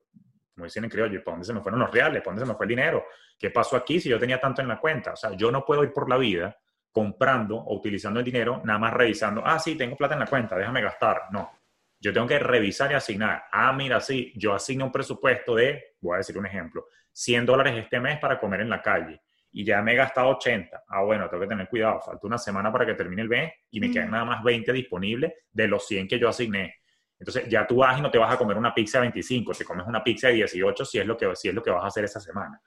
como 0.54 0.66
dicen 0.66 0.84
en 0.86 0.90
criollo, 0.90 1.24
¿para 1.24 1.36
dónde 1.36 1.46
se 1.46 1.54
me 1.54 1.62
fueron 1.62 1.82
los 1.82 1.92
reales? 1.92 2.22
¿Para 2.22 2.32
dónde 2.32 2.46
se 2.46 2.52
me 2.52 2.56
fue 2.56 2.66
el 2.66 2.70
dinero? 2.70 3.06
¿Qué 3.38 3.50
pasó 3.50 3.76
aquí 3.76 4.00
si 4.00 4.10
yo 4.10 4.18
tenía 4.18 4.40
tanto 4.40 4.62
en 4.62 4.68
la 4.68 4.80
cuenta? 4.80 5.14
O 5.14 5.16
sea, 5.16 5.34
yo 5.36 5.52
no 5.52 5.66
puedo 5.66 5.84
ir 5.84 5.92
por 5.92 6.10
la 6.10 6.18
vida 6.18 6.58
comprando 6.96 7.58
o 7.58 7.76
utilizando 7.76 8.22
el 8.22 8.26
dinero 8.26 8.62
nada 8.64 8.80
más 8.80 8.94
revisando, 8.94 9.42
ah, 9.46 9.60
sí, 9.60 9.76
tengo 9.76 9.98
plata 9.98 10.14
en 10.14 10.22
la 10.22 10.28
cuenta, 10.28 10.56
déjame 10.56 10.82
gastar. 10.82 11.24
No, 11.30 11.52
yo 12.00 12.14
tengo 12.14 12.26
que 12.26 12.40
revisar 12.40 12.90
y 12.90 12.94
asignar. 12.94 13.44
Ah, 13.52 13.74
mira, 13.74 14.00
sí, 14.00 14.32
yo 14.38 14.54
asigno 14.54 14.86
un 14.86 14.94
presupuesto 14.94 15.56
de, 15.56 15.98
voy 16.00 16.16
a 16.16 16.18
decir 16.20 16.38
un 16.38 16.46
ejemplo, 16.46 16.86
100 17.12 17.46
dólares 17.46 17.76
este 17.76 18.00
mes 18.00 18.18
para 18.18 18.40
comer 18.40 18.62
en 18.62 18.70
la 18.70 18.82
calle 18.82 19.22
y 19.52 19.66
ya 19.66 19.82
me 19.82 19.92
he 19.92 19.96
gastado 19.98 20.30
80. 20.30 20.86
Ah, 20.88 21.04
bueno, 21.04 21.28
tengo 21.28 21.42
que 21.42 21.50
tener 21.50 21.68
cuidado, 21.68 22.00
falta 22.00 22.26
una 22.26 22.38
semana 22.38 22.72
para 22.72 22.86
que 22.86 22.94
termine 22.94 23.24
el 23.24 23.28
mes 23.28 23.52
y 23.72 23.82
me 23.82 23.92
quedan 23.92 24.12
nada 24.12 24.24
más 24.24 24.42
20 24.42 24.72
disponibles 24.72 25.34
de 25.52 25.68
los 25.68 25.86
100 25.86 26.08
que 26.08 26.18
yo 26.18 26.30
asigné. 26.30 26.76
Entonces 27.20 27.46
ya 27.50 27.68
tú 27.68 27.76
vas 27.76 28.00
y 28.00 28.02
no 28.02 28.10
te 28.10 28.18
vas 28.18 28.34
a 28.34 28.38
comer 28.38 28.56
una 28.56 28.74
pizza 28.74 29.00
de 29.00 29.08
25, 29.08 29.52
te 29.52 29.66
comes 29.66 29.86
una 29.86 30.02
pizza 30.02 30.30
de 30.30 30.36
18 30.36 30.86
si 30.86 31.00
es 31.00 31.06
lo 31.06 31.18
que, 31.18 31.36
si 31.36 31.50
es 31.50 31.54
lo 31.54 31.62
que 31.62 31.72
vas 31.72 31.84
a 31.84 31.88
hacer 31.88 32.06
esa 32.06 32.22
semana. 32.22 32.62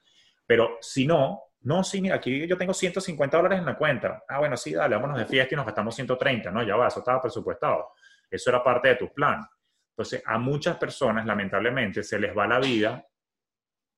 Pero 0.47 0.77
si 0.83 1.07
no, 1.07 1.48
no, 1.61 1.83
sí, 1.83 2.01
mira, 2.01 2.17
aquí 2.17 2.47
yo 2.47 2.57
tengo 2.57 2.73
150 2.73 3.37
dólares 3.37 3.59
en 3.59 3.67
la 3.67 3.77
cuenta. 3.77 4.23
Ah, 4.29 4.39
bueno, 4.39 4.57
sí, 4.57 4.73
dale, 4.75 4.95
vámonos 4.95 5.19
de 5.19 5.27
fiesta 5.27 5.55
y 5.55 5.57
nos 5.57 5.67
gastamos 5.67 5.95
130. 5.95 6.51
No, 6.51 6.63
ya 6.63 6.77
va, 6.77 6.89
eso 6.89 7.01
estaba 7.01 7.21
presupuestado. 7.21 7.91
Eso 8.31 8.51
era 8.51 8.63
parte 8.63 8.89
de 8.89 8.95
tu 8.95 9.13
plan. 9.13 9.45
Entonces, 9.91 10.23
a 10.25 10.39
muchas 10.39 10.77
personas, 10.77 11.27
lamentablemente, 11.27 12.03
se 12.05 12.19
les 12.21 12.37
va 12.37 12.47
la 12.47 12.61
vida 12.61 13.05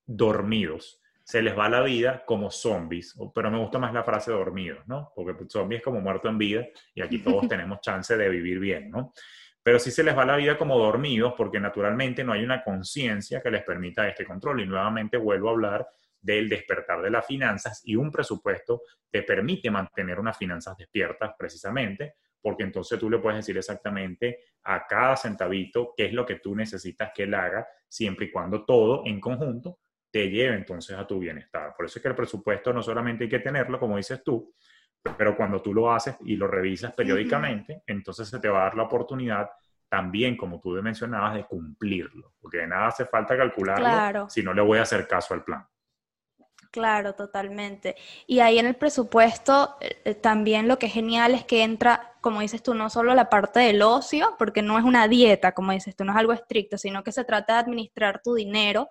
dormidos. 0.05 0.99
Se 1.23 1.41
les 1.41 1.57
va 1.57 1.69
la 1.69 1.81
vida 1.81 2.23
como 2.25 2.49
zombies. 2.49 3.15
Pero 3.33 3.51
me 3.51 3.59
gusta 3.59 3.77
más 3.77 3.93
la 3.93 4.03
frase 4.03 4.31
dormidos, 4.31 4.87
¿no? 4.87 5.11
Porque 5.15 5.45
zombie 5.47 5.77
es 5.77 5.83
como 5.83 6.01
muerto 6.01 6.27
en 6.27 6.39
vida 6.39 6.67
y 6.95 7.01
aquí 7.01 7.19
todos 7.19 7.47
tenemos 7.47 7.81
chance 7.81 8.17
de 8.17 8.29
vivir 8.29 8.59
bien, 8.59 8.89
¿no? 8.89 9.13
Pero 9.61 9.77
sí 9.77 9.91
se 9.91 10.03
les 10.03 10.17
va 10.17 10.25
la 10.25 10.37
vida 10.37 10.57
como 10.57 10.79
dormidos 10.79 11.35
porque 11.37 11.59
naturalmente 11.59 12.23
no 12.23 12.33
hay 12.33 12.43
una 12.43 12.63
conciencia 12.63 13.41
que 13.41 13.51
les 13.51 13.63
permita 13.63 14.07
este 14.07 14.25
control. 14.25 14.61
Y 14.61 14.65
nuevamente 14.65 15.17
vuelvo 15.17 15.49
a 15.49 15.51
hablar 15.51 15.87
del 16.21 16.47
despertar 16.47 17.01
de 17.01 17.09
las 17.09 17.25
finanzas 17.25 17.81
y 17.83 17.95
un 17.95 18.11
presupuesto 18.11 18.83
te 19.09 19.23
permite 19.23 19.71
mantener 19.71 20.19
unas 20.19 20.37
finanzas 20.37 20.77
despiertas 20.77 21.33
precisamente 21.37 22.15
porque 22.41 22.63
entonces 22.63 22.99
tú 22.99 23.09
le 23.09 23.19
puedes 23.19 23.37
decir 23.37 23.57
exactamente 23.57 24.39
a 24.63 24.85
cada 24.87 25.15
centavito 25.15 25.93
qué 25.95 26.05
es 26.05 26.13
lo 26.13 26.25
que 26.25 26.35
tú 26.35 26.55
necesitas 26.55 27.11
que 27.13 27.23
él 27.23 27.33
haga, 27.33 27.67
siempre 27.87 28.25
y 28.25 28.31
cuando 28.31 28.65
todo 28.65 29.03
en 29.05 29.19
conjunto 29.19 29.79
te 30.11 30.29
lleve 30.29 30.55
entonces 30.55 30.97
a 30.97 31.07
tu 31.07 31.19
bienestar. 31.19 31.73
Por 31.75 31.85
eso 31.85 31.99
es 31.99 32.03
que 32.03 32.09
el 32.09 32.15
presupuesto 32.15 32.73
no 32.73 32.81
solamente 32.81 33.23
hay 33.23 33.29
que 33.29 33.39
tenerlo, 33.39 33.79
como 33.79 33.97
dices 33.97 34.23
tú, 34.23 34.53
pero 35.17 35.35
cuando 35.37 35.61
tú 35.61 35.73
lo 35.73 35.91
haces 35.91 36.15
y 36.25 36.35
lo 36.35 36.47
revisas 36.47 36.93
periódicamente, 36.93 37.83
entonces 37.87 38.27
se 38.27 38.39
te 38.39 38.49
va 38.49 38.61
a 38.61 38.63
dar 38.63 38.75
la 38.75 38.83
oportunidad 38.83 39.49
también, 39.87 40.37
como 40.37 40.59
tú 40.59 40.71
mencionabas, 40.81 41.35
de 41.35 41.45
cumplirlo, 41.45 42.33
porque 42.39 42.59
de 42.59 42.67
nada 42.67 42.87
hace 42.87 43.05
falta 43.05 43.35
calcularlo 43.35 44.29
si 44.29 44.43
no 44.43 44.53
le 44.53 44.61
voy 44.61 44.79
a 44.79 44.83
hacer 44.83 45.07
caso 45.07 45.33
al 45.33 45.43
plan. 45.43 45.65
Claro, 46.71 47.15
totalmente. 47.15 47.97
Y 48.27 48.39
ahí 48.39 48.57
en 48.57 48.65
el 48.65 48.75
presupuesto 48.75 49.75
eh, 49.81 50.01
eh, 50.05 50.15
también 50.15 50.69
lo 50.69 50.79
que 50.79 50.85
es 50.85 50.93
genial 50.93 51.35
es 51.35 51.43
que 51.43 51.63
entra, 51.63 52.13
como 52.21 52.39
dices 52.39 52.63
tú, 52.63 52.73
no 52.73 52.89
solo 52.89 53.13
la 53.13 53.29
parte 53.29 53.59
del 53.59 53.81
ocio, 53.81 54.35
porque 54.39 54.61
no 54.61 54.79
es 54.79 54.85
una 54.85 55.09
dieta, 55.09 55.51
como 55.51 55.73
dices 55.73 55.97
tú, 55.97 56.05
no 56.05 56.13
es 56.13 56.17
algo 56.17 56.31
estricto, 56.31 56.77
sino 56.77 57.03
que 57.03 57.11
se 57.11 57.25
trata 57.25 57.55
de 57.55 57.59
administrar 57.59 58.21
tu 58.23 58.35
dinero 58.35 58.87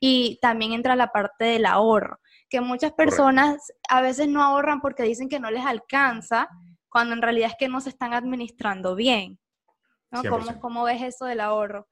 y 0.00 0.38
también 0.40 0.72
entra 0.72 0.96
la 0.96 1.12
parte 1.12 1.44
del 1.44 1.66
ahorro, 1.66 2.18
que 2.48 2.62
muchas 2.62 2.92
personas 2.92 3.72
a 3.90 4.00
veces 4.00 4.26
no 4.26 4.42
ahorran 4.42 4.80
porque 4.80 5.02
dicen 5.02 5.28
que 5.28 5.38
no 5.38 5.50
les 5.50 5.66
alcanza, 5.66 6.48
cuando 6.88 7.14
en 7.14 7.20
realidad 7.20 7.50
es 7.50 7.56
que 7.58 7.68
no 7.68 7.82
se 7.82 7.90
están 7.90 8.14
administrando 8.14 8.94
bien. 8.94 9.38
¿no? 10.10 10.22
¿Cómo, 10.22 10.60
¿Cómo 10.60 10.84
ves 10.84 11.02
eso 11.02 11.26
del 11.26 11.40
ahorro? 11.40 11.86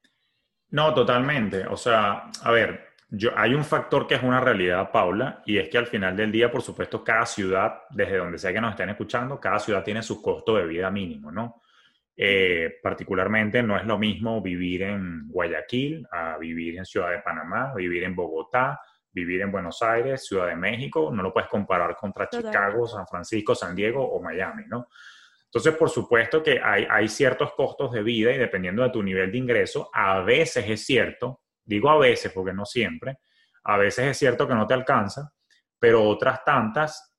No, 0.70 0.94
totalmente. 0.94 1.66
O 1.66 1.76
sea, 1.76 2.30
a 2.42 2.50
ver, 2.50 2.95
hay 3.36 3.54
un 3.54 3.64
factor 3.64 4.06
que 4.06 4.16
es 4.16 4.22
una 4.22 4.40
realidad, 4.40 4.90
Paula, 4.90 5.42
y 5.46 5.58
es 5.58 5.68
que 5.68 5.78
al 5.78 5.86
final 5.86 6.16
del 6.16 6.32
día, 6.32 6.50
por 6.50 6.62
supuesto, 6.62 7.04
cada 7.04 7.24
ciudad, 7.24 7.82
desde 7.90 8.16
donde 8.16 8.38
sea 8.38 8.52
que 8.52 8.60
nos 8.60 8.72
estén 8.72 8.90
escuchando, 8.90 9.38
cada 9.38 9.58
ciudad 9.60 9.84
tiene 9.84 10.02
su 10.02 10.20
costo 10.20 10.56
de 10.56 10.66
vida 10.66 10.90
mínimo, 10.90 11.30
¿no? 11.30 11.62
Eh, 12.16 12.78
particularmente 12.82 13.62
no 13.62 13.76
es 13.76 13.84
lo 13.84 13.98
mismo 13.98 14.40
vivir 14.40 14.82
en 14.82 15.28
Guayaquil 15.28 16.06
a 16.10 16.38
vivir 16.38 16.78
en 16.78 16.86
Ciudad 16.86 17.10
de 17.10 17.18
Panamá, 17.18 17.74
vivir 17.74 18.04
en 18.04 18.16
Bogotá, 18.16 18.80
vivir 19.12 19.42
en 19.42 19.52
Buenos 19.52 19.82
Aires, 19.82 20.26
Ciudad 20.26 20.48
de 20.48 20.56
México, 20.56 21.10
no 21.12 21.22
lo 21.22 21.32
puedes 21.32 21.48
comparar 21.48 21.94
contra 21.94 22.28
Chicago, 22.28 22.86
San 22.86 23.06
Francisco, 23.06 23.54
San 23.54 23.76
Diego 23.76 24.02
o 24.02 24.20
Miami, 24.22 24.64
¿no? 24.66 24.88
Entonces, 25.44 25.74
por 25.74 25.90
supuesto 25.90 26.42
que 26.42 26.60
hay, 26.62 26.86
hay 26.90 27.08
ciertos 27.08 27.52
costos 27.52 27.92
de 27.92 28.02
vida 28.02 28.32
y 28.32 28.38
dependiendo 28.38 28.82
de 28.82 28.90
tu 28.90 29.02
nivel 29.02 29.30
de 29.30 29.38
ingreso, 29.38 29.90
a 29.92 30.20
veces 30.20 30.68
es 30.68 30.84
cierto 30.84 31.42
Digo 31.66 31.90
a 31.90 31.98
veces 31.98 32.32
porque 32.32 32.52
no 32.52 32.64
siempre. 32.64 33.18
A 33.64 33.76
veces 33.76 34.06
es 34.06 34.18
cierto 34.18 34.46
que 34.46 34.54
no 34.54 34.66
te 34.66 34.74
alcanza, 34.74 35.32
pero 35.78 36.04
otras 36.04 36.44
tantas, 36.44 37.12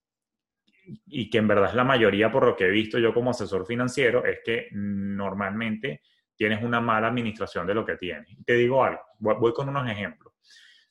y 1.06 1.30
que 1.30 1.38
en 1.38 1.48
verdad 1.48 1.70
es 1.70 1.76
la 1.76 1.84
mayoría 1.84 2.32
por 2.32 2.46
lo 2.46 2.56
que 2.56 2.66
he 2.66 2.72
visto 2.72 2.98
yo 2.98 3.14
como 3.14 3.32
asesor 3.32 3.66
financiero, 3.66 4.24
es 4.26 4.40
que 4.44 4.70
normalmente 4.72 6.02
tienes 6.36 6.64
una 6.64 6.80
mala 6.80 7.08
administración 7.08 7.68
de 7.68 7.74
lo 7.74 7.86
que 7.86 7.98
tienes. 7.98 8.30
Te 8.46 8.54
digo 8.54 8.84
algo, 8.84 9.02
voy, 9.20 9.52
con 9.54 9.68
unos 9.68 9.90
ejemplos. 9.90 10.34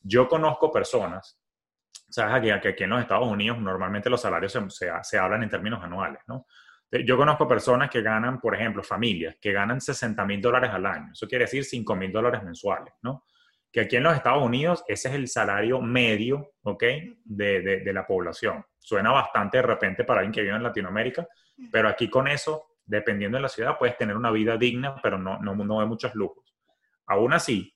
Yo 0.01 0.29
conozco 0.29 0.71
personas, 0.71 1.41
sabes 2.11 2.35
aquí, 2.35 2.51
aquí 2.51 2.85
en 2.85 2.91
los 2.91 3.01
Estados 3.01 3.27
Unidos 3.27 3.59
normalmente 3.59 4.11
los 4.11 4.21
salarios 4.21 4.53
se, 4.53 4.91
se 5.03 5.19
hablan 5.19 5.43
en 5.43 5.49
términos 5.49 5.83
anuales, 5.83 6.21
¿no? 6.27 6.47
Yo 7.05 7.17
conozco 7.17 7.49
personas 7.49 7.91
que 7.91 8.01
ganan, 8.01 8.41
por 8.41 8.55
ejemplo, 8.55 8.83
familias 8.83 9.37
que 9.41 9.53
ganan 9.53 9.81
60 9.81 10.25
mil 10.25 10.41
dólares 10.41 10.71
al 10.71 10.87
año. 10.87 11.13
Eso 11.13 11.27
quiere 11.27 11.45
decir 11.45 11.65
5 11.65 11.97
mil 11.97 12.13
dólares 12.13 12.43
mensuales, 12.45 12.95
¿no? 13.03 13.25
Que 13.73 13.81
aquí 13.81 13.97
en 13.97 14.05
los 14.05 14.15
Estados 14.15 14.43
Unidos 14.43 14.85
ese 14.89 15.09
es 15.09 15.15
el 15.15 15.29
salario 15.29 15.81
medio, 15.81 16.53
¿ok? 16.63 16.85
De, 17.25 17.61
de, 17.61 17.93
la 17.93 18.07
población. 18.07 18.65
Suena 18.79 19.13
bastante 19.13 19.59
de 19.59 19.63
repente 19.63 20.05
para 20.05 20.21
alguien 20.21 20.33
que 20.33 20.43
vive 20.43 20.55
en 20.55 20.63
Latinoamérica, 20.63 21.27
pero 21.71 21.89
aquí 21.89 22.09
con 22.09 22.29
eso, 22.29 22.77
dependiendo 22.85 23.37
de 23.37 23.43
la 23.43 23.49
ciudad, 23.49 23.77
puedes 23.79 23.97
tener 23.97 24.17
una 24.17 24.31
vida 24.31 24.57
digna, 24.57 24.97
pero 25.03 25.19
no, 25.19 25.39
no, 25.41 25.55
no 25.55 25.81
de 25.81 25.87
muchos 25.87 26.15
lujos. 26.15 26.57
Aún 27.07 27.33
así, 27.33 27.75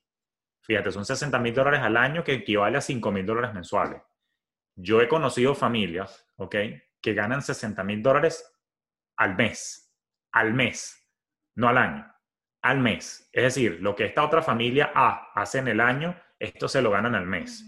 fíjate, 0.63 0.91
son 0.91 1.05
60 1.05 1.39
mil 1.39 1.55
dólares 1.55 1.81
al 1.81 1.97
año 1.97 2.25
que 2.25 2.35
equivale 2.35 2.79
a 2.79 2.81
5 2.81 3.11
mil 3.13 3.27
dólares 3.27 3.53
mensuales. 3.53 4.01
Yo 4.77 5.01
he 5.01 5.09
conocido 5.09 5.55
familias, 5.55 6.27
¿ok? 6.37 6.57
Que 7.03 7.15
ganan 7.15 7.43
60 7.43 7.83
mil 7.85 8.03
dólares 8.03 8.51
al 9.17 9.37
mes, 9.37 9.93
al 10.33 10.55
mes, 10.55 11.07
no 11.57 11.69
al 11.69 11.79
año. 11.79 12.15
Al 12.63 12.79
mes. 12.79 13.29
Es 13.33 13.43
decir, 13.43 13.79
lo 13.81 13.95
que 13.95 14.05
esta 14.05 14.25
otra 14.25 14.43
familia 14.43 14.93
A 14.95 15.33
hace 15.35 15.59
en 15.59 15.69
el 15.69 15.81
año, 15.81 16.17
esto 16.39 16.69
se 16.69 16.83
lo 16.83 16.91
ganan 16.91 17.15
al 17.15 17.27
mes. 17.27 17.65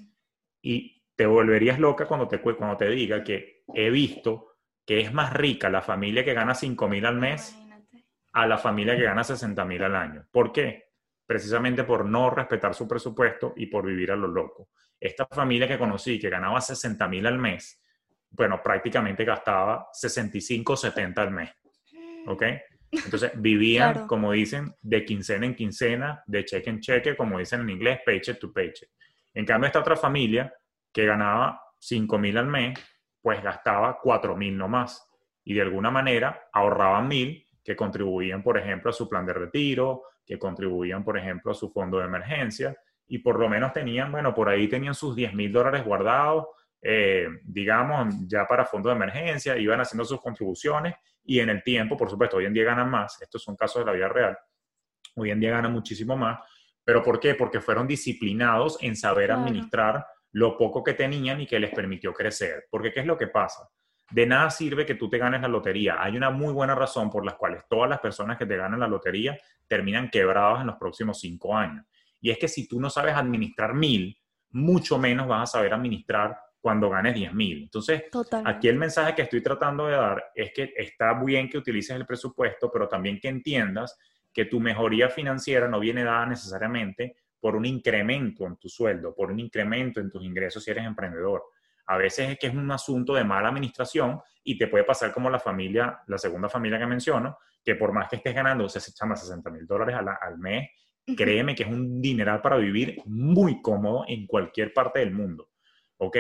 Y 0.61 1.05
te 1.16 1.26
volverías 1.26 1.78
loca 1.78 2.07
cuando 2.07 2.28
te, 2.28 2.40
cuando 2.40 2.76
te 2.76 2.88
diga 2.88 3.22
que 3.22 3.64
he 3.74 3.90
visto 3.90 4.52
que 4.85 5.00
es 5.00 5.12
más 5.12 5.33
rica 5.33 5.70
la 5.70 5.83
familia 5.83 6.24
que 6.24 6.35
gana 6.35 6.55
5 6.55 6.88
mil 6.88 7.07
al 7.07 7.16
mes 7.16 7.57
a 8.33 8.46
la 8.46 8.59
familia 8.59 8.96
que 8.96 9.02
gana 9.02 9.22
60 9.22 9.64
mil 9.64 9.83
al 9.83 9.94
año. 9.94 10.26
¿Por 10.31 10.52
qué? 10.52 10.90
Precisamente 11.26 11.85
por 11.85 12.05
no 12.05 12.31
respetar 12.31 12.74
su 12.74 12.88
presupuesto 12.88 13.52
y 13.57 13.66
por 13.66 13.87
vivir 13.87 14.11
a 14.11 14.16
lo 14.16 14.26
loco. 14.26 14.70
Esta 14.98 15.26
familia 15.26 15.68
que 15.68 15.78
conocí, 15.78 16.18
que 16.18 16.31
ganaba 16.31 16.61
60 16.61 17.07
mil 17.09 17.26
al 17.26 17.38
mes, 17.38 17.81
bueno, 18.31 18.61
prácticamente 18.62 19.24
gastaba 19.24 19.88
65, 19.92 20.76
70 20.76 21.22
al 21.22 21.31
mes. 21.31 21.50
¿Ok? 22.26 22.42
Entonces 22.92 23.33
vivían, 23.37 24.07
como 24.07 24.33
dicen, 24.33 24.74
de 24.83 25.05
quincena 25.05 25.46
en 25.46 25.55
quincena, 25.55 26.22
de 26.26 26.44
cheque 26.44 26.68
en 26.68 26.81
cheque, 26.81 27.16
como 27.16 27.38
dicen 27.38 27.62
en 27.62 27.70
inglés, 27.70 28.00
paycheck 28.05 28.38
to 28.38 28.52
paycheck. 28.52 28.90
En 29.33 29.46
cambio, 29.46 29.66
esta 29.66 29.81
otra 29.81 29.96
familia 29.96 30.52
que 30.92 31.07
ganaba 31.07 31.59
5 31.78 32.18
mil 32.18 32.37
al 32.37 32.46
mes, 32.46 32.78
pues 33.22 33.42
gastaba 33.42 33.98
4 34.00 34.37
mil 34.37 34.57
nomás. 34.59 35.09
Y 35.44 35.55
de 35.55 35.62
alguna 35.62 35.90
manera 35.90 36.48
ahorraban 36.52 37.09
mil 37.09 37.46
que 37.64 37.74
contribuían, 37.74 38.42
por 38.42 38.59
ejemplo, 38.59 38.90
a 38.90 38.92
su 38.92 39.09
plan 39.09 39.24
de 39.24 39.33
retiro, 39.33 40.02
que 40.26 40.38
contribuían, 40.38 41.02
por 41.02 41.16
ejemplo, 41.16 41.52
a 41.52 41.55
su 41.55 41.70
fondo 41.70 41.98
de 41.98 42.05
emergencia. 42.05 42.76
Y 43.09 43.18
por 43.18 43.38
lo 43.38 43.48
menos 43.48 43.72
tenían, 43.72 44.12
bueno, 44.12 44.35
por 44.35 44.50
ahí 44.50 44.68
tenían 44.68 44.94
sus 44.94 45.16
10 45.16 45.33
mil 45.33 45.50
dólares 45.50 45.83
guardados, 45.85 46.46
eh, 46.83 47.26
digamos, 47.44 48.14
ya 48.26 48.46
para 48.46 48.66
fondo 48.66 48.90
de 48.90 48.96
emergencia, 48.96 49.57
iban 49.57 49.81
haciendo 49.81 50.05
sus 50.05 50.20
contribuciones 50.20 50.94
y 51.25 51.41
en 51.41 51.51
el 51.51 51.63
tiempo, 51.63 51.97
por 51.97 52.11
supuesto, 52.11 52.37
hoy 52.37 52.47
en 52.47 52.53
día 52.53 52.65
ganan 52.65 52.91
más, 52.91 53.21
estos 53.23 53.43
son 53.43 53.57
casos 53.57 53.81
de 53.81 53.87
la 53.87 53.93
vida 53.93 54.09
real, 54.09 54.37
hoy 55.17 55.31
en 55.31 55.41
día 55.41 55.51
ganan 55.51 55.73
muchísimo 55.73 56.17
más, 56.17 56.41
pero 56.85 57.03
¿por 57.03 57.21
qué? 57.21 57.35
Porque 57.35 57.61
fueron 57.61 57.87
disciplinados 57.87 58.79
en 58.81 58.97
saber 58.97 59.31
administrar 59.31 60.05
lo 60.33 60.57
poco 60.57 60.83
que 60.83 60.95
tenían 60.95 61.41
y 61.41 61.47
que 61.47 61.61
les 61.61 61.71
permitió 61.71 62.13
crecer. 62.13 62.67
Porque 62.71 62.93
¿qué 62.93 63.01
es 63.01 63.07
lo 63.07 63.17
que 63.17 63.29
pasa? 63.29 63.69
De 64.11 64.27
nada 64.27 64.51
sirve 64.51 64.85
que 64.85 64.97
tú 64.97 65.09
te 65.09 65.19
ganes 65.19 65.41
la 65.41 65.49
lotería. 65.49 66.03
Hay 66.03 66.17
una 66.17 66.31
muy 66.31 66.53
buena 66.53 66.75
razón 66.75 67.09
por 67.09 67.25
la 67.25 67.37
cual 67.37 67.65
todas 67.69 67.89
las 67.89 68.01
personas 68.01 68.37
que 68.37 68.47
te 68.47 68.57
ganan 68.57 68.81
la 68.81 68.89
lotería 68.89 69.39
terminan 69.67 70.11
quebradas 70.11 70.61
en 70.61 70.67
los 70.67 70.77
próximos 70.77 71.21
cinco 71.21 71.57
años. 71.57 71.87
Y 72.21 72.31
es 72.31 72.39
que 72.39 72.49
si 72.49 72.67
tú 72.67 72.81
no 72.81 72.91
sabes 72.91 73.15
administrar 73.15 73.75
mil, 73.75 74.19
mucho 74.51 74.99
menos 74.99 75.29
vas 75.29 75.43
a 75.43 75.59
saber 75.59 75.73
administrar 75.73 76.39
cuando 76.62 76.88
ganes 76.88 77.14
10 77.14 77.35
mil. 77.35 77.64
Entonces, 77.64 78.05
aquí 78.44 78.68
el 78.68 78.77
mensaje 78.77 79.14
que 79.14 79.22
estoy 79.22 79.42
tratando 79.42 79.87
de 79.87 79.96
dar 79.96 80.25
es 80.35 80.53
que 80.55 80.72
está 80.77 81.12
bien 81.22 81.51
que 81.51 81.59
utilices 81.59 81.96
el 81.96 82.07
presupuesto, 82.07 82.70
pero 82.72 82.88
también 82.88 83.18
que 83.20 83.29
entiendas 83.29 83.98
que 84.33 84.46
tu 84.46 84.61
mejoría 84.61 85.11
financiera 85.11 85.68
no 85.68 85.81
viene 85.81 86.05
dada 86.05 86.25
necesariamente 86.25 87.16
por 87.40 87.57
un 87.57 87.64
incremento 87.64 88.46
en 88.46 88.57
tu 88.57 88.68
sueldo, 88.68 89.14
por 89.14 89.33
un 89.33 89.40
incremento 89.40 90.01
en 90.01 90.09
tus 90.09 90.22
ingresos 90.22 90.62
si 90.62 90.70
eres 90.70 90.87
emprendedor. 90.87 91.42
A 91.87 91.96
veces 91.96 92.31
es 92.31 92.38
que 92.38 92.46
es 92.46 92.55
un 92.55 92.70
asunto 92.70 93.14
de 93.14 93.25
mala 93.25 93.48
administración 93.48 94.20
y 94.44 94.57
te 94.57 94.68
puede 94.68 94.85
pasar 94.85 95.12
como 95.12 95.29
la 95.29 95.40
familia, 95.40 96.01
la 96.07 96.18
segunda 96.18 96.48
familia 96.48 96.79
que 96.79 96.87
menciono, 96.87 97.38
que 97.64 97.75
por 97.75 97.92
más 97.92 98.09
que 98.09 98.16
estés 98.16 98.35
ganando, 98.35 98.68
se 98.68 98.81
llama 98.92 99.16
60 99.16 99.51
mil 99.51 99.66
dólares 99.66 99.96
al, 99.96 100.38
mes, 100.38 100.70
créeme 101.16 101.57
que 101.57 101.64
es 101.64 101.68
un 101.68 102.01
dineral 102.01 102.40
para 102.40 102.57
vivir 102.57 103.03
muy 103.07 103.61
cómodo 103.61 104.05
en 104.07 104.27
cualquier 104.27 104.72
parte 104.72 105.01
del 105.01 105.12
mundo. 105.12 105.51
¿Ok? 105.98 106.16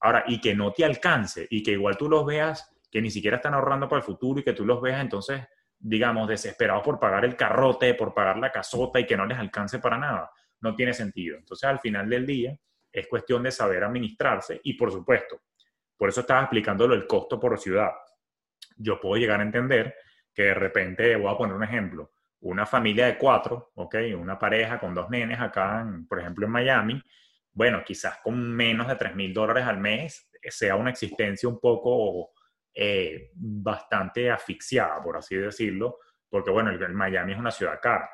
Ahora, 0.00 0.24
y 0.26 0.40
que 0.40 0.54
no 0.54 0.72
te 0.72 0.84
alcance 0.84 1.46
y 1.50 1.62
que 1.62 1.72
igual 1.72 1.96
tú 1.96 2.08
los 2.08 2.24
veas 2.24 2.74
que 2.90 3.00
ni 3.00 3.10
siquiera 3.10 3.36
están 3.36 3.54
ahorrando 3.54 3.88
para 3.88 4.00
el 4.00 4.04
futuro 4.04 4.40
y 4.40 4.42
que 4.42 4.52
tú 4.52 4.64
los 4.64 4.80
veas 4.80 5.00
entonces, 5.00 5.42
digamos, 5.78 6.28
desesperados 6.28 6.82
por 6.82 6.98
pagar 6.98 7.24
el 7.24 7.36
carrote, 7.36 7.94
por 7.94 8.12
pagar 8.12 8.38
la 8.38 8.50
casota 8.50 8.98
y 8.98 9.06
que 9.06 9.16
no 9.16 9.26
les 9.26 9.38
alcance 9.38 9.78
para 9.78 9.98
nada. 9.98 10.30
No 10.60 10.74
tiene 10.74 10.92
sentido. 10.92 11.36
Entonces, 11.38 11.68
al 11.68 11.78
final 11.78 12.08
del 12.08 12.26
día, 12.26 12.56
es 12.92 13.06
cuestión 13.06 13.42
de 13.42 13.52
saber 13.52 13.84
administrarse 13.84 14.60
y, 14.64 14.74
por 14.74 14.90
supuesto, 14.90 15.42
por 15.96 16.08
eso 16.08 16.22
estaba 16.22 16.40
explicándolo 16.40 16.94
el 16.94 17.06
costo 17.06 17.38
por 17.38 17.58
ciudad. 17.58 17.90
Yo 18.76 18.98
puedo 19.00 19.16
llegar 19.16 19.40
a 19.40 19.44
entender 19.44 19.94
que 20.34 20.44
de 20.44 20.54
repente, 20.54 21.14
voy 21.16 21.32
a 21.32 21.36
poner 21.36 21.54
un 21.54 21.62
ejemplo, 21.62 22.12
una 22.40 22.64
familia 22.66 23.06
de 23.06 23.18
cuatro, 23.18 23.70
¿ok? 23.74 23.96
Una 24.16 24.38
pareja 24.38 24.78
con 24.78 24.94
dos 24.94 25.10
nenes 25.10 25.38
acá, 25.40 25.86
por 26.08 26.20
ejemplo, 26.20 26.46
en 26.46 26.52
Miami, 26.52 27.02
bueno, 27.52 27.82
quizás 27.84 28.18
con 28.22 28.40
menos 28.54 28.88
de 28.88 28.96
3 28.96 29.14
mil 29.14 29.34
dólares 29.34 29.64
al 29.64 29.78
mes 29.78 30.30
sea 30.48 30.76
una 30.76 30.90
existencia 30.90 31.48
un 31.48 31.58
poco 31.60 32.30
eh, 32.74 33.30
bastante 33.34 34.30
asfixiada, 34.30 35.02
por 35.02 35.16
así 35.16 35.36
decirlo, 35.36 35.98
porque 36.28 36.50
bueno, 36.50 36.70
el, 36.70 36.94
Miami 36.94 37.32
es 37.32 37.38
una 37.38 37.50
ciudad 37.50 37.80
cara. 37.82 38.10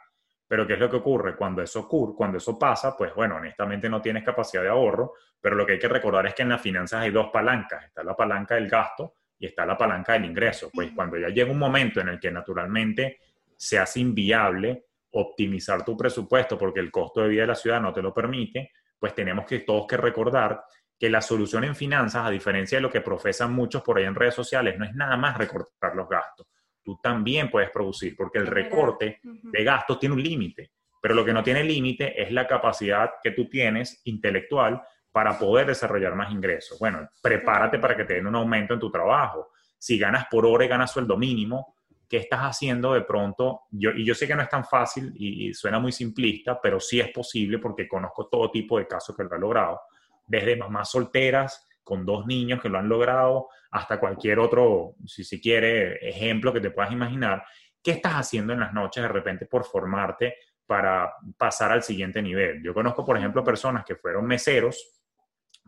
Pero 0.48 0.66
¿qué 0.66 0.74
es 0.74 0.78
lo 0.78 0.88
que 0.88 0.96
ocurre? 0.96 1.36
Cuando 1.36 1.60
eso 1.60 1.80
ocurre, 1.80 2.14
cuando 2.16 2.38
eso 2.38 2.58
pasa, 2.58 2.96
pues 2.96 3.14
bueno, 3.14 3.36
honestamente 3.36 3.88
no 3.88 4.00
tienes 4.00 4.24
capacidad 4.24 4.62
de 4.62 4.68
ahorro, 4.68 5.14
pero 5.40 5.56
lo 5.56 5.66
que 5.66 5.72
hay 5.72 5.78
que 5.78 5.88
recordar 5.88 6.26
es 6.26 6.34
que 6.34 6.42
en 6.42 6.50
las 6.50 6.62
finanzas 6.62 7.02
hay 7.02 7.10
dos 7.10 7.30
palancas. 7.32 7.84
Está 7.84 8.04
la 8.04 8.16
palanca 8.16 8.54
del 8.54 8.68
gasto 8.68 9.14
y 9.38 9.46
está 9.46 9.66
la 9.66 9.76
palanca 9.76 10.12
del 10.12 10.24
ingreso. 10.24 10.70
Pues 10.72 10.92
cuando 10.94 11.18
ya 11.18 11.28
llega 11.28 11.50
un 11.50 11.58
momento 11.58 12.00
en 12.00 12.08
el 12.08 12.20
que 12.20 12.30
naturalmente 12.30 13.18
se 13.56 13.78
hace 13.78 14.00
inviable 14.00 14.86
optimizar 15.10 15.84
tu 15.84 15.96
presupuesto 15.96 16.56
porque 16.56 16.80
el 16.80 16.90
costo 16.90 17.22
de 17.22 17.28
vida 17.28 17.42
de 17.42 17.48
la 17.48 17.54
ciudad 17.54 17.80
no 17.80 17.92
te 17.92 18.02
lo 18.02 18.14
permite, 18.14 18.70
pues 18.98 19.14
tenemos 19.14 19.46
que 19.46 19.60
todos 19.60 19.86
que 19.86 19.96
recordar 19.96 20.64
que 20.98 21.10
la 21.10 21.20
solución 21.20 21.64
en 21.64 21.76
finanzas, 21.76 22.26
a 22.26 22.30
diferencia 22.30 22.78
de 22.78 22.82
lo 22.82 22.90
que 22.90 23.00
profesan 23.00 23.52
muchos 23.52 23.82
por 23.82 23.98
ahí 23.98 24.04
en 24.04 24.14
redes 24.14 24.34
sociales, 24.34 24.78
no 24.78 24.84
es 24.84 24.94
nada 24.94 25.16
más 25.16 25.36
recortar 25.36 25.94
los 25.94 26.08
gastos. 26.08 26.46
Tú 26.82 26.98
también 27.02 27.50
puedes 27.50 27.70
producir, 27.70 28.16
porque 28.16 28.38
el 28.38 28.46
recorte 28.46 29.20
de 29.22 29.64
gastos 29.64 29.98
tiene 29.98 30.14
un 30.14 30.22
límite, 30.22 30.72
pero 31.02 31.14
lo 31.14 31.24
que 31.24 31.32
no 31.32 31.42
tiene 31.42 31.64
límite 31.64 32.20
es 32.22 32.32
la 32.32 32.46
capacidad 32.46 33.10
que 33.22 33.32
tú 33.32 33.48
tienes 33.48 34.00
intelectual 34.04 34.80
para 35.12 35.38
poder 35.38 35.66
desarrollar 35.66 36.14
más 36.14 36.30
ingresos. 36.30 36.78
Bueno, 36.78 37.08
prepárate 37.22 37.78
para 37.78 37.96
que 37.96 38.04
te 38.04 38.14
den 38.14 38.26
un 38.26 38.36
aumento 38.36 38.74
en 38.74 38.80
tu 38.80 38.90
trabajo. 38.90 39.50
Si 39.78 39.98
ganas 39.98 40.26
por 40.30 40.46
hora 40.46 40.64
y 40.64 40.68
ganas 40.68 40.92
sueldo 40.92 41.16
mínimo, 41.16 41.75
¿qué 42.08 42.18
estás 42.18 42.40
haciendo 42.40 42.94
de 42.94 43.02
pronto? 43.02 43.62
Yo, 43.70 43.90
y 43.90 44.04
yo 44.04 44.14
sé 44.14 44.26
que 44.26 44.34
no 44.34 44.42
es 44.42 44.48
tan 44.48 44.64
fácil 44.64 45.12
y, 45.16 45.52
suena 45.54 45.78
muy 45.78 45.92
simplista, 45.92 46.60
pero 46.60 46.80
sí 46.80 47.00
es 47.00 47.10
posible 47.10 47.58
porque 47.58 47.88
conozco 47.88 48.28
todo 48.28 48.50
tipo 48.50 48.78
de 48.78 48.86
casos 48.86 49.16
que 49.16 49.24
lo 49.24 49.34
han 49.34 49.40
logrado, 49.40 49.80
desde 50.26 50.56
mamás 50.56 50.90
solteras 50.90 51.66
con 51.82 52.04
dos 52.04 52.26
niños 52.26 52.60
que 52.60 52.68
lo 52.68 52.78
han 52.78 52.88
logrado, 52.88 53.48
hasta 53.70 54.00
cualquier 54.00 54.40
otro, 54.40 54.94
si 55.06 55.22
se 55.22 55.40
quiere, 55.40 55.96
ejemplo 56.08 56.52
que 56.52 56.60
te 56.60 56.70
puedas 56.70 56.90
imaginar. 56.90 57.44
¿Qué 57.80 57.92
estás 57.92 58.14
haciendo 58.14 58.52
en 58.52 58.60
las 58.60 58.72
noches 58.72 59.02
de 59.02 59.08
repente 59.08 59.46
por 59.46 59.64
formarte 59.64 60.34
para 60.66 61.12
pasar 61.38 61.70
al 61.70 61.84
siguiente 61.84 62.20
nivel? 62.20 62.60
Yo 62.60 62.74
conozco, 62.74 63.04
por 63.04 63.16
ejemplo, 63.16 63.44
personas 63.44 63.84
que 63.84 63.94
fueron 63.94 64.26
meseros, 64.26 65.00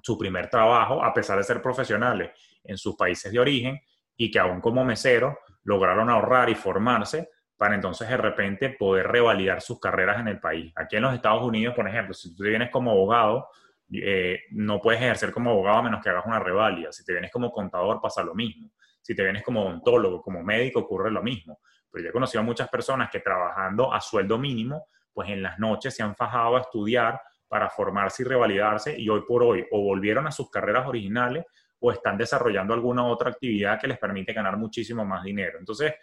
su 0.03 0.19
primer 0.19 0.49
trabajo, 0.51 1.05
a 1.05 1.15
pesar 1.15 1.39
de 1.39 1.45
ser 1.45 1.63
profesionales 1.63 2.31
en 2.65 2.77
sus 2.77 2.97
países 2.97 3.31
de 3.31 3.39
origen, 3.39 3.81
y 4.17 4.31
que 4.31 4.41
aún 4.41 4.61
como 4.61 4.85
mesero 4.85 5.39
lograron 5.65 6.11
ahorrar 6.11 6.51
y 6.51 6.55
formarse 6.55 7.31
para 7.57 7.75
entonces 7.75 8.09
de 8.09 8.17
repente 8.17 8.71
poder 8.71 9.09
revalidar 9.09 9.61
sus 9.61 9.81
carreras 9.81 10.21
en 10.21 10.29
el 10.29 10.39
país. 10.39 10.73
Aquí 10.77 10.97
en 10.97 11.03
los 11.03 11.15
Estados 11.15 11.43
Unidos, 11.43 11.75
por 11.75 11.89
ejemplo, 11.89 12.15
si 12.15 12.35
tú 12.35 12.45
vienes 12.45 12.71
como 12.71 12.93
abogado, 12.93 13.49
eh, 13.93 14.43
no 14.53 14.81
puedes 14.81 15.01
ejercer 15.01 15.33
como 15.33 15.51
abogado 15.51 15.79
a 15.79 15.83
menos 15.83 16.03
que 16.03 16.09
hagas 16.09 16.25
una 16.25 16.39
revalida. 16.39 16.93
Si 16.93 17.05
te 17.05 17.13
vienes 17.13 17.33
como 17.33 17.51
contador, 17.51 18.01
pasa 18.01 18.23
lo 18.23 18.35
mismo. 18.35 18.71
Si 19.03 19.15
te 19.15 19.23
vienes 19.23 19.43
como 19.43 19.63
odontólogo, 19.63 20.23
como 20.23 20.43
médico, 20.43 20.81
ocurre 20.81 21.11
lo 21.11 21.23
mismo. 21.23 21.61
Pero 21.91 22.05
yo 22.05 22.11
he 22.11 22.13
conocido 22.13 22.43
a 22.43 22.45
muchas 22.45 22.69
personas 22.69 23.11
que 23.11 23.21
trabajando 23.21 23.93
a 23.93 24.01
sueldo 24.01 24.39
mínimo, 24.39 24.87
pues 25.13 25.29
en 25.31 25.43
las 25.43 25.59
noches 25.59 25.97
se 25.97 26.03
han 26.03 26.15
fajado 26.15 26.57
a 26.57 26.61
estudiar 26.61 27.21
para 27.49 27.71
formarse 27.71 28.23
y 28.23 28.27
revalidarse 28.27 28.95
y 28.97 29.09
hoy 29.09 29.23
por 29.27 29.43
hoy 29.43 29.67
o 29.73 29.81
volvieron 29.81 30.27
a 30.27 30.31
sus 30.31 30.51
carreras 30.51 30.87
originales 30.87 31.45
o 31.81 31.93
están 31.93 32.17
desarrollando 32.19 32.75
alguna 32.75 33.07
otra 33.07 33.31
actividad 33.31 33.81
que 33.81 33.89
les 33.89 33.99
permite 33.99 34.33
ganar 34.33 34.57
muchísimo 34.57 35.05
más 35.05 35.23
dinero. 35.23 35.59
Entonces, 35.59 35.95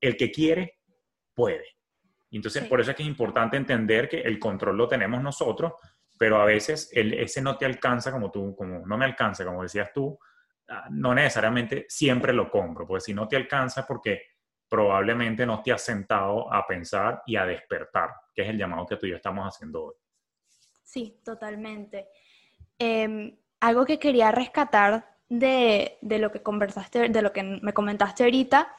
el 0.00 0.16
que 0.16 0.30
quiere, 0.30 0.78
puede. 1.34 1.64
Entonces, 2.30 2.64
por 2.64 2.80
eso 2.80 2.90
es 2.90 2.96
que 2.96 3.02
es 3.02 3.08
importante 3.08 3.56
entender 3.56 4.08
que 4.08 4.20
el 4.20 4.38
control 4.38 4.76
lo 4.76 4.88
tenemos 4.88 5.22
nosotros, 5.22 5.74
pero 6.18 6.40
a 6.40 6.44
veces 6.44 6.90
el, 6.92 7.14
ese 7.14 7.42
no 7.42 7.56
te 7.56 7.66
alcanza 7.66 8.10
como 8.10 8.30
tú, 8.30 8.54
como 8.56 8.86
no 8.86 8.96
me 8.96 9.04
alcanza, 9.04 9.44
como 9.44 9.62
decías 9.62 9.92
tú, 9.92 10.18
ah, 10.68 10.86
no 10.90 11.14
necesariamente 11.14 11.86
siempre 11.88 12.32
lo 12.32 12.50
compro, 12.50 12.86
porque 12.86 13.02
si 13.02 13.14
no 13.14 13.28
te 13.28 13.36
alcanza 13.36 13.86
porque 13.86 14.22
probablemente 14.68 15.44
no 15.44 15.60
te 15.62 15.72
has 15.72 15.82
sentado 15.82 16.52
a 16.52 16.66
pensar 16.66 17.22
y 17.26 17.36
a 17.36 17.44
despertar, 17.44 18.10
que 18.34 18.42
es 18.42 18.48
el 18.48 18.56
llamado 18.56 18.86
que 18.86 18.96
tú 18.96 19.06
y 19.06 19.10
yo 19.10 19.16
estamos 19.16 19.46
haciendo 19.46 19.84
hoy. 19.84 19.94
Sí, 20.82 21.20
totalmente. 21.22 22.08
Em, 22.78 23.36
algo 23.60 23.84
que 23.84 23.98
quería 23.98 24.32
rescatar 24.32 25.11
de, 25.38 25.98
lo 26.02 26.30
que 26.30 26.42
conversaste, 26.42 27.08
de 27.08 27.22
lo 27.22 27.32
que 27.32 27.42
me 27.42 27.72
comentaste 27.72 28.24
ahorita, 28.24 28.74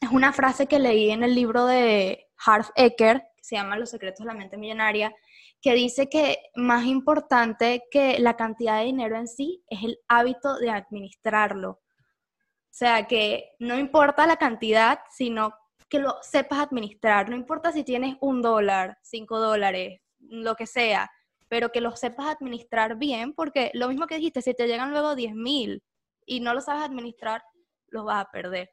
es 0.00 0.10
una 0.10 0.32
frase 0.32 0.66
que 0.66 0.78
leí 0.78 1.10
en 1.10 1.24
el 1.24 1.34
libro 1.34 1.66
de 1.66 2.28
Harv 2.46 2.66
Eker, 2.76 3.22
que 3.36 3.42
se 3.44 3.56
llama 3.56 3.76
Los 3.76 3.90
secretos 3.90 4.20
de 4.20 4.32
la 4.32 4.38
mente 4.38 4.56
millonaria, 4.56 5.12
que 5.60 5.74
dice 5.74 6.08
que 6.08 6.38
más 6.54 6.84
importante 6.84 7.84
que 7.90 8.18
la 8.20 8.36
cantidad 8.36 8.78
de 8.78 8.84
dinero 8.84 9.16
en 9.16 9.26
sí 9.26 9.64
es 9.68 9.82
el 9.82 9.98
hábito 10.06 10.58
de 10.58 10.70
administrarlo. 10.70 11.70
O 11.70 12.76
sea, 12.76 13.06
que 13.06 13.52
no 13.58 13.76
importa 13.76 14.26
la 14.26 14.36
cantidad, 14.36 15.00
sino 15.10 15.54
que 15.88 15.98
lo 15.98 16.16
sepas 16.22 16.60
administrar. 16.60 17.28
No 17.28 17.36
importa 17.36 17.72
si 17.72 17.82
tienes 17.82 18.16
un 18.20 18.42
dólar, 18.42 18.98
cinco 19.02 19.40
dólares, 19.40 20.00
lo 20.18 20.54
que 20.54 20.66
sea, 20.66 21.10
pero 21.54 21.70
que 21.70 21.80
lo 21.80 21.94
sepas 21.94 22.26
administrar 22.26 22.96
bien, 22.98 23.32
porque 23.32 23.70
lo 23.74 23.86
mismo 23.86 24.08
que 24.08 24.16
dijiste, 24.16 24.42
si 24.42 24.54
te 24.54 24.66
llegan 24.66 24.90
luego 24.90 25.14
10 25.14 25.36
mil 25.36 25.84
y 26.26 26.40
no 26.40 26.52
lo 26.52 26.60
sabes 26.60 26.82
administrar, 26.82 27.44
lo 27.90 28.02
vas 28.02 28.26
a 28.26 28.30
perder. 28.32 28.72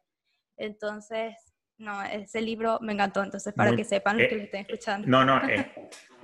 Entonces, 0.57 1.35
no, 1.77 2.01
ese 2.01 2.41
libro 2.41 2.79
me 2.81 2.93
encantó, 2.93 3.21
entonces 3.21 3.53
para 3.53 3.75
que 3.75 3.83
sepan 3.83 4.17
lo 4.17 4.27
que 4.27 4.35
lo 4.35 4.41
estén 4.41 4.61
escuchando. 4.61 5.07
No, 5.07 5.23
no, 5.23 5.47
eh, 5.47 5.71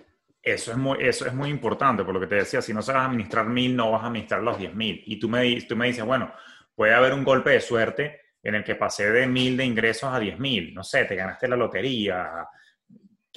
eso, 0.41 0.72
es 0.72 0.78
muy, 0.80 0.97
eso 0.99 1.28
es 1.28 1.34
muy 1.36 1.51
importante, 1.51 2.03
por 2.03 2.16
lo 2.16 2.20
que 2.20 2.26
te 2.26 2.36
decía, 2.38 2.60
si 2.60 2.74
no 2.74 2.82
sabes 2.82 3.03
administrar 3.03 3.45
mil, 3.45 3.76
no 3.76 3.91
vas 3.91 4.01
a 4.01 4.08
administrar 4.08 4.41
los 4.41 4.58
10 4.58 4.74
mil. 4.74 5.03
Y 5.05 5.20
tú 5.20 5.30
me, 5.30 5.62
tú 5.62 5.76
me 5.76 5.86
dices, 5.86 6.03
bueno, 6.03 6.34
puede 6.74 6.95
haber 6.95 7.14
un 7.14 7.24
golpe 7.24 7.51
de 7.51 7.62
suerte 7.62 8.22
en 8.41 8.55
el 8.55 8.64
que 8.64 8.74
pasé 8.74 9.12
de 9.12 9.28
mil 9.28 9.55
de 9.55 9.64
ingresos 9.64 10.12
a 10.12 10.20
10 10.20 10.39
mil, 10.39 10.74
no 10.74 10.84
sé, 10.84 11.05
te 11.05 11.16
ganaste 11.16 11.47
la 11.47 11.55
lotería, 11.55 12.47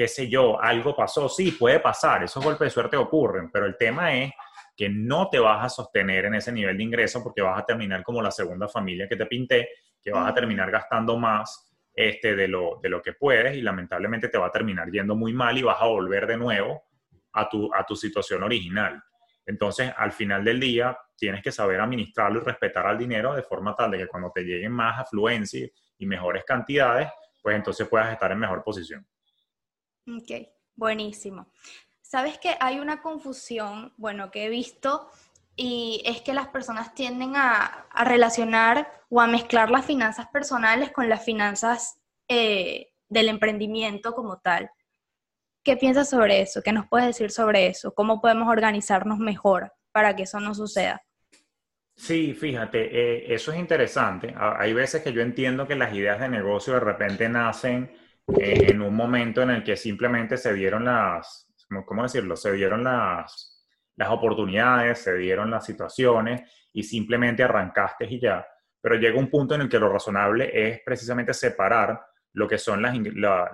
qué 0.00 0.08
sé 0.08 0.30
yo, 0.30 0.58
algo 0.58 0.96
pasó, 0.96 1.28
sí, 1.28 1.52
puede 1.52 1.78
pasar, 1.78 2.22
esos 2.24 2.42
golpes 2.42 2.68
de 2.68 2.70
suerte 2.70 2.96
ocurren, 2.96 3.50
pero 3.50 3.66
el 3.66 3.76
tema 3.76 4.14
es 4.16 4.32
que 4.74 4.88
no 4.88 5.28
te 5.28 5.38
vas 5.38 5.62
a 5.62 5.68
sostener 5.68 6.24
en 6.24 6.36
ese 6.36 6.50
nivel 6.52 6.78
de 6.78 6.84
ingreso 6.84 7.22
porque 7.22 7.42
vas 7.42 7.60
a 7.60 7.66
terminar 7.66 8.02
como 8.02 8.22
la 8.22 8.30
segunda 8.30 8.66
familia 8.66 9.06
que 9.06 9.16
te 9.16 9.26
pinté, 9.26 9.68
que 10.00 10.10
vas 10.10 10.26
a 10.26 10.32
terminar 10.32 10.70
gastando 10.70 11.18
más 11.18 11.70
este, 11.94 12.34
de, 12.34 12.48
lo, 12.48 12.80
de 12.82 12.88
lo 12.88 13.02
que 13.02 13.12
puedes 13.12 13.54
y 13.54 13.60
lamentablemente 13.60 14.28
te 14.30 14.38
va 14.38 14.46
a 14.46 14.50
terminar 14.50 14.90
yendo 14.90 15.14
muy 15.14 15.34
mal 15.34 15.58
y 15.58 15.62
vas 15.64 15.82
a 15.82 15.84
volver 15.84 16.26
de 16.26 16.38
nuevo 16.38 16.82
a 17.34 17.46
tu, 17.46 17.70
a 17.74 17.84
tu 17.84 17.94
situación 17.94 18.42
original. 18.42 19.02
Entonces, 19.44 19.92
al 19.94 20.12
final 20.12 20.42
del 20.42 20.60
día, 20.60 20.96
tienes 21.14 21.42
que 21.42 21.52
saber 21.52 21.78
administrarlo 21.78 22.40
y 22.40 22.44
respetar 22.44 22.86
al 22.86 22.96
dinero 22.96 23.34
de 23.34 23.42
forma 23.42 23.76
tal 23.76 23.90
de 23.90 23.98
que 23.98 24.06
cuando 24.06 24.32
te 24.32 24.44
lleguen 24.44 24.72
más 24.72 24.98
afluencia 24.98 25.68
y 25.98 26.06
mejores 26.06 26.42
cantidades, 26.46 27.10
pues 27.42 27.54
entonces 27.54 27.86
puedas 27.86 28.10
estar 28.10 28.32
en 28.32 28.38
mejor 28.38 28.64
posición. 28.64 29.06
Ok, 30.16 30.48
buenísimo. 30.74 31.46
Sabes 32.02 32.38
que 32.38 32.56
hay 32.58 32.80
una 32.80 33.00
confusión, 33.02 33.92
bueno, 33.96 34.30
que 34.30 34.46
he 34.46 34.48
visto 34.48 35.08
y 35.54 36.02
es 36.04 36.22
que 36.22 36.34
las 36.34 36.48
personas 36.48 36.94
tienden 36.94 37.36
a, 37.36 37.86
relacionar 38.04 38.90
o 39.08 39.20
a 39.20 39.26
mezclar 39.26 39.70
las 39.70 39.84
finanzas 39.84 40.26
personales 40.28 40.90
con 40.90 41.08
las 41.08 41.24
finanzas 41.24 42.00
eh, 42.28 42.92
del 43.08 43.28
emprendimiento 43.28 44.14
como 44.14 44.38
tal. 44.38 44.70
¿Qué 45.62 45.76
piensas 45.76 46.08
sobre 46.08 46.40
eso? 46.40 46.62
¿Qué 46.62 46.72
nos 46.72 46.88
puedes 46.88 47.06
decir 47.06 47.30
sobre 47.30 47.66
eso? 47.66 47.94
¿Cómo 47.94 48.20
podemos 48.20 48.48
organizarnos 48.48 49.18
mejor 49.18 49.72
para 49.92 50.16
que 50.16 50.22
eso 50.22 50.40
no 50.40 50.54
suceda? 50.54 51.02
Sí, 51.94 52.32
fíjate, 52.32 52.78
eh, 52.80 53.34
eso 53.34 53.52
es 53.52 53.58
interesante. 53.58 54.34
Hay 54.36 54.72
veces 54.72 55.02
que 55.02 55.12
yo 55.12 55.20
entiendo 55.20 55.68
que 55.68 55.74
las 55.74 55.94
ideas 55.94 56.18
de 56.18 56.30
negocio 56.30 56.72
de 56.72 56.80
repente 56.80 57.28
nacen 57.28 57.92
eh, 58.38 58.66
en 58.70 58.82
un 58.82 58.94
momento 58.94 59.42
en 59.42 59.50
el 59.50 59.64
que 59.64 59.76
simplemente 59.76 60.36
se 60.36 60.52
dieron 60.52 60.84
las, 60.84 61.48
¿cómo 61.86 62.02
decirlo? 62.02 62.36
Se 62.36 62.52
dieron 62.52 62.84
las, 62.84 63.66
las 63.96 64.10
oportunidades, 64.10 64.98
se 64.98 65.14
dieron 65.16 65.50
las 65.50 65.64
situaciones 65.64 66.42
y 66.72 66.82
simplemente 66.82 67.42
arrancaste 67.42 68.06
y 68.06 68.20
ya. 68.20 68.46
Pero 68.80 68.96
llega 68.96 69.18
un 69.18 69.30
punto 69.30 69.54
en 69.54 69.62
el 69.62 69.68
que 69.68 69.78
lo 69.78 69.90
razonable 69.90 70.50
es 70.52 70.80
precisamente 70.84 71.34
separar 71.34 72.00
lo 72.32 72.46
que 72.46 72.58
son 72.58 72.80
las, 72.80 72.96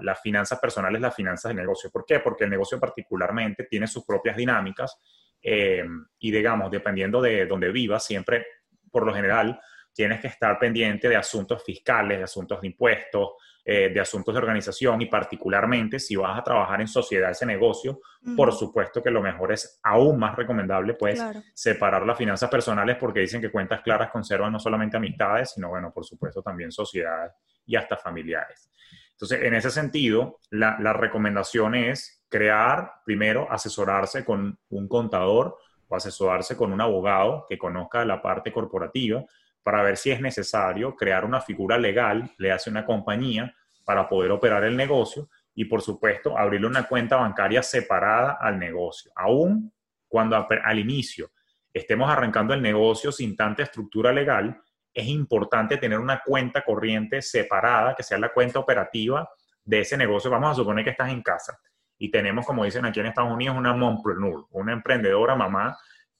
las 0.01 0.21
finanzas 0.21 0.59
personales, 0.61 1.01
las 1.01 1.15
finanzas 1.15 1.51
de 1.51 1.61
negocio. 1.61 1.91
¿Por 1.91 2.05
qué? 2.05 2.21
Porque 2.21 2.45
el 2.45 2.51
negocio 2.51 2.79
particularmente 2.79 3.65
tiene 3.65 3.87
sus 3.87 4.05
propias 4.05 4.37
dinámicas 4.37 4.99
eh, 5.43 5.85
y 6.19 6.31
digamos, 6.31 6.71
dependiendo 6.71 7.21
de 7.23 7.47
donde 7.47 7.71
vivas, 7.71 8.05
siempre, 8.05 8.47
por 8.91 9.07
lo 9.07 9.15
general, 9.15 9.61
tienes 9.95 10.21
que 10.21 10.27
estar 10.29 10.59
pendiente 10.59 11.09
de 11.09 11.17
asuntos 11.17 11.65
fiscales, 11.65 12.19
de 12.19 12.25
asuntos 12.25 12.61
de 12.61 12.67
impuestos, 12.67 13.31
eh, 13.69 13.91
de 13.93 13.99
asuntos 13.99 14.33
de 14.33 14.39
organización 14.39 15.03
y 15.03 15.07
particularmente 15.07 15.99
si 15.99 16.15
vas 16.15 16.39
a 16.39 16.45
trabajar 16.45 16.81
en 16.81 16.87
sociedad 16.87 17.33
ese 17.33 17.45
negocio, 17.45 18.01
por 18.37 18.53
supuesto 18.53 19.03
que 19.03 19.11
lo 19.11 19.21
mejor 19.21 19.51
es 19.51 19.81
aún 19.83 20.21
más 20.21 20.37
recomendable 20.37 20.95
pues 20.95 21.21
separar 21.53 22.07
las 22.07 22.17
finanzas 22.17 22.49
personales 22.49 22.97
porque 22.97 23.19
dicen 23.19 23.41
que 23.41 23.51
cuentas 23.51 23.83
claras 23.83 24.13
conservan 24.13 24.53
no 24.53 24.61
solamente 24.61 24.99
amistades, 24.99 25.51
sino 25.51 25.69
bueno, 25.69 25.93
por 25.93 26.05
supuesto 26.05 26.43
también 26.43 26.71
sociedades 26.71 27.33
y 27.67 27.75
hasta 27.75 27.97
familiares. 27.97 28.71
Entonces, 29.11 29.43
en 29.43 29.55
ese 29.55 29.73
sentido, 29.73 30.39
la, 30.51 30.77
la 30.79 30.93
recomendación 30.93 31.75
es 31.75 32.23
crear, 32.29 32.93
primero, 33.05 33.51
asesorarse 33.51 34.25
con 34.25 34.57
un 34.69 34.87
contador 34.87 35.59
o 35.89 35.97
asesorarse 35.97 36.57
con 36.57 36.73
un 36.73 36.81
abogado 36.81 37.47
que 37.49 37.59
conozca 37.59 38.05
la 38.05 38.23
parte 38.23 38.53
corporativa 38.53 39.25
para 39.67 39.83
ver 39.83 39.97
si 39.97 40.13
es 40.13 40.21
necesario 40.21 40.95
crear 40.95 41.25
una 41.25 41.41
figura 41.41 41.77
legal, 41.77 42.31
le 42.39 42.53
hace 42.53 42.71
una 42.71 42.87
compañía 42.87 43.53
para 43.85 44.09
poder 44.09 44.31
operar 44.31 44.63
el 44.63 44.77
negocio 44.77 45.29
y, 45.57 45.65
por 45.65 45.83
supuesto, 45.83 46.39
abrirle 46.39 46.69
una 46.69 46.87
cuenta 46.87 47.17
bancaria 47.17 47.65
separada 47.65 48.39
al 48.41 48.61
negocio. 48.61 49.11
Aún 49.17 49.73
cuando 50.07 50.37
al 50.37 50.79
inicio 50.79 51.33
estemos 51.75 52.09
arrancando 52.09 52.55
el 52.55 52.63
negocio 52.63 53.11
sin 53.11 53.35
tanta 53.35 53.65
estructura 53.65 54.13
legal, 54.13 54.57
es 54.95 55.09
importante 55.09 55.79
tener 55.79 55.99
una 55.99 56.23
cuenta 56.25 56.63
corriente 56.63 57.21
separada, 57.21 57.97
que 57.97 58.05
sea 58.05 58.19
la 58.19 58.29
cuenta 58.29 58.61
operativa 58.61 59.29
de 59.65 59.81
ese 59.81 59.97
negocio. 59.97 60.31
Vamos 60.31 60.53
a 60.53 60.55
suponer 60.55 60.85
que 60.85 60.91
estás 60.91 61.11
en 61.11 61.23
casa 61.23 61.59
y 61.99 62.09
tenemos, 62.13 62.47
como 62.47 62.65
dicen 62.65 62.85
aquí 62.85 63.01
en 63.01 63.07
Estados 63.07 63.33
Unidos, 63.33 63.57
una 63.57 63.75
mompreneur, 63.75 64.47
una 64.53 64.75
emprendedora 64.75 65.35
mamá 65.35 65.77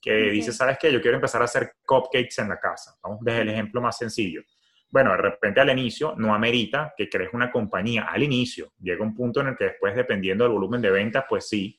que 0.07 0.31
dice, 0.31 0.51
¿sabes 0.51 0.77
qué? 0.79 0.91
Yo 0.91 1.01
quiero 1.01 1.17
empezar 1.17 1.41
a 1.41 1.45
hacer 1.45 1.73
cupcakes 1.85 2.41
en 2.41 2.49
la 2.49 2.59
casa. 2.59 2.95
Vamos 3.03 3.19
desde 3.21 3.41
el 3.41 3.49
ejemplo 3.49 3.81
más 3.81 3.97
sencillo. 3.97 4.41
Bueno, 4.89 5.11
de 5.11 5.17
repente 5.17 5.59
al 5.59 5.69
inicio 5.69 6.15
no 6.17 6.33
amerita 6.33 6.93
que 6.95 7.09
crees 7.09 7.33
una 7.33 7.51
compañía. 7.51 8.03
Al 8.03 8.23
inicio 8.23 8.71
llega 8.79 9.03
un 9.03 9.13
punto 9.13 9.41
en 9.41 9.47
el 9.47 9.57
que 9.57 9.65
después, 9.65 9.95
dependiendo 9.95 10.45
del 10.45 10.53
volumen 10.53 10.81
de 10.81 10.91
ventas, 10.91 11.25
pues 11.27 11.47
sí. 11.49 11.77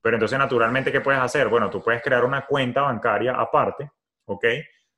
Pero 0.00 0.16
entonces, 0.16 0.38
naturalmente, 0.38 0.90
¿qué 0.90 1.00
puedes 1.00 1.20
hacer? 1.20 1.48
Bueno, 1.48 1.68
tú 1.68 1.82
puedes 1.82 2.02
crear 2.02 2.24
una 2.24 2.46
cuenta 2.46 2.82
bancaria 2.82 3.34
aparte, 3.34 3.90
¿ok? 4.24 4.44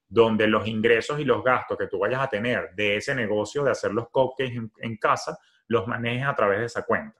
Donde 0.06 0.46
los 0.46 0.66
ingresos 0.68 1.18
y 1.18 1.24
los 1.24 1.42
gastos 1.42 1.76
que 1.76 1.88
tú 1.88 1.98
vayas 1.98 2.20
a 2.20 2.28
tener 2.28 2.70
de 2.74 2.96
ese 2.96 3.14
negocio 3.14 3.64
de 3.64 3.72
hacer 3.72 3.92
los 3.92 4.08
cupcakes 4.10 4.54
en, 4.54 4.70
en 4.78 4.96
casa, 4.98 5.36
los 5.66 5.86
manejes 5.88 6.26
a 6.26 6.34
través 6.34 6.60
de 6.60 6.66
esa 6.66 6.82
cuenta 6.82 7.18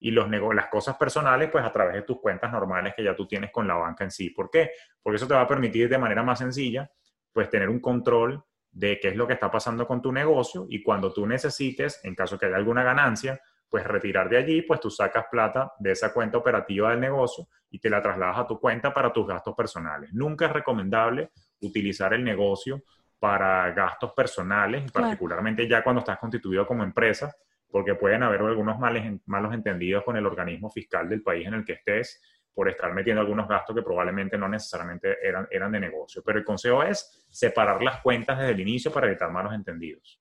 y 0.00 0.10
los 0.10 0.28
las 0.30 0.66
cosas 0.66 0.96
personales, 0.96 1.50
pues 1.50 1.64
a 1.64 1.72
través 1.72 1.94
de 1.94 2.02
tus 2.02 2.20
cuentas 2.20 2.52
normales 2.52 2.94
que 2.94 3.02
ya 3.02 3.14
tú 3.14 3.26
tienes 3.26 3.50
con 3.50 3.66
la 3.66 3.74
banca 3.74 4.04
en 4.04 4.10
sí. 4.10 4.30
¿Por 4.30 4.50
qué? 4.50 4.70
Porque 5.02 5.16
eso 5.16 5.26
te 5.26 5.34
va 5.34 5.42
a 5.42 5.48
permitir 5.48 5.88
de 5.88 5.98
manera 5.98 6.22
más 6.22 6.38
sencilla, 6.38 6.90
pues 7.32 7.48
tener 7.48 7.68
un 7.68 7.80
control 7.80 8.44
de 8.70 8.98
qué 9.00 9.08
es 9.08 9.16
lo 9.16 9.26
que 9.26 9.34
está 9.34 9.50
pasando 9.50 9.86
con 9.86 10.02
tu 10.02 10.12
negocio 10.12 10.66
y 10.68 10.82
cuando 10.82 11.12
tú 11.12 11.26
necesites, 11.26 12.00
en 12.04 12.14
caso 12.14 12.38
que 12.38 12.46
haya 12.46 12.56
alguna 12.56 12.82
ganancia, 12.82 13.40
pues 13.68 13.84
retirar 13.86 14.28
de 14.28 14.36
allí, 14.36 14.62
pues 14.62 14.80
tú 14.80 14.90
sacas 14.90 15.26
plata 15.30 15.72
de 15.78 15.92
esa 15.92 16.12
cuenta 16.12 16.38
operativa 16.38 16.90
del 16.90 17.00
negocio 17.00 17.48
y 17.70 17.78
te 17.78 17.90
la 17.90 18.02
trasladas 18.02 18.38
a 18.38 18.46
tu 18.46 18.60
cuenta 18.60 18.92
para 18.92 19.12
tus 19.12 19.26
gastos 19.26 19.54
personales. 19.54 20.12
Nunca 20.12 20.46
es 20.46 20.52
recomendable 20.52 21.30
utilizar 21.60 22.14
el 22.14 22.22
negocio 22.22 22.82
para 23.18 23.70
gastos 23.72 24.12
personales, 24.12 24.90
particularmente 24.92 25.66
ya 25.66 25.82
cuando 25.82 26.00
estás 26.00 26.18
constituido 26.18 26.66
como 26.66 26.84
empresa, 26.84 27.34
porque 27.74 27.96
pueden 27.96 28.22
haber 28.22 28.40
algunos 28.40 28.78
malos 28.78 29.52
entendidos 29.52 30.04
con 30.04 30.16
el 30.16 30.24
organismo 30.24 30.70
fiscal 30.70 31.08
del 31.08 31.24
país 31.24 31.44
en 31.48 31.54
el 31.54 31.64
que 31.64 31.72
estés 31.72 32.22
por 32.54 32.68
estar 32.68 32.94
metiendo 32.94 33.20
algunos 33.20 33.48
gastos 33.48 33.74
que 33.74 33.82
probablemente 33.82 34.38
no 34.38 34.48
necesariamente 34.48 35.16
eran, 35.20 35.48
eran 35.50 35.72
de 35.72 35.80
negocio. 35.80 36.22
Pero 36.24 36.38
el 36.38 36.44
consejo 36.44 36.84
es 36.84 37.26
separar 37.28 37.82
las 37.82 38.00
cuentas 38.00 38.38
desde 38.38 38.52
el 38.52 38.60
inicio 38.60 38.92
para 38.92 39.08
evitar 39.08 39.28
malos 39.32 39.52
entendidos. 39.54 40.20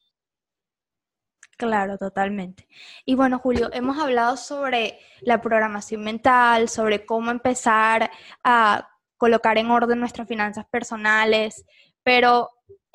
Claro, 1.56 2.00
totalmente. 2.00 2.68
Y 3.06 3.14
bueno, 3.14 3.38
Julio, 3.38 3.70
hemos 3.72 4.00
hablado 4.00 4.36
sobre 4.36 4.98
la 5.22 5.40
programación 5.40 6.04
mental, 6.04 6.70
sobre 6.70 7.06
cómo 7.06 7.30
empezar 7.30 8.10
a 8.44 8.90
colocar 9.16 9.60
en 9.60 9.70
orden 9.70 10.00
nuestras 10.00 10.28
finanzas 10.28 10.66
personales, 10.72 11.64
pero 12.02 12.50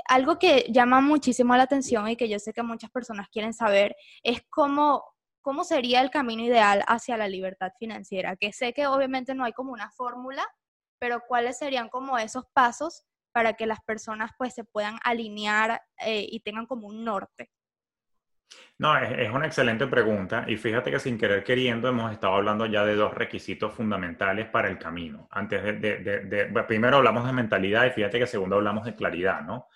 algo 0.09 0.39
que 0.39 0.67
llama 0.71 1.01
muchísimo 1.01 1.57
la 1.57 1.65
atención 1.65 2.09
y 2.09 2.17
que 2.17 2.29
yo 2.29 2.39
sé 2.39 2.53
que 2.53 2.63
muchas 2.63 2.91
personas 2.91 3.29
quieren 3.29 3.53
saber 3.53 3.95
es 4.23 4.43
cómo, 4.51 5.05
cómo 5.43 5.65
sería 5.65 6.01
el 6.01 6.11
camino 6.11 6.43
ideal 6.43 6.83
hacia 6.89 7.17
la 7.17 7.29
libertad 7.29 7.73
financiera, 7.79 8.37
que 8.37 8.53
sé 8.53 8.73
que 8.73 8.87
obviamente 8.87 9.35
no 9.35 9.45
hay 9.45 9.53
como 9.53 9.73
una 9.73 9.91
fórmula, 9.91 10.47
pero 10.99 11.23
cuáles 11.29 11.59
serían 11.59 11.89
como 11.89 12.19
esos 12.19 12.45
pasos 12.53 13.05
para 13.33 13.53
que 13.53 13.67
las 13.67 13.81
personas 13.85 14.33
pues 14.39 14.55
se 14.55 14.65
puedan 14.65 14.99
alinear 15.05 15.83
eh, 16.05 16.27
y 16.29 16.41
tengan 16.41 16.67
como 16.67 16.89
un 16.89 17.05
norte. 17.05 17.51
No, 18.79 18.97
es, 18.97 19.31
una 19.31 19.47
excelente 19.47 19.87
pregunta 19.87 20.45
y 20.47 20.57
fíjate 20.57 20.91
que 20.91 20.99
sin 20.99 21.19
querer 21.19 21.45
queriendo 21.45 21.89
hemos 21.89 22.13
estado 22.13 22.35
hablando 22.35 22.65
ya 22.65 22.85
de 22.85 22.95
dos 22.95 23.13
requisitos 23.13 23.75
fundamentales 23.75 24.47
para 24.49 24.69
el 24.69 24.79
camino. 24.79 25.29
Antes 25.31 25.63
de, 25.63 26.65
primero 26.67 26.97
hablamos 26.97 27.27
de 27.27 27.33
mentalidad 27.33 27.85
y 27.87 27.91
fíjate 27.91 28.19
que 28.19 28.27
segundo 28.27 28.57
hablamos 28.57 28.85
de 28.85 28.95
claridad, 28.95 29.43
¿no? 29.43 29.69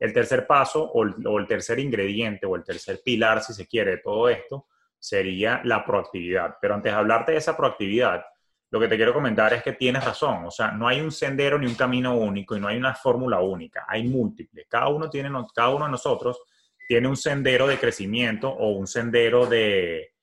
El 0.00 0.14
tercer 0.14 0.46
paso 0.46 0.82
o 0.82 1.04
el, 1.38 1.46
tercer 1.46 1.78
ingrediente 1.78 2.46
o 2.46 2.56
el 2.56 2.64
tercer 2.64 3.02
pilar, 3.04 3.42
si 3.42 3.52
se 3.52 3.66
quiere, 3.66 3.92
de 3.92 3.98
todo 3.98 4.30
esto 4.30 4.66
sería 4.98 5.60
la 5.64 5.84
proactividad. 5.84 6.56
Pero 6.58 6.74
antes 6.74 6.90
de 6.90 6.98
hablarte 6.98 7.32
de 7.32 7.38
esa 7.38 7.54
proactividad, 7.54 8.24
lo 8.70 8.80
que 8.80 8.88
te 8.88 8.96
quiero 8.96 9.12
comentar 9.12 9.52
es 9.52 9.62
que 9.62 9.74
tienes 9.74 10.02
razón. 10.02 10.46
O 10.46 10.50
sea, 10.50 10.70
no 10.72 10.88
hay 10.88 11.02
un 11.02 11.12
sendero 11.12 11.58
ni 11.58 11.66
un 11.66 11.74
camino 11.74 12.16
único 12.16 12.56
y 12.56 12.60
no 12.60 12.68
hay 12.68 12.78
una 12.78 12.94
fórmula 12.94 13.40
única. 13.40 13.84
Hay 13.86 14.04
múltiples. 14.04 14.66
Cada 14.70 14.88
uno, 14.88 15.10
tiene, 15.10 15.30
cada 15.54 15.68
uno 15.68 15.84
de 15.84 15.90
nosotros 15.90 16.40
tiene 16.88 17.06
un 17.06 17.16
sendero 17.16 17.66
de 17.66 17.78
crecimiento 17.78 18.48
o 18.48 18.70
un 18.70 18.86
sendero 18.86 19.44
de, 19.44 20.14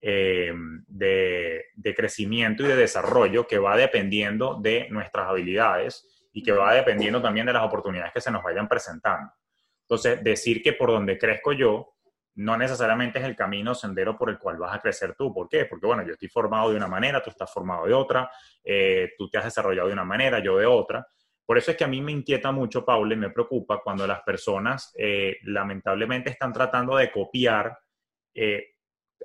eh, 0.00 0.54
de, 0.86 1.64
de, 1.74 1.94
crecimiento 1.94 2.62
y 2.62 2.68
de 2.68 2.76
desarrollo 2.76 3.48
que 3.48 3.58
va 3.58 3.76
dependiendo 3.76 4.58
de 4.60 4.86
nuestras 4.90 5.28
habilidades 5.28 6.13
y 6.34 6.42
que 6.42 6.52
va 6.52 6.74
dependiendo 6.74 7.22
también 7.22 7.46
de 7.46 7.52
las 7.52 7.64
oportunidades 7.64 8.12
que 8.12 8.20
se 8.20 8.30
nos 8.30 8.42
vayan 8.42 8.68
presentando. 8.68 9.32
Entonces, 9.82 10.22
decir 10.22 10.62
que 10.62 10.72
por 10.72 10.90
donde 10.90 11.16
crezco 11.16 11.52
yo 11.52 11.94
no 12.36 12.56
necesariamente 12.56 13.20
es 13.20 13.24
el 13.24 13.36
camino 13.36 13.74
sendero 13.74 14.18
por 14.18 14.28
el 14.28 14.38
cual 14.38 14.56
vas 14.56 14.74
a 14.74 14.80
crecer 14.80 15.14
tú. 15.14 15.32
¿Por 15.32 15.48
qué? 15.48 15.66
Porque, 15.66 15.86
bueno, 15.86 16.02
yo 16.04 16.14
estoy 16.14 16.28
formado 16.28 16.70
de 16.70 16.76
una 16.76 16.88
manera, 16.88 17.22
tú 17.22 17.30
estás 17.30 17.52
formado 17.52 17.86
de 17.86 17.94
otra, 17.94 18.28
eh, 18.64 19.12
tú 19.16 19.30
te 19.30 19.38
has 19.38 19.44
desarrollado 19.44 19.86
de 19.86 19.94
una 19.94 20.04
manera, 20.04 20.40
yo 20.40 20.58
de 20.58 20.66
otra. 20.66 21.06
Por 21.46 21.56
eso 21.56 21.70
es 21.70 21.76
que 21.76 21.84
a 21.84 21.88
mí 21.88 22.00
me 22.00 22.10
inquieta 22.10 22.50
mucho, 22.50 22.84
Paul, 22.84 23.12
y 23.12 23.16
me 23.16 23.30
preocupa 23.30 23.80
cuando 23.84 24.04
las 24.04 24.22
personas 24.22 24.92
eh, 24.98 25.36
lamentablemente 25.44 26.30
están 26.30 26.52
tratando 26.52 26.96
de 26.96 27.12
copiar 27.12 27.78
eh, 28.34 28.74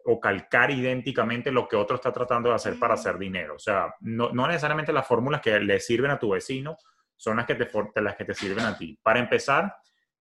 o 0.06 0.20
calcar 0.20 0.70
idénticamente 0.70 1.52
lo 1.52 1.68
que 1.68 1.76
otro 1.76 1.96
está 1.96 2.12
tratando 2.12 2.50
de 2.50 2.56
hacer 2.56 2.78
para 2.78 2.94
hacer 2.94 3.18
dinero. 3.18 3.56
O 3.56 3.60
sea, 3.60 3.96
no, 4.02 4.32
necesariamente 4.48 4.94
las 4.94 5.08
fórmulas 5.08 5.42
que 5.42 5.60
le 5.60 5.80
sirven 5.80 6.12
a 6.12 6.20
tu 6.20 6.30
vecino 6.32 6.78
son 7.20 7.36
las 7.36 7.46
que 7.46 7.56
te, 7.56 7.70
las 8.02 8.16
que 8.16 8.26
te 8.26 8.34
sirven 8.34 8.66
a 8.66 8.78
ti. 8.78 8.98
Para 9.04 9.20
empezar, 9.20 9.76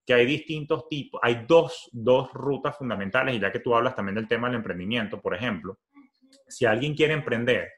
que 0.05 0.15
hay 0.15 0.27
distintos 0.27 0.89
tipos, 0.89 1.21
hay 1.23 1.45
dos, 1.47 1.89
dos 1.93 2.33
rutas 2.33 2.77
fundamentales, 2.77 3.37
y 3.37 3.39
ya 3.39 3.53
que 3.53 3.61
tú 3.61 3.75
hablas 3.75 3.95
también 3.95 4.17
del 4.17 4.27
tema 4.27 4.49
del 4.49 4.57
emprendimiento, 4.57 5.21
por 5.21 5.35
ejemplo, 5.35 5.79
si 6.49 6.67
alguien 6.67 6.97
quiere 6.97 7.15
emprender, 7.15 7.71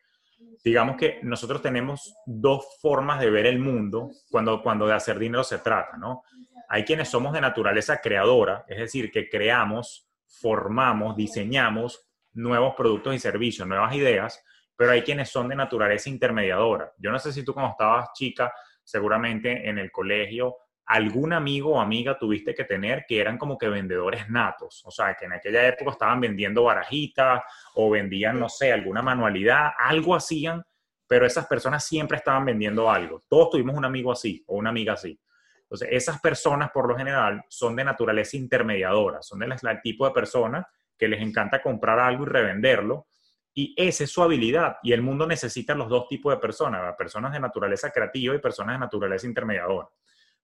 digamos 0.64 0.96
que 0.96 1.20
nosotros 1.22 1.60
tenemos 1.60 2.14
dos 2.24 2.78
formas 2.80 3.20
de 3.20 3.30
ver 3.30 3.44
el 3.44 3.58
mundo 3.58 4.10
cuando, 4.30 4.62
cuando 4.62 4.86
de 4.86 4.94
hacer 4.94 5.18
dinero 5.18 5.44
se 5.44 5.58
trata, 5.58 5.98
¿no? 5.98 6.22
Hay 6.68 6.84
quienes 6.84 7.08
somos 7.08 7.34
de 7.34 7.42
naturaleza 7.42 8.00
creadora, 8.00 8.64
es 8.68 8.78
decir, 8.78 9.10
que 9.10 9.28
creamos, 9.28 10.08
formamos, 10.26 11.14
diseñamos 11.14 12.08
nuevos 12.32 12.74
productos 12.74 13.14
y 13.14 13.18
servicios, 13.18 13.68
nuevas 13.68 13.94
ideas, 13.94 14.42
pero 14.76 14.92
hay 14.92 15.02
quienes 15.02 15.28
son 15.28 15.48
de 15.48 15.56
naturaleza 15.56 16.08
intermediadora. 16.08 16.90
Yo 16.96 17.10
no 17.10 17.18
sé 17.18 17.34
si 17.34 17.44
tú 17.44 17.52
cuando 17.52 17.72
estabas 17.72 18.10
chica, 18.14 18.50
seguramente 18.90 19.68
en 19.68 19.78
el 19.78 19.90
colegio 19.90 20.56
algún 20.90 21.32
amigo 21.32 21.74
o 21.74 21.80
amiga 21.80 22.18
tuviste 22.18 22.52
que 22.52 22.64
tener 22.64 23.04
que 23.06 23.20
eran 23.20 23.38
como 23.38 23.56
que 23.56 23.68
vendedores 23.68 24.28
natos, 24.28 24.82
o 24.84 24.90
sea, 24.90 25.14
que 25.14 25.26
en 25.26 25.32
aquella 25.32 25.64
época 25.68 25.92
estaban 25.92 26.20
vendiendo 26.20 26.64
barajitas 26.64 27.42
o 27.74 27.90
vendían, 27.90 28.40
no 28.40 28.48
sé, 28.48 28.72
alguna 28.72 29.00
manualidad, 29.00 29.68
algo 29.78 30.16
hacían, 30.16 30.64
pero 31.06 31.24
esas 31.24 31.46
personas 31.46 31.84
siempre 31.84 32.16
estaban 32.16 32.44
vendiendo 32.44 32.90
algo. 32.90 33.22
Todos 33.28 33.50
tuvimos 33.50 33.76
un 33.76 33.84
amigo 33.84 34.10
así 34.10 34.42
o 34.48 34.56
una 34.56 34.70
amiga 34.70 34.94
así. 34.94 35.16
Entonces, 35.62 35.88
esas 35.92 36.20
personas 36.20 36.72
por 36.72 36.88
lo 36.88 36.96
general 36.96 37.44
son 37.48 37.76
de 37.76 37.84
naturaleza 37.84 38.36
intermediadora, 38.36 39.22
son 39.22 39.38
del 39.38 39.54
tipo 39.84 40.04
de 40.04 40.12
personas 40.12 40.66
que 40.98 41.06
les 41.06 41.22
encanta 41.22 41.62
comprar 41.62 42.00
algo 42.00 42.24
y 42.24 42.26
revenderlo, 42.26 43.06
y 43.54 43.74
esa 43.76 44.04
es 44.04 44.10
su 44.10 44.22
habilidad. 44.22 44.76
Y 44.82 44.92
el 44.92 45.02
mundo 45.02 45.26
necesita 45.26 45.74
los 45.74 45.88
dos 45.88 46.08
tipos 46.08 46.32
de 46.32 46.40
personas, 46.40 46.94
personas 46.96 47.32
de 47.32 47.40
naturaleza 47.40 47.90
creativa 47.90 48.34
y 48.34 48.38
personas 48.38 48.76
de 48.76 48.80
naturaleza 48.80 49.26
intermediadora. 49.26 49.88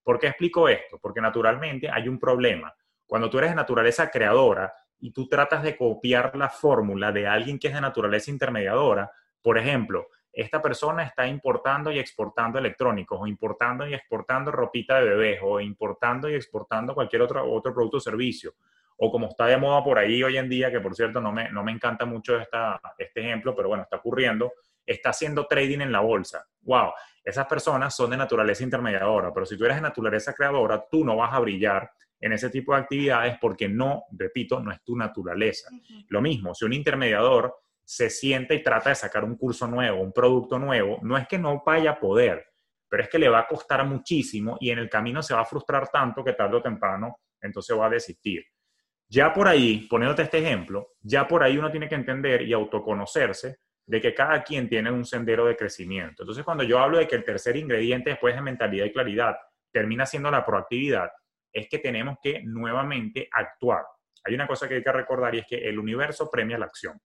¿Por 0.03 0.19
qué 0.19 0.29
explico 0.29 0.69
esto? 0.69 0.99
Porque 1.01 1.21
naturalmente 1.21 1.91
hay 1.91 2.09
un 2.09 2.19
problema. 2.19 2.75
Cuando 3.07 3.31
tú 3.31 3.39
eres 3.39 3.51
de 3.51 3.57
naturaleza 3.57 4.11
creadora 4.11 4.73
y 5.01 5.13
tú 5.13 5.29
tratas 5.29 5.63
de 5.63 5.77
copiar 5.77 6.37
la 6.37 6.49
fórmula 6.49 7.13
de 7.13 7.27
alguien 7.27 7.59
que 7.59 7.69
es 7.69 7.75
de 7.75 7.81
naturaleza 7.81 8.31
intermediadora, 8.31 9.11
por 9.43 9.59
ejemplo, 9.59 10.09
esta 10.33 10.61
persona 10.61 11.03
está 11.03 11.27
importando 11.27 11.91
y 11.91 11.99
exportando 11.99 12.59
electrónicos, 12.59 13.19
o 13.21 13.27
importando 13.27 13.89
y 13.89 13.95
exportando 13.95 14.51
ropita 14.51 15.01
de 15.01 15.09
bebés, 15.09 15.41
o 15.43 15.61
importando 15.61 16.29
y 16.29 16.35
exportando 16.35 16.95
cualquier 16.95 17.23
otro, 17.23 17.51
otro 17.51 17.73
producto 17.73 17.97
o 17.97 18.01
servicio. 18.01 18.55
O 18.99 19.11
como 19.11 19.29
está 19.29 19.47
de 19.47 19.57
moda 19.57 19.85
por 19.85 19.99
ahí 19.99 20.23
hoy 20.23 20.37
en 20.37 20.49
día, 20.49 20.71
que 20.71 20.81
por 20.81 20.95
cierto 20.95 21.21
no 21.21 21.33
me, 21.33 21.51
no 21.51 21.63
me 21.63 21.73
encanta 21.73 22.05
mucho 22.05 22.39
esta, 22.39 22.81
este 22.97 23.21
ejemplo, 23.21 23.55
pero 23.55 23.69
bueno, 23.69 23.83
está 23.83 23.97
ocurriendo, 23.97 24.53
está 24.85 25.11
haciendo 25.11 25.47
trading 25.47 25.81
en 25.81 25.93
la 25.93 26.01
bolsa. 26.01 26.47
¡Wow! 26.63 26.93
Esas 27.23 27.47
personas 27.47 27.95
son 27.95 28.11
de 28.11 28.17
naturaleza 28.17 28.63
intermediadora, 28.63 29.33
pero 29.35 29.45
si 29.45 29.57
tú 29.57 29.65
eres 29.65 29.77
de 29.77 29.83
naturaleza 29.83 30.33
creadora, 30.33 30.85
tú 30.91 31.05
no 31.05 31.17
vas 31.17 31.35
a 31.35 31.41
brillar 31.41 31.91
en 32.21 32.33
ese 32.33 32.51
tipo 32.51 32.73
de 32.73 32.81
actividades 32.81 33.37
porque 33.41 33.69
no, 33.69 34.05
repito, 34.13 34.61
no 34.61 34.73
es 34.73 34.83
tu 34.83 34.97
naturaleza. 34.97 35.69
Lo 36.09 36.23
mismo, 36.23 36.55
si 36.55 36.65
un 36.65 36.73
intermediador 36.73 37.55
se 37.85 38.11
siente 38.11 38.55
y 38.55 38.63
trata 38.63 38.91
de 38.91 38.95
sacar 38.95 39.25
un 39.25 39.37
curso 39.37 39.67
nuevo, 39.67 40.01
un 40.01 40.13
producto 40.13 40.59
nuevo, 40.59 40.99
no 41.03 41.17
es 41.17 41.29
que 41.29 41.39
no 41.39 41.63
vaya 41.65 41.93
a 41.93 42.01
poder, 42.01 42.47
pero 42.89 43.03
es 43.03 43.09
que 43.09 43.19
le 43.19 43.29
va 43.29 43.41
a 43.41 43.47
costar 43.47 43.85
muchísimo 43.85 44.57
y 44.61 44.71
en 44.71 44.79
el 44.79 44.89
camino 44.89 45.23
se 45.23 45.35
va 45.35 45.41
a 45.41 45.45
frustrar 45.45 45.89
tanto 45.89 46.25
que 46.25 46.33
tarde 46.33 46.57
o 46.57 46.63
temprano 46.63 47.19
entonces 47.41 47.77
va 47.77 47.87
a 47.87 47.91
desistir. 47.91 48.45
Ya 49.09 49.33
por 49.33 49.47
ahí, 49.47 49.87
poniéndote 49.89 50.23
este 50.23 50.39
ejemplo, 50.39 50.95
ya 51.01 51.29
por 51.29 51.43
ahí 51.43 51.57
uno 51.57 51.71
tiene 51.71 51.89
que 51.89 51.95
entender 51.95 52.43
y 52.43 52.53
autoconocerse 52.53 53.59
de 53.87 54.01
que 54.01 54.15
cada 54.15 54.43
quien 54.43 54.69
tiene 54.69 54.91
un 54.91 55.05
sendero 55.05 55.47
de 55.47 55.57
crecimiento. 55.57 56.25
Entonces, 56.25 56.45
cuando 56.45 56.65
yo 56.65 56.79
hablo 56.81 56.99
de 56.99 57.07
que 57.07 57.15
el 57.15 57.25
tercer 57.25 57.57
ingrediente 57.57 58.11
después 58.11 58.35
de 58.35 58.43
mentalidad 58.43 58.85
y 58.85 58.93
claridad 58.93 59.37
termina 59.71 60.07
siendo 60.07 60.31
la 60.31 60.45
proactividad, 60.45 61.11
es 61.53 61.69
que 61.69 61.79
tenemos 61.79 62.19
que 62.21 62.43
nuevamente 62.43 63.29
actuar. 63.31 63.85
Hay 64.25 64.35
una 64.35 64.47
cosa 64.47 64.69
que 64.69 64.75
hay 64.75 64.83
que 64.83 64.93
recordar 64.93 65.35
y 65.35 65.39
es 65.39 65.47
que 65.47 65.69
el 65.69 65.79
universo 65.79 66.29
premia 66.29 66.59
la 66.59 66.67
acción. 66.67 67.01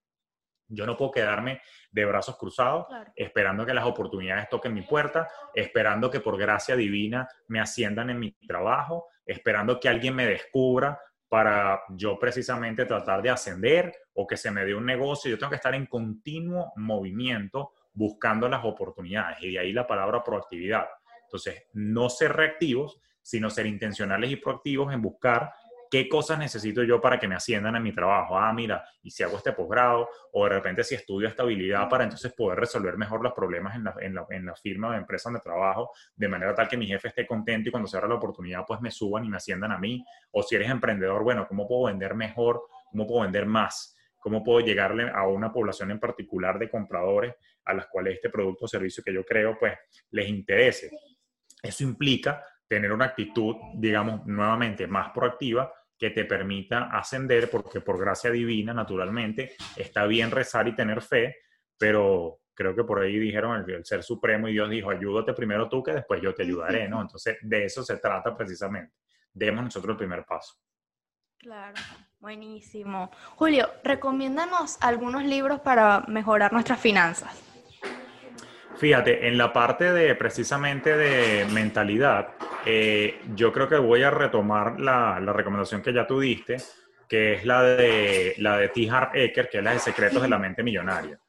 Yo 0.67 0.85
no 0.85 0.97
puedo 0.97 1.11
quedarme 1.11 1.61
de 1.91 2.05
brazos 2.05 2.37
cruzados 2.37 2.87
esperando 3.15 3.65
que 3.65 3.73
las 3.73 3.85
oportunidades 3.85 4.49
toquen 4.49 4.73
mi 4.73 4.81
puerta, 4.81 5.27
esperando 5.53 6.09
que 6.09 6.21
por 6.21 6.37
gracia 6.37 6.75
divina 6.75 7.27
me 7.47 7.59
asciendan 7.59 8.09
en 8.09 8.19
mi 8.19 8.31
trabajo, 8.47 9.09
esperando 9.25 9.79
que 9.79 9.89
alguien 9.89 10.15
me 10.15 10.25
descubra 10.25 10.99
para 11.32 11.84
yo 11.91 12.19
precisamente 12.19 12.84
tratar 12.84 13.21
de 13.21 13.29
ascender 13.29 13.95
o 14.15 14.27
que 14.27 14.36
se 14.36 14.51
me 14.51 14.65
dé 14.65 14.75
un 14.75 14.86
negocio. 14.86 15.32
Yo 15.32 15.38
tengo 15.38 15.51
que 15.51 15.55
estar 15.55 15.73
en 15.73 15.86
continuo 15.86 16.73
movimiento 16.75 17.71
buscando 17.93 18.49
las 18.49 18.65
oportunidades 18.65 19.38
y 19.41 19.53
de 19.53 19.59
ahí 19.59 19.71
la 19.71 19.88
palabra 19.88 20.21
proactividad. 20.21 20.88
Entonces, 21.23 21.67
no 21.71 22.09
ser 22.09 22.34
reactivos, 22.34 22.99
sino 23.21 23.49
ser 23.49 23.65
intencionales 23.65 24.29
y 24.29 24.36
proactivos 24.36 24.93
en 24.93 25.01
buscar 25.01 25.53
¿Qué 25.91 26.07
cosas 26.07 26.39
necesito 26.39 26.83
yo 26.83 27.01
para 27.01 27.19
que 27.19 27.27
me 27.27 27.35
asciendan 27.35 27.75
en 27.75 27.83
mi 27.83 27.91
trabajo? 27.91 28.39
Ah, 28.39 28.53
mira, 28.53 28.81
y 29.03 29.11
si 29.11 29.23
hago 29.23 29.35
este 29.35 29.51
posgrado, 29.51 30.07
o 30.31 30.45
de 30.45 30.51
repente 30.51 30.85
si 30.85 30.95
estudio 30.95 31.27
esta 31.27 31.43
habilidad 31.43 31.89
para 31.89 32.05
entonces 32.05 32.31
poder 32.31 32.57
resolver 32.57 32.95
mejor 32.95 33.21
los 33.21 33.33
problemas 33.33 33.75
en 33.75 33.83
la, 33.83 33.95
en 33.99 34.15
la, 34.15 34.25
en 34.29 34.45
la 34.45 34.55
firma 34.55 34.87
o 34.87 34.93
empresa 34.93 35.27
donde 35.27 35.41
trabajo, 35.41 35.91
de 36.15 36.29
manera 36.29 36.55
tal 36.55 36.69
que 36.69 36.77
mi 36.77 36.87
jefe 36.87 37.09
esté 37.09 37.27
contento 37.27 37.67
y 37.67 37.71
cuando 37.73 37.89
se 37.89 37.97
abra 37.97 38.07
la 38.07 38.15
oportunidad, 38.15 38.63
pues 38.65 38.79
me 38.79 38.89
suban 38.89 39.25
y 39.25 39.29
me 39.29 39.35
asciendan 39.35 39.73
a 39.73 39.77
mí. 39.77 40.01
O 40.31 40.41
si 40.41 40.55
eres 40.55 40.71
emprendedor, 40.71 41.23
bueno, 41.25 41.45
¿cómo 41.45 41.67
puedo 41.67 41.87
vender 41.87 42.15
mejor? 42.15 42.63
¿Cómo 42.89 43.05
puedo 43.05 43.23
vender 43.23 43.45
más? 43.45 43.93
¿Cómo 44.17 44.45
puedo 44.45 44.61
llegarle 44.61 45.09
a 45.09 45.27
una 45.27 45.51
población 45.51 45.91
en 45.91 45.99
particular 45.99 46.57
de 46.57 46.69
compradores 46.69 47.35
a 47.65 47.73
las 47.73 47.87
cuales 47.87 48.13
este 48.13 48.29
producto 48.29 48.63
o 48.63 48.67
servicio 48.69 49.03
que 49.03 49.13
yo 49.13 49.25
creo, 49.25 49.59
pues 49.59 49.77
les 50.11 50.29
interese? 50.29 50.89
Eso 51.61 51.83
implica 51.83 52.45
tener 52.65 52.93
una 52.93 53.03
actitud, 53.03 53.57
digamos, 53.73 54.25
nuevamente 54.25 54.87
más 54.87 55.11
proactiva 55.11 55.69
que 56.01 56.09
te 56.09 56.25
permita 56.25 56.85
ascender, 56.85 57.47
porque 57.47 57.79
por 57.79 57.99
gracia 57.99 58.31
divina, 58.31 58.73
naturalmente, 58.73 59.53
está 59.75 60.07
bien 60.07 60.31
rezar 60.31 60.67
y 60.67 60.75
tener 60.75 60.99
fe, 60.99 61.35
pero 61.77 62.39
creo 62.55 62.75
que 62.75 62.83
por 62.83 63.03
ahí 63.03 63.19
dijeron 63.19 63.63
el, 63.69 63.85
Ser 63.85 64.01
Supremo 64.01 64.47
y 64.47 64.53
Dios 64.53 64.67
dijo, 64.71 64.89
ayúdate 64.89 65.33
primero 65.33 65.69
tú, 65.69 65.83
que 65.83 65.93
después 65.93 66.19
yo 66.19 66.33
te 66.33 66.41
ayudaré, 66.41 66.89
¿no? 66.89 67.03
Entonces, 67.03 67.37
de 67.43 67.65
eso 67.65 67.83
se 67.83 67.97
trata 67.97 68.35
precisamente. 68.35 68.95
Demos 69.31 69.63
nosotros 69.65 69.93
el 69.93 69.97
primer 69.97 70.25
paso. 70.25 70.55
Claro, 71.37 71.75
buenísimo. 72.19 73.11
Julio, 73.35 73.69
recomiéndanos 73.83 74.79
algunos 74.81 75.23
libros 75.23 75.59
para 75.59 76.03
mejorar 76.07 76.51
nuestras 76.51 76.79
finanzas. 76.79 77.39
Fíjate, 78.77 79.27
en 79.27 79.37
la 79.37 79.53
parte 79.53 79.93
de 79.93 80.15
precisamente 80.15 80.97
de 80.97 81.45
mentalidad, 81.53 82.33
eh, 82.66 83.22
yo 83.36 83.51
creo 83.51 83.68
que 83.68 83.78
voy 83.78 84.03
a 84.03 84.12
retomar 84.12 84.80
la, 84.80 85.20
recomendación 85.20 85.82
que 85.82 85.93
ya 85.93 86.05
tú 86.05 86.20
diste, 86.20 86.57
que 87.07 87.34
es 87.34 87.45
la 87.45 87.64
de, 87.64 88.36
la 88.38 88.57
de 88.57 88.70
T. 88.70 88.89
Harv 88.89 89.16
Eker, 89.16 89.49
que 89.49 89.57
es 89.57 89.64
la 89.64 89.74
de 89.74 89.80
Secretos 89.80 90.22
de 90.22 90.30
la 90.30 90.38
Mente 90.38 90.64
Millonaria. 90.64 91.20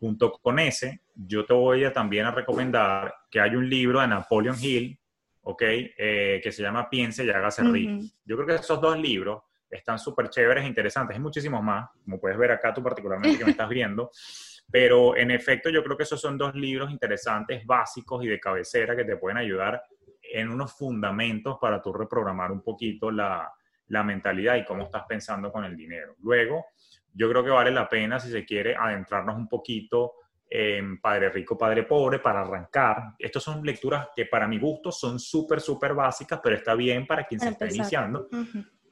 Junto 0.00 0.32
con 0.32 0.58
ese, 0.58 1.02
yo 1.14 1.44
te 1.44 1.54
voy 1.54 1.84
a 1.84 1.92
también 1.92 2.26
a 2.26 2.30
recomendar 2.30 3.14
que 3.30 3.40
hay 3.40 3.54
un 3.54 3.68
libro 3.68 4.00
de 4.00 4.08
Napoleon 4.08 4.56
Hill, 4.60 4.98
¿ok? 5.42 5.62
Eh, 5.62 6.40
que 6.42 6.52
se 6.52 6.62
llama 6.62 6.88
Piense 6.88 7.24
y 7.24 7.30
hágase 7.30 7.62
rico. 7.64 8.04
Yo 8.24 8.36
creo 8.36 8.46
que 8.46 8.54
esos 8.54 8.80
dos 8.80 8.98
libros 8.98 9.42
están 9.70 9.98
súper 9.98 10.30
chéveres 10.30 10.64
e 10.64 10.68
interesantes. 10.68 11.16
Hay 11.16 11.22
muchísimos 11.22 11.62
más, 11.62 11.90
como 12.04 12.20
puedes 12.20 12.38
ver 12.38 12.52
acá 12.52 12.72
tú 12.72 12.82
particularmente 12.82 13.38
que 13.38 13.44
me 13.44 13.50
estás 13.50 13.68
viendo. 13.68 14.10
Pero 14.70 15.16
en 15.16 15.30
efecto, 15.30 15.70
yo 15.70 15.82
creo 15.82 15.96
que 15.96 16.02
esos 16.02 16.20
son 16.20 16.36
dos 16.36 16.54
libros 16.54 16.90
interesantes, 16.90 17.64
básicos 17.64 18.22
y 18.24 18.28
de 18.28 18.38
cabecera 18.38 18.94
que 18.94 19.04
te 19.04 19.16
pueden 19.16 19.38
ayudar 19.38 19.82
en 20.32 20.48
unos 20.48 20.72
fundamentos 20.72 21.58
para 21.60 21.80
tú 21.80 21.92
reprogramar 21.92 22.52
un 22.52 22.62
poquito 22.62 23.10
la, 23.10 23.52
la 23.88 24.02
mentalidad 24.02 24.56
y 24.56 24.64
cómo 24.64 24.84
estás 24.84 25.04
pensando 25.08 25.50
con 25.50 25.64
el 25.64 25.76
dinero. 25.76 26.16
Luego, 26.20 26.66
yo 27.12 27.28
creo 27.28 27.44
que 27.44 27.50
vale 27.50 27.70
la 27.70 27.88
pena, 27.88 28.20
si 28.20 28.30
se 28.30 28.44
quiere, 28.44 28.76
adentrarnos 28.76 29.36
un 29.36 29.48
poquito 29.48 30.14
en 30.50 31.00
Padre 31.00 31.28
Rico, 31.30 31.58
Padre 31.58 31.82
Pobre 31.82 32.20
para 32.20 32.40
arrancar. 32.40 33.14
Estas 33.18 33.42
son 33.42 33.64
lecturas 33.64 34.08
que 34.14 34.26
para 34.26 34.48
mi 34.48 34.58
gusto 34.58 34.90
son 34.90 35.18
súper, 35.18 35.60
súper 35.60 35.94
básicas, 35.94 36.40
pero 36.42 36.56
está 36.56 36.74
bien 36.74 37.06
para 37.06 37.24
quien 37.26 37.40
se 37.40 37.50
está 37.50 37.66
iniciando. 37.66 38.28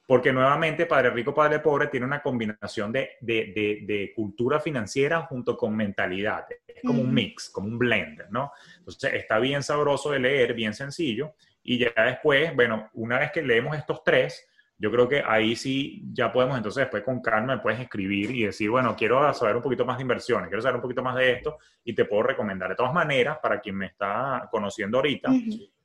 Porque 0.07 0.31
nuevamente 0.31 0.85
Padre 0.85 1.09
Rico, 1.09 1.35
Padre 1.35 1.59
Pobre 1.59 1.87
tiene 1.87 2.05
una 2.05 2.21
combinación 2.21 2.93
de, 2.93 3.17
de, 3.19 4.13
cultura 4.15 4.59
financiera 4.61 5.23
junto 5.23 5.57
con 5.57 5.75
mentalidad. 5.75 6.45
Es 6.65 6.81
como 6.81 7.01
un 7.01 7.13
mix, 7.13 7.49
como 7.49 7.67
un 7.67 7.77
blend, 7.77 8.23
¿no? 8.29 8.53
Entonces 8.77 9.13
está 9.15 9.37
bien 9.37 9.61
sabroso 9.61 10.11
de 10.11 10.19
leer, 10.19 10.53
bien 10.53 10.73
sencillo. 10.73 11.33
Y 11.61 11.77
ya 11.77 11.91
después, 12.05 12.55
bueno, 12.55 12.89
una 12.93 13.19
vez 13.19 13.31
que 13.33 13.41
leemos 13.41 13.75
estos 13.75 14.01
tres, 14.01 14.47
yo 14.79 14.91
creo 14.91 15.09
que 15.09 15.23
ahí 15.25 15.55
sí 15.55 16.03
ya 16.13 16.31
podemos 16.31 16.55
entonces 16.55 16.81
después 16.81 17.03
con 17.03 17.19
calma 17.19 17.61
puedes 17.61 17.79
escribir 17.79 18.31
y 18.31 18.43
decir, 18.43 18.69
bueno, 18.69 18.95
quiero 18.95 19.33
saber 19.33 19.55
un 19.55 19.61
poquito 19.61 19.83
más 19.85 19.97
de 19.97 20.03
inversiones, 20.03 20.49
quiero 20.49 20.61
saber 20.61 20.75
un 20.75 20.83
poquito 20.83 21.01
más 21.01 21.15
de 21.15 21.31
esto 21.33 21.57
y 21.83 21.93
te 21.93 22.05
puedo 22.05 22.23
recomendar. 22.23 22.69
De 22.69 22.75
todas 22.75 22.93
maneras, 22.93 23.39
para 23.41 23.59
quien 23.59 23.75
me 23.75 23.87
está 23.87 24.47
conociendo 24.51 24.99
ahorita, 24.99 25.31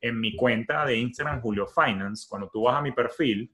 en 0.00 0.20
mi 0.20 0.36
cuenta 0.36 0.84
de 0.84 0.96
Instagram, 0.96 1.40
Julio 1.40 1.66
Finance, 1.66 2.26
cuando 2.28 2.48
tú 2.48 2.62
vas 2.64 2.76
a 2.76 2.82
mi 2.82 2.92
perfil 2.92 3.50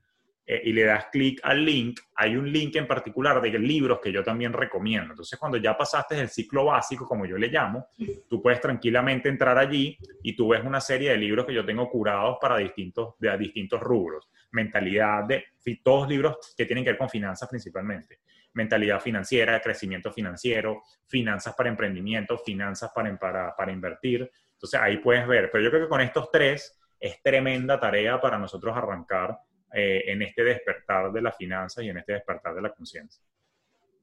eh, 0.50 0.62
y 0.64 0.72
le 0.72 0.84
das 0.84 1.06
clic 1.12 1.40
al 1.42 1.64
link, 1.64 2.00
hay 2.16 2.34
un 2.34 2.50
link 2.50 2.74
en 2.76 2.86
particular 2.86 3.40
de 3.40 3.58
libros 3.58 4.00
que 4.02 4.10
yo 4.10 4.24
también 4.24 4.52
recomiendo. 4.52 5.12
Entonces, 5.12 5.38
cuando 5.38 5.58
ya 5.58 5.76
pasaste 5.76 6.18
el 6.18 6.28
ciclo 6.28 6.64
básico, 6.64 7.06
como 7.06 7.26
yo 7.26 7.36
le 7.36 7.48
llamo, 7.48 7.88
tú 8.28 8.40
puedes 8.40 8.60
tranquilamente 8.60 9.28
entrar 9.28 9.58
allí 9.58 9.98
y 10.22 10.34
tú 10.34 10.48
ves 10.48 10.64
una 10.64 10.80
serie 10.80 11.10
de 11.10 11.18
libros 11.18 11.44
que 11.44 11.54
yo 11.54 11.64
tengo 11.64 11.88
curados 11.90 12.38
para 12.40 12.56
distintos, 12.56 13.14
de 13.18 13.36
distintos 13.36 13.80
rubros 13.80 14.28
mentalidad 14.50 15.24
de 15.24 15.44
todos 15.82 16.08
libros 16.08 16.54
que 16.56 16.64
tienen 16.64 16.84
que 16.84 16.90
ver 16.90 16.98
con 16.98 17.08
finanzas 17.08 17.48
principalmente. 17.48 18.20
Mentalidad 18.54 19.00
financiera, 19.00 19.60
crecimiento 19.60 20.12
financiero, 20.12 20.82
finanzas 21.06 21.54
para 21.54 21.68
emprendimiento, 21.68 22.38
finanzas 22.38 22.90
para, 22.94 23.16
para, 23.18 23.54
para 23.54 23.72
invertir. 23.72 24.30
Entonces 24.52 24.80
ahí 24.80 24.98
puedes 24.98 25.26
ver, 25.26 25.50
pero 25.50 25.62
yo 25.62 25.70
creo 25.70 25.82
que 25.82 25.88
con 25.88 26.00
estos 26.00 26.30
tres 26.30 26.80
es 26.98 27.22
tremenda 27.22 27.78
tarea 27.78 28.20
para 28.20 28.38
nosotros 28.38 28.76
arrancar 28.76 29.38
eh, 29.72 30.04
en 30.06 30.22
este 30.22 30.44
despertar 30.44 31.12
de 31.12 31.22
las 31.22 31.36
finanzas 31.36 31.84
y 31.84 31.88
en 31.88 31.98
este 31.98 32.14
despertar 32.14 32.54
de 32.54 32.62
la 32.62 32.70
conciencia. 32.70 33.22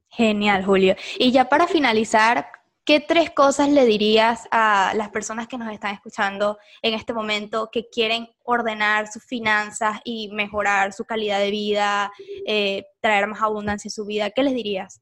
Genial, 0.09 0.63
Julio. 0.63 0.95
Y 1.17 1.31
ya 1.31 1.49
para 1.49 1.67
finalizar, 1.67 2.47
¿qué 2.85 2.99
tres 2.99 3.31
cosas 3.31 3.69
le 3.69 3.85
dirías 3.85 4.47
a 4.51 4.93
las 4.95 5.09
personas 5.09 5.47
que 5.47 5.57
nos 5.57 5.73
están 5.73 5.93
escuchando 5.93 6.57
en 6.81 6.93
este 6.93 7.13
momento 7.13 7.69
que 7.71 7.89
quieren 7.89 8.29
ordenar 8.43 9.07
sus 9.07 9.25
finanzas 9.25 9.99
y 10.03 10.29
mejorar 10.31 10.93
su 10.93 11.03
calidad 11.05 11.39
de 11.39 11.51
vida, 11.51 12.11
eh, 12.45 12.85
traer 13.01 13.27
más 13.27 13.41
abundancia 13.41 13.89
a 13.89 13.91
su 13.91 14.05
vida? 14.05 14.29
¿Qué 14.29 14.43
les 14.43 14.53
dirías? 14.53 15.01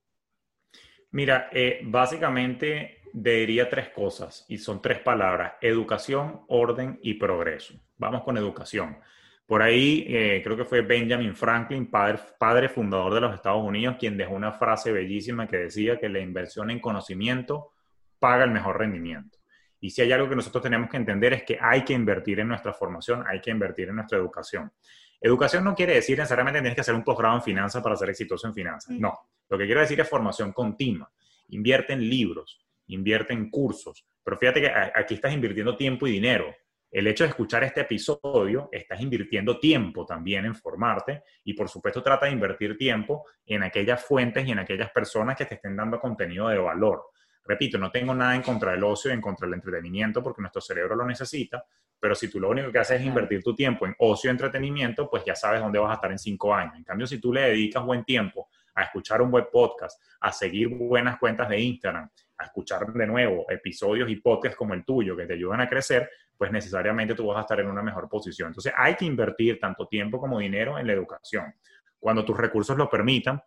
Mira, 1.12 1.50
eh, 1.52 1.82
básicamente 1.84 3.02
diría 3.14 3.70
tres 3.70 3.90
cosas 3.90 4.46
y 4.50 4.58
son 4.58 4.82
tres 4.82 5.00
palabras, 5.00 5.54
educación, 5.62 6.42
orden 6.48 7.00
y 7.04 7.14
progreso. 7.14 7.76
Vamos 7.98 8.24
con 8.24 8.38
educación. 8.38 8.98
Por 9.46 9.62
ahí 9.62 10.06
eh, 10.08 10.42
creo 10.44 10.56
que 10.56 10.66
fue 10.66 10.82
Benjamin 10.82 11.36
Franklin, 11.36 11.90
padre, 11.90 12.20
padre 12.40 12.70
fundador 12.70 13.14
de 13.14 13.22
los 13.22 13.34
Estados 13.34 13.64
Unidos, 13.64 13.98
quien 14.00 14.18
dejó 14.18 14.34
una 14.34 14.54
frase 14.54 14.92
bellísima 14.92 15.48
que 15.48 15.58
decía 15.58 16.00
que 16.00 16.10
la 16.10 16.20
inversión 16.20 16.72
en 16.72 16.80
conocimiento 16.80 17.74
paga 18.20 18.46
el 18.46 18.52
mejor 18.52 18.80
rendimiento. 18.80 19.38
Y 19.82 19.90
si 19.90 20.02
hay 20.02 20.14
algo 20.14 20.30
que 20.30 20.36
nosotros 20.38 20.64
tenemos 20.64 20.90
que 20.90 20.96
entender 20.96 21.34
es 21.34 21.44
que 21.44 21.58
hay 21.60 21.84
que 21.84 21.92
invertir 21.92 22.40
en 22.40 22.48
nuestra 22.48 22.74
formación, 22.74 23.26
hay 23.28 23.42
que 23.42 23.52
invertir 23.52 23.90
en 23.90 23.96
nuestra 23.96 24.18
educación. 24.18 24.72
Educación 25.20 25.66
no 25.66 25.76
quiere 25.76 25.96
decir 25.96 26.18
necesariamente 26.18 26.60
que 26.60 26.64
tienes 26.64 26.76
que 26.76 26.82
hacer 26.82 26.96
un 26.96 27.04
posgrado 27.04 27.36
en 27.36 27.42
finanzas 27.42 27.84
para 27.84 27.98
ser 27.98 28.10
exitoso 28.10 28.48
en 28.48 28.54
finanzas. 28.54 28.96
No, 28.98 29.14
lo 29.50 29.58
que 29.58 29.66
quiero 29.66 29.82
decir 29.82 30.00
es 30.00 30.08
formación 30.08 30.54
continua. 30.54 31.12
Invierte 31.50 31.92
en 31.92 32.10
libros, 32.10 32.66
invierte 32.88 33.34
en 33.34 33.50
cursos. 33.50 34.06
Pero 34.24 34.38
fíjate 34.38 34.62
que 34.62 34.72
aquí 34.96 35.16
estás 35.16 35.34
invirtiendo 35.34 35.76
tiempo 35.76 36.08
y 36.08 36.12
dinero. 36.12 36.54
El 36.94 37.08
hecho 37.08 37.24
de 37.24 37.32
escuchar 37.32 37.64
este 37.64 37.82
episodio, 37.82 38.70
estás 38.72 39.02
invirtiendo 39.02 39.60
tiempo 39.60 40.06
también 40.06 40.46
en 40.46 40.54
formarte 40.54 41.24
y 41.44 41.56
por 41.56 41.68
supuesto 41.68 42.04
trata 42.04 42.28
de 42.28 42.34
invertir 42.34 42.78
tiempo 42.78 43.26
en 43.48 43.64
aquellas 43.64 44.06
fuentes 44.06 44.48
y 44.48 44.52
en 44.52 44.60
aquellas 44.60 44.92
personas 44.92 45.36
que 45.36 45.46
te 45.46 45.56
estén 45.56 45.76
dando 45.76 46.00
contenido 46.00 46.50
de 46.50 46.60
valor. 46.60 47.06
Repito, 47.46 47.80
no 47.80 47.90
tengo 47.90 48.14
nada 48.14 48.36
en 48.36 48.44
contra 48.44 48.74
del 48.74 48.84
ocio 48.84 49.10
y 49.10 49.16
en 49.16 49.22
contra 49.22 49.48
del 49.48 49.56
entretenimiento 49.56 50.22
porque 50.22 50.42
nuestro 50.42 50.62
cerebro 50.62 50.96
lo 50.96 51.04
necesita, 51.04 51.66
pero 52.00 52.14
si 52.14 52.30
tú 52.30 52.40
lo 52.40 52.52
único 52.52 52.72
que 52.72 52.78
haces 52.78 53.02
es 53.02 53.08
invertir 53.08 53.42
tu 53.42 53.56
tiempo 53.56 53.88
en 53.88 53.96
ocio 53.98 54.30
y 54.30 54.32
entretenimiento, 54.32 55.10
pues 55.10 55.26
ya 55.26 55.34
sabes 55.34 55.62
dónde 55.62 55.80
vas 55.80 55.90
a 55.90 55.96
estar 55.96 56.12
en 56.12 56.20
cinco 56.20 56.54
años. 56.54 56.76
En 56.76 56.84
cambio, 56.84 57.08
si 57.08 57.18
tú 57.18 57.34
le 57.34 57.42
dedicas 57.42 57.84
buen 57.84 58.04
tiempo 58.04 58.50
a 58.76 58.84
escuchar 58.84 59.22
un 59.22 59.32
buen 59.32 59.46
podcast, 59.52 60.02
a 60.22 60.32
seguir 60.32 60.70
buenas 60.70 61.18
cuentas 61.20 61.50
de 61.50 61.60
Instagram, 61.60 62.10
a 62.38 62.46
escuchar 62.46 62.92
de 62.92 63.08
nuevo 63.08 63.46
episodios 63.50 64.10
y 64.10 64.18
podcasts 64.18 64.58
como 64.58 64.74
el 64.74 64.84
tuyo 64.84 65.16
que 65.16 65.26
te 65.26 65.34
ayudan 65.34 65.62
a 65.62 65.70
crecer, 65.70 66.10
pues 66.38 66.52
necesariamente 66.52 67.16
tú 67.16 67.28
vas 67.28 67.38
a 67.38 67.42
estar 67.42 67.60
en 67.60 67.68
una 67.68 67.84
mejor 67.84 68.10
posición. 68.10 68.50
Entonces 68.50 68.74
hay 68.76 68.96
que 68.96 69.06
invertir 69.06 69.60
tanto 69.60 69.88
tiempo 69.88 70.20
como 70.20 70.40
dinero 70.40 70.78
en 70.78 70.88
la 70.88 70.94
educación. 70.94 71.54
Cuando 72.00 72.26
tus 72.26 72.38
recursos 72.38 72.78
lo 72.78 72.90
permitan, 72.90 73.42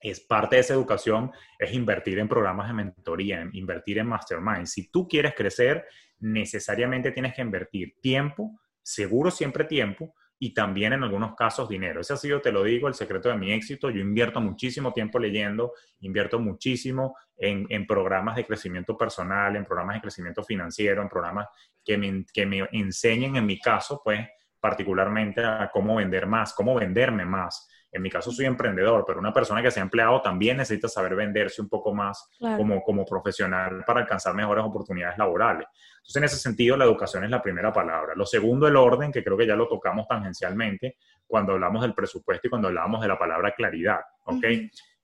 es 0.00 0.20
parte 0.20 0.56
de 0.56 0.60
esa 0.60 0.74
educación, 0.74 1.32
es 1.58 1.72
invertir 1.72 2.18
en 2.18 2.28
programas 2.28 2.68
de 2.68 2.74
mentoría, 2.74 3.48
invertir 3.52 3.98
en 3.98 4.06
mastermind. 4.06 4.66
Si 4.66 4.90
tú 4.90 5.08
quieres 5.08 5.34
crecer, 5.34 5.86
necesariamente 6.18 7.12
tienes 7.12 7.34
que 7.34 7.42
invertir 7.42 7.94
tiempo, 8.00 8.60
seguro 8.82 9.30
siempre 9.30 9.64
tiempo, 9.64 10.14
y 10.38 10.52
también 10.52 10.92
en 10.92 11.02
algunos 11.02 11.34
casos 11.34 11.68
dinero. 11.68 12.00
Ese 12.00 12.12
ha 12.12 12.16
sido, 12.16 12.40
te 12.40 12.52
lo 12.52 12.62
digo, 12.62 12.88
el 12.88 12.94
secreto 12.94 13.28
de 13.28 13.36
mi 13.36 13.52
éxito. 13.52 13.90
Yo 13.90 14.00
invierto 14.00 14.40
muchísimo 14.40 14.92
tiempo 14.92 15.18
leyendo, 15.18 15.72
invierto 16.00 16.38
muchísimo 16.38 17.16
en, 17.36 17.86
programas 17.86 18.36
de 18.36 18.44
crecimiento 18.44 18.96
personal, 18.96 19.56
en 19.56 19.64
programas 19.64 19.96
de 19.96 20.02
crecimiento 20.02 20.42
financiero, 20.42 21.02
en 21.02 21.08
programas 21.08 21.48
que 21.84 21.96
me, 21.96 22.24
que 22.32 22.44
me 22.44 22.68
enseñen, 22.72 23.36
en 23.36 23.46
mi 23.46 23.58
caso, 23.58 24.00
pues 24.04 24.26
particularmente 24.60 25.44
a 25.44 25.70
cómo 25.72 25.96
vender 25.96 26.26
más, 26.26 26.52
cómo 26.52 26.74
venderme 26.74 27.24
más 27.24 27.68
en 27.96 28.02
mi 28.02 28.10
caso 28.10 28.30
soy 28.30 28.46
emprendedor, 28.46 29.04
pero 29.06 29.18
una 29.18 29.32
persona 29.32 29.62
que 29.62 29.70
sea 29.70 29.82
empleado 29.82 30.20
también 30.20 30.58
necesita 30.58 30.88
saber 30.88 31.14
venderse 31.14 31.62
un 31.62 31.68
poco 31.68 31.94
más 31.94 32.28
como, 32.38 32.82
como 32.82 33.04
profesional 33.04 33.84
para 33.86 34.00
alcanzar 34.00 34.34
mejores 34.34 34.64
oportunidades 34.64 35.18
laborales. 35.18 35.66
Entonces, 35.96 36.16
en 36.16 36.24
ese 36.24 36.36
sentido, 36.36 36.76
la 36.76 36.84
educación 36.84 37.24
es 37.24 37.30
la 37.30 37.42
primera 37.42 37.72
palabra. 37.72 38.14
Lo 38.14 38.26
segundo, 38.26 38.68
el 38.68 38.76
orden, 38.76 39.10
que 39.10 39.24
creo 39.24 39.36
que 39.36 39.46
ya 39.46 39.56
lo 39.56 39.66
tocamos 39.66 40.06
tangencialmente 40.06 40.96
cuando 41.26 41.54
hablamos 41.54 41.82
del 41.82 41.94
presupuesto 41.94 42.46
y 42.46 42.50
cuando 42.50 42.68
hablamos 42.68 43.00
de 43.00 43.08
la 43.08 43.18
palabra 43.18 43.52
claridad, 43.52 44.00
¿ok? 44.24 44.44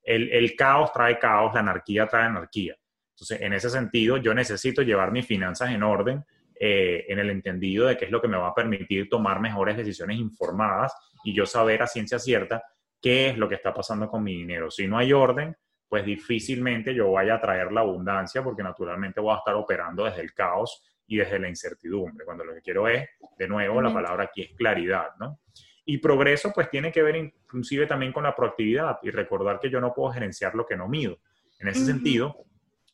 el, 0.05 0.33
el 0.33 0.57
caos 0.57 0.93
trae 0.93 1.19
caos, 1.19 1.55
la 1.55 1.61
anarquía 1.61 2.07
trae 2.07 2.25
anarquía. 2.25 2.77
Entonces, 3.15 3.41
en 3.41 3.53
ese 3.53 3.71
sentido, 3.71 4.17
yo 4.17 4.35
necesito 4.35 4.83
llevar 4.83 5.13
mis 5.13 5.27
finanzas 5.27 5.71
en 5.71 5.83
orden, 5.83 6.25
eh, 6.65 7.07
en 7.09 7.19
el 7.19 7.31
entendido 7.31 7.87
de 7.87 7.97
qué 7.97 8.05
es 8.05 8.11
lo 8.11 8.21
que 8.21 8.29
me 8.29 8.37
va 8.37 8.49
a 8.49 8.55
permitir 8.55 9.09
tomar 9.09 9.41
mejores 9.41 9.77
decisiones 9.77 10.19
informadas 10.19 10.95
y 11.25 11.35
yo 11.35 11.45
saber 11.45 11.83
a 11.83 11.89
ciencia 11.89 12.21
cierta 12.21 12.63
qué 13.03 13.31
es 13.31 13.37
lo 13.37 13.49
que 13.49 13.57
está 13.57 13.75
pasando 13.75 14.09
con 14.09 14.23
mi 14.23 14.37
dinero. 14.37 14.71
Si 14.71 14.87
no 14.87 14.97
hay 14.97 15.13
orden, 15.13 15.55
pues 15.89 16.07
difícilmente 16.07 16.95
yo 16.95 17.13
vaya 17.13 17.35
a 17.35 17.41
traer 17.41 17.71
la 17.73 17.83
abundancia 17.83 18.43
porque 18.43 18.63
naturalmente 18.63 19.21
voy 19.21 19.35
a 19.35 19.39
estar 19.39 19.55
operando 19.55 20.05
desde 20.05 20.23
el 20.23 20.33
caos 20.33 20.83
y 21.07 21.17
desde 21.17 21.39
la 21.39 21.49
incertidumbre, 21.49 22.25
cuando 22.25 22.45
lo 22.45 22.55
que 22.55 22.63
quiero 22.63 22.89
es, 22.89 23.07
de 23.37 23.49
nuevo, 23.49 23.83
la 23.83 23.93
palabra 23.93 24.25
aquí 24.25 24.41
es 24.41 24.57
claridad, 24.57 25.09
¿no? 25.19 25.41
Y 25.85 25.99
progreso, 25.99 26.53
pues 26.55 26.71
tiene 26.71 26.93
que 26.93 27.03
ver 27.03 27.17
inclusive 27.17 27.87
también 27.87 28.13
con 28.13 28.23
la 28.23 28.35
proactividad 28.35 29.01
y 29.03 29.11
recordar 29.11 29.59
que 29.59 29.69
yo 29.69 29.81
no 29.81 29.93
puedo 29.93 30.13
gerenciar 30.13 30.55
lo 30.55 30.65
que 30.65 30.77
no 30.77 30.89
mido. 30.89 31.19
En 31.59 31.69
ese 31.69 31.85
sentido, 31.85 32.37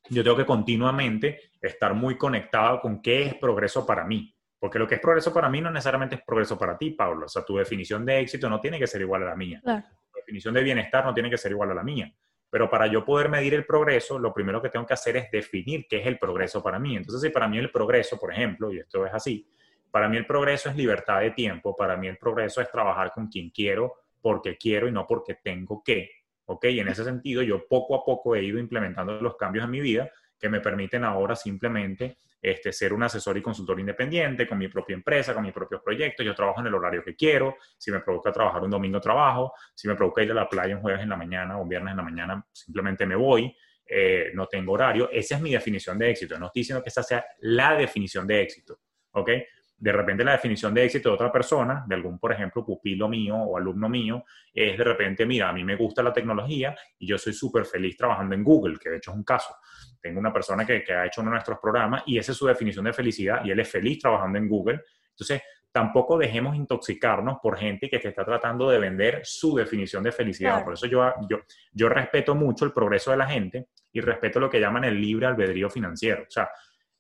yo 0.09 0.25
tengo 0.25 0.37
que 0.37 0.47
continuamente 0.47 1.53
estar 1.61 1.95
muy 1.95 2.17
conectado 2.17 2.81
con 2.81 3.03
qué 3.03 3.25
es 3.25 3.35
progreso 3.35 3.87
para 3.87 4.05
mí. 4.05 4.35
Porque 4.59 4.79
lo 4.79 4.89
que 4.89 4.97
es 4.97 5.01
progreso 5.01 5.33
para 5.33 5.49
mí 5.49 5.61
no 5.61 5.71
necesariamente 5.71 6.17
es 6.17 6.23
progreso 6.23 6.59
para 6.59 6.77
ti, 6.77 6.91
Pablo. 6.91 7.27
O 7.27 7.29
sea, 7.29 7.45
tu 7.45 7.57
definición 7.57 8.05
de 8.05 8.21
éxito 8.21 8.49
no 8.49 8.61
tiene 8.61 8.79
que 8.79 8.87
ser 8.87 9.01
igual 9.03 9.23
a 9.23 9.27
la 9.27 9.37
mía. 9.37 9.61
Tu 9.63 9.98
definición 10.29 10.55
de 10.55 10.63
bienestar 10.63 11.05
no 11.05 11.15
tiene 11.15 11.31
que 11.31 11.39
ser 11.39 11.53
igual 11.53 11.71
a 11.71 11.75
la 11.75 11.83
mía. 11.83 12.13
Pero 12.51 12.69
para 12.69 12.87
yo 12.87 13.05
poder 13.05 13.29
medir 13.29 13.55
el 13.55 13.65
progreso, 13.65 14.19
lo 14.19 14.33
primero 14.33 14.61
que 14.61 14.69
tengo 14.69 14.87
que 14.87 14.95
hacer 14.95 15.17
es 15.17 15.31
definir 15.31 15.87
qué 15.89 15.99
es 15.99 16.07
el 16.07 16.19
progreso 16.19 16.63
para 16.63 16.79
mí. 16.79 16.97
Entonces, 16.97 17.21
si 17.23 17.31
para 17.31 17.49
mí 17.49 17.59
el 17.59 17.71
progreso, 17.71 18.19
por 18.19 18.33
ejemplo, 18.33 18.73
y 18.73 18.79
esto 18.79 19.05
es 19.07 19.13
así, 19.13 19.49
para 19.91 20.09
mí 20.09 20.17
el 20.17 20.27
progreso 20.27 20.69
es 20.69 20.77
libertad 20.77 21.21
de 21.21 21.31
tiempo, 21.31 21.75
para 21.75 21.97
mí 21.97 22.09
el 22.09 22.19
progreso 22.19 22.61
es 22.61 22.71
trabajar 22.71 23.13
con 23.13 23.29
quien 23.29 23.51
quiero, 23.51 23.95
porque 24.21 24.57
quiero 24.57 24.89
y 24.89 24.93
no 24.93 25.07
porque 25.07 25.37
tengo 25.43 25.83
que. 25.83 26.11
¿Ok? 26.47 26.65
Y 26.67 26.81
en 26.81 26.89
ese 26.89 27.05
sentido, 27.05 27.43
yo 27.43 27.67
poco 27.67 27.95
a 27.95 28.05
poco 28.05 28.35
he 28.35 28.43
ido 28.43 28.59
implementando 28.59 29.21
los 29.21 29.37
cambios 29.37 29.65
en 29.65 29.71
mi 29.71 29.81
vida 29.81 30.11
que 30.39 30.49
me 30.49 30.61
permiten 30.61 31.05
ahora 31.05 31.37
simplemente 31.37 32.19
este, 32.41 32.73
ser 32.73 32.93
un 32.93 33.03
asesor 33.03 33.37
y 33.37 33.43
consultor 33.43 33.79
independiente 33.81 34.47
con 34.47 34.59
mi 34.59 34.69
propia 34.69 34.95
empresa, 34.95 35.35
con 35.35 35.43
mis 35.43 35.53
propios 35.53 35.83
proyectos. 35.83 36.25
Yo 36.25 36.35
trabajo 36.35 36.61
en 36.61 36.69
el 36.69 36.75
horario 36.75 37.03
que 37.03 37.17
quiero. 37.17 37.57
Si 37.77 37.91
me 37.91 38.01
provoca 38.01 38.33
trabajar 38.33 38.63
un 38.63 38.71
domingo, 38.71 39.01
trabajo. 39.01 39.53
Si 39.75 39.89
me 39.89 39.95
provoca 39.95 40.23
ir 40.23 40.31
a 40.31 40.35
la 40.35 40.49
playa 40.49 40.77
un 40.77 40.83
jueves 40.83 41.03
en 41.03 41.09
la 41.09 41.17
mañana 41.17 41.59
o 41.59 41.63
un 41.63 41.69
viernes 41.69 41.93
en 41.93 41.97
la 41.97 42.03
mañana, 42.03 42.47
simplemente 42.53 43.07
me 43.07 43.17
voy. 43.17 43.55
Eh, 43.87 44.31
no 44.35 44.47
tengo 44.47 44.73
horario. 44.73 45.11
Esa 45.11 45.37
es 45.37 45.41
mi 45.41 45.51
definición 45.51 45.99
de 45.99 46.11
éxito. 46.11 46.39
No 46.39 46.47
estoy 46.47 46.61
diciendo 46.61 46.83
que 46.83 46.91
esa 46.91 47.03
sea 47.03 47.25
la 47.41 47.75
definición 47.75 48.27
de 48.27 48.43
éxito. 48.43 48.81
¿Ok? 49.13 49.31
de 49.79 49.93
repente 49.93 50.25
la 50.25 50.33
definición 50.33 50.75
de 50.75 50.85
éxito 50.85 51.09
de 51.09 51.15
otra 51.15 51.31
persona, 51.31 51.85
de 51.87 51.95
algún, 51.95 52.19
por 52.19 52.33
ejemplo, 52.33 52.65
pupilo 52.65 53.09
mío 53.09 53.37
o 53.37 53.57
alumno 53.57 53.89
mío, 53.89 54.25
es 54.53 54.77
de 54.77 54.85
repente, 54.85 55.25
mira, 55.25 55.49
a 55.49 55.53
mí 55.53 55.63
me 55.63 55.77
gusta 55.77 56.03
la 56.03 56.13
tecnología 56.13 56.77
y 56.99 57.07
yo 57.07 57.17
soy 57.17 57.33
súper 57.33 57.65
feliz 57.65 57.97
trabajando 57.97 58.35
en 58.35 58.43
Google, 58.43 58.77
que 58.79 58.91
de 58.91 58.97
hecho 58.97 59.13
es 59.13 59.17
un 59.17 59.25
caso. 59.25 59.55
Tengo 60.01 60.21
una 60.21 60.33
persona 60.33 60.65
que, 60.65 60.83
que, 60.83 60.93
ha 60.93 61.07
hecho 61.07 61.21
uno 61.21 61.31
de 61.31 61.37
nuestros 61.37 61.59
programas 61.59 62.03
y 62.07 62.19
esa 62.19 62.33
es 62.33 62.39
su 62.39 62.47
definición 62.47 62.85
de 62.85 62.93
felicidad 62.93 63.45
y 63.45 63.51
él 63.51 63.61
es 63.61 63.71
feliz 63.71 63.99
trabajando 63.99 64.39
en 64.39 64.49
Google. 64.49 64.81
Entonces, 65.11 65.43
tampoco 65.73 66.17
dejemos 66.19 66.57
intoxicarnos 66.57 67.39
por 67.43 67.59
gente 67.59 67.89
que 67.89 67.99
te 67.99 68.09
está 68.09 68.25
tratando 68.25 68.71
de 68.71 68.79
vender 68.79 69.21
su 69.25 69.55
definición 69.55 70.03
de 70.03 70.13
felicidad. 70.13 70.65
Por 70.65 70.75
eso 70.75 70.87
yo, 70.87 71.13
yo, 71.29 71.39
yo 71.73 71.89
respeto 71.89 72.35
mucho 72.35 72.65
el 72.65 72.73
progreso 72.73 73.11
de 73.11 73.17
la 73.17 73.29
gente 73.29 73.69
y 73.93 74.01
respeto 74.01 74.41
lo 74.41 74.51
que 74.51 74.61
llaman 74.61 74.85
el 74.85 75.01
libre 75.01 75.27
albedrío 75.27 75.69
financiero. 75.69 76.23
O 76.23 76.31
sea, 76.31 76.49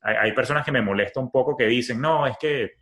hay, 0.00 0.32
personas 0.32 0.64
que 0.64 0.72
me 0.72 0.82
molestan 0.82 1.24
un 1.24 1.30
poco 1.30 1.56
que 1.56 1.66
dicen, 1.66 2.00
no, 2.00 2.26
es 2.26 2.36
que 2.38 2.72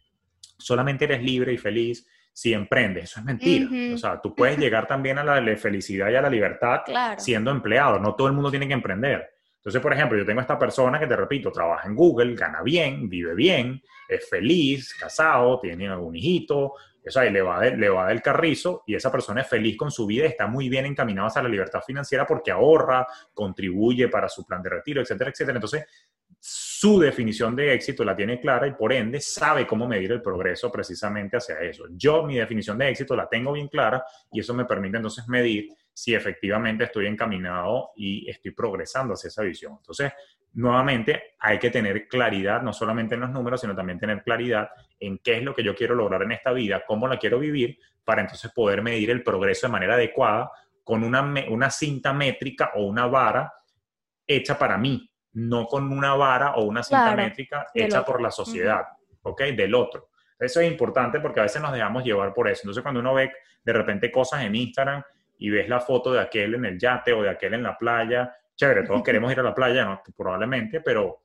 solamente 0.58 1.04
eres 1.04 1.22
libre 1.22 1.52
y 1.52 1.58
feliz 1.58 2.06
si 2.32 2.52
emprendes. 2.52 3.04
Eso 3.04 3.20
es 3.20 3.26
mentira. 3.26 3.94
O 3.94 3.98
sea, 3.98 4.20
tú 4.20 4.34
puedes 4.34 4.58
llegar 4.58 4.86
también 4.86 5.18
a 5.18 5.24
la 5.24 5.56
felicidad 5.56 6.10
y 6.10 6.16
a 6.16 6.20
la 6.20 6.30
libertad 6.30 6.82
siendo 7.16 7.50
empleado. 7.50 7.98
No 7.98 8.14
todo 8.14 8.26
el 8.26 8.34
mundo 8.34 8.50
tiene 8.50 8.66
que 8.66 8.74
emprender. 8.74 9.35
Entonces, 9.66 9.82
por 9.82 9.92
ejemplo, 9.92 10.16
yo 10.16 10.24
tengo 10.24 10.40
esta 10.40 10.56
persona 10.56 10.96
que 11.00 11.08
te 11.08 11.16
repito, 11.16 11.50
trabaja 11.50 11.88
en 11.88 11.96
Google, 11.96 12.36
gana 12.36 12.62
bien, 12.62 13.08
vive 13.08 13.34
bien, 13.34 13.82
es 14.08 14.30
feliz, 14.30 14.94
casado, 14.94 15.58
tiene 15.58 15.88
algún 15.88 16.14
hijito, 16.14 16.58
o 16.66 17.10
sea, 17.10 17.24
le 17.24 17.42
va, 17.42 17.64
le 17.64 17.88
va 17.88 18.06
del 18.06 18.22
carrizo 18.22 18.84
y 18.86 18.94
esa 18.94 19.10
persona 19.10 19.40
es 19.40 19.48
feliz 19.48 19.76
con 19.76 19.90
su 19.90 20.06
vida 20.06 20.22
y 20.22 20.28
está 20.28 20.46
muy 20.46 20.68
bien 20.68 20.86
encaminada 20.86 21.26
hacia 21.26 21.42
la 21.42 21.48
libertad 21.48 21.80
financiera 21.84 22.24
porque 22.24 22.52
ahorra, 22.52 23.08
contribuye 23.34 24.06
para 24.06 24.28
su 24.28 24.46
plan 24.46 24.62
de 24.62 24.70
retiro, 24.70 25.00
etcétera, 25.00 25.30
etcétera. 25.30 25.56
Entonces, 25.56 25.84
su 26.38 27.00
definición 27.00 27.56
de 27.56 27.74
éxito 27.74 28.04
la 28.04 28.14
tiene 28.14 28.38
clara 28.38 28.68
y 28.68 28.74
por 28.74 28.92
ende 28.92 29.20
sabe 29.20 29.66
cómo 29.66 29.88
medir 29.88 30.12
el 30.12 30.22
progreso 30.22 30.70
precisamente 30.70 31.38
hacia 31.38 31.58
eso. 31.58 31.86
Yo 31.90 32.22
mi 32.22 32.36
definición 32.36 32.78
de 32.78 32.90
éxito 32.90 33.16
la 33.16 33.28
tengo 33.28 33.50
bien 33.50 33.66
clara 33.66 34.04
y 34.30 34.38
eso 34.38 34.54
me 34.54 34.64
permite 34.64 34.98
entonces 34.98 35.26
medir 35.26 35.70
si 35.96 36.14
efectivamente 36.14 36.84
estoy 36.84 37.06
encaminado 37.06 37.92
y 37.96 38.28
estoy 38.28 38.50
progresando 38.50 39.14
hacia 39.14 39.28
esa 39.28 39.42
visión. 39.42 39.76
Entonces, 39.78 40.12
nuevamente, 40.52 41.36
hay 41.38 41.58
que 41.58 41.70
tener 41.70 42.06
claridad, 42.06 42.60
no 42.60 42.74
solamente 42.74 43.14
en 43.14 43.22
los 43.22 43.30
números, 43.30 43.62
sino 43.62 43.74
también 43.74 43.98
tener 43.98 44.22
claridad 44.22 44.68
en 45.00 45.16
qué 45.24 45.38
es 45.38 45.42
lo 45.42 45.54
que 45.54 45.64
yo 45.64 45.74
quiero 45.74 45.94
lograr 45.94 46.22
en 46.22 46.32
esta 46.32 46.52
vida, 46.52 46.84
cómo 46.86 47.08
la 47.08 47.18
quiero 47.18 47.38
vivir, 47.38 47.78
para 48.04 48.20
entonces 48.20 48.52
poder 48.52 48.82
medir 48.82 49.08
el 49.08 49.22
progreso 49.22 49.68
de 49.68 49.72
manera 49.72 49.94
adecuada 49.94 50.50
con 50.84 51.02
una, 51.02 51.22
una 51.48 51.70
cinta 51.70 52.12
métrica 52.12 52.72
o 52.74 52.84
una 52.84 53.06
vara 53.06 53.50
hecha 54.26 54.58
para 54.58 54.76
mí, 54.76 55.10
no 55.32 55.64
con 55.64 55.90
una 55.90 56.14
vara 56.14 56.56
o 56.56 56.64
una 56.64 56.82
cinta 56.82 57.16
métrica 57.16 57.68
hecha 57.72 58.04
por 58.04 58.20
la 58.20 58.30
sociedad, 58.30 58.82
¿ok? 59.22 59.44
Del 59.56 59.74
otro. 59.74 60.10
Eso 60.38 60.60
es 60.60 60.70
importante 60.70 61.20
porque 61.20 61.40
a 61.40 61.44
veces 61.44 61.62
nos 61.62 61.72
dejamos 61.72 62.04
llevar 62.04 62.34
por 62.34 62.50
eso. 62.50 62.64
Entonces, 62.64 62.82
cuando 62.82 63.00
uno 63.00 63.14
ve 63.14 63.32
de 63.64 63.72
repente 63.72 64.12
cosas 64.12 64.44
en 64.44 64.54
Instagram 64.54 65.02
y 65.38 65.50
ves 65.50 65.68
la 65.68 65.80
foto 65.80 66.12
de 66.12 66.20
aquel 66.20 66.54
en 66.54 66.64
el 66.64 66.78
yate 66.78 67.12
o 67.12 67.22
de 67.22 67.30
aquel 67.30 67.54
en 67.54 67.62
la 67.62 67.76
playa, 67.76 68.34
chévere, 68.54 68.84
todos 68.84 69.02
queremos 69.04 69.30
ir 69.32 69.40
a 69.40 69.42
la 69.42 69.54
playa, 69.54 69.84
¿no? 69.84 70.02
probablemente, 70.16 70.80
pero 70.80 71.22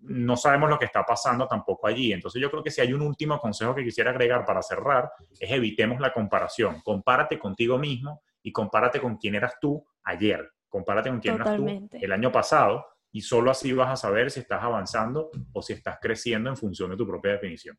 no 0.00 0.36
sabemos 0.36 0.70
lo 0.70 0.78
que 0.78 0.84
está 0.84 1.04
pasando 1.04 1.46
tampoco 1.48 1.86
allí. 1.86 2.12
Entonces 2.12 2.40
yo 2.40 2.50
creo 2.50 2.62
que 2.62 2.70
si 2.70 2.80
hay 2.80 2.92
un 2.92 3.02
último 3.02 3.38
consejo 3.38 3.74
que 3.74 3.84
quisiera 3.84 4.10
agregar 4.10 4.44
para 4.44 4.62
cerrar, 4.62 5.10
es 5.38 5.50
evitemos 5.50 6.00
la 6.00 6.12
comparación. 6.12 6.80
Compárate 6.82 7.38
contigo 7.38 7.78
mismo 7.78 8.22
y 8.42 8.52
compárate 8.52 9.00
con 9.00 9.16
quién 9.16 9.34
eras 9.34 9.54
tú 9.60 9.84
ayer. 10.04 10.48
Compárate 10.68 11.10
con 11.10 11.18
quién 11.18 11.34
eras 11.34 11.56
tú 11.56 11.88
el 11.92 12.12
año 12.12 12.30
pasado 12.30 12.86
y 13.10 13.22
solo 13.22 13.50
así 13.50 13.72
vas 13.72 13.90
a 13.90 13.96
saber 13.96 14.30
si 14.30 14.40
estás 14.40 14.62
avanzando 14.62 15.30
o 15.52 15.62
si 15.62 15.72
estás 15.72 15.98
creciendo 16.00 16.50
en 16.50 16.56
función 16.56 16.90
de 16.90 16.96
tu 16.96 17.06
propia 17.06 17.32
definición. 17.32 17.76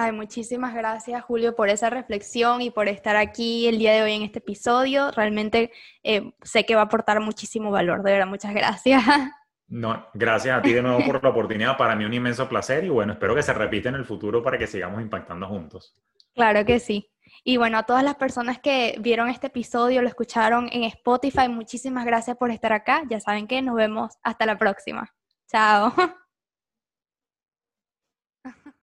Ay, 0.00 0.12
muchísimas 0.12 0.76
gracias 0.76 1.24
Julio 1.24 1.56
por 1.56 1.68
esa 1.68 1.90
reflexión 1.90 2.62
y 2.62 2.70
por 2.70 2.86
estar 2.86 3.16
aquí 3.16 3.66
el 3.66 3.78
día 3.78 3.92
de 3.94 4.02
hoy 4.02 4.12
en 4.12 4.22
este 4.22 4.38
episodio. 4.38 5.10
Realmente 5.10 5.72
eh, 6.04 6.34
sé 6.40 6.64
que 6.64 6.76
va 6.76 6.82
a 6.82 6.84
aportar 6.84 7.18
muchísimo 7.18 7.72
valor, 7.72 8.04
de 8.04 8.12
verdad, 8.12 8.28
muchas 8.28 8.54
gracias. 8.54 9.02
No, 9.70 10.06
gracias 10.14 10.56
a 10.56 10.62
ti 10.62 10.72
de 10.72 10.80
nuevo 10.80 11.04
por 11.04 11.22
la 11.22 11.28
oportunidad, 11.28 11.76
para 11.76 11.94
mí 11.94 12.02
un 12.06 12.14
inmenso 12.14 12.48
placer 12.48 12.84
y 12.84 12.88
bueno, 12.88 13.12
espero 13.12 13.34
que 13.34 13.42
se 13.42 13.52
repita 13.52 13.90
en 13.90 13.96
el 13.96 14.06
futuro 14.06 14.42
para 14.42 14.56
que 14.56 14.66
sigamos 14.66 15.02
impactando 15.02 15.46
juntos. 15.46 15.94
Claro 16.34 16.64
que 16.64 16.80
sí. 16.80 17.10
Y 17.44 17.58
bueno, 17.58 17.76
a 17.76 17.82
todas 17.82 18.02
las 18.02 18.14
personas 18.14 18.58
que 18.60 18.96
vieron 18.98 19.28
este 19.28 19.48
episodio, 19.48 20.00
lo 20.00 20.08
escucharon 20.08 20.70
en 20.72 20.84
Spotify, 20.84 21.50
muchísimas 21.50 22.06
gracias 22.06 22.38
por 22.38 22.50
estar 22.50 22.72
acá. 22.72 23.02
Ya 23.10 23.20
saben 23.20 23.46
que 23.46 23.60
nos 23.60 23.74
vemos 23.74 24.14
hasta 24.22 24.46
la 24.46 24.56
próxima. 24.56 25.12
Chao. 25.50 25.92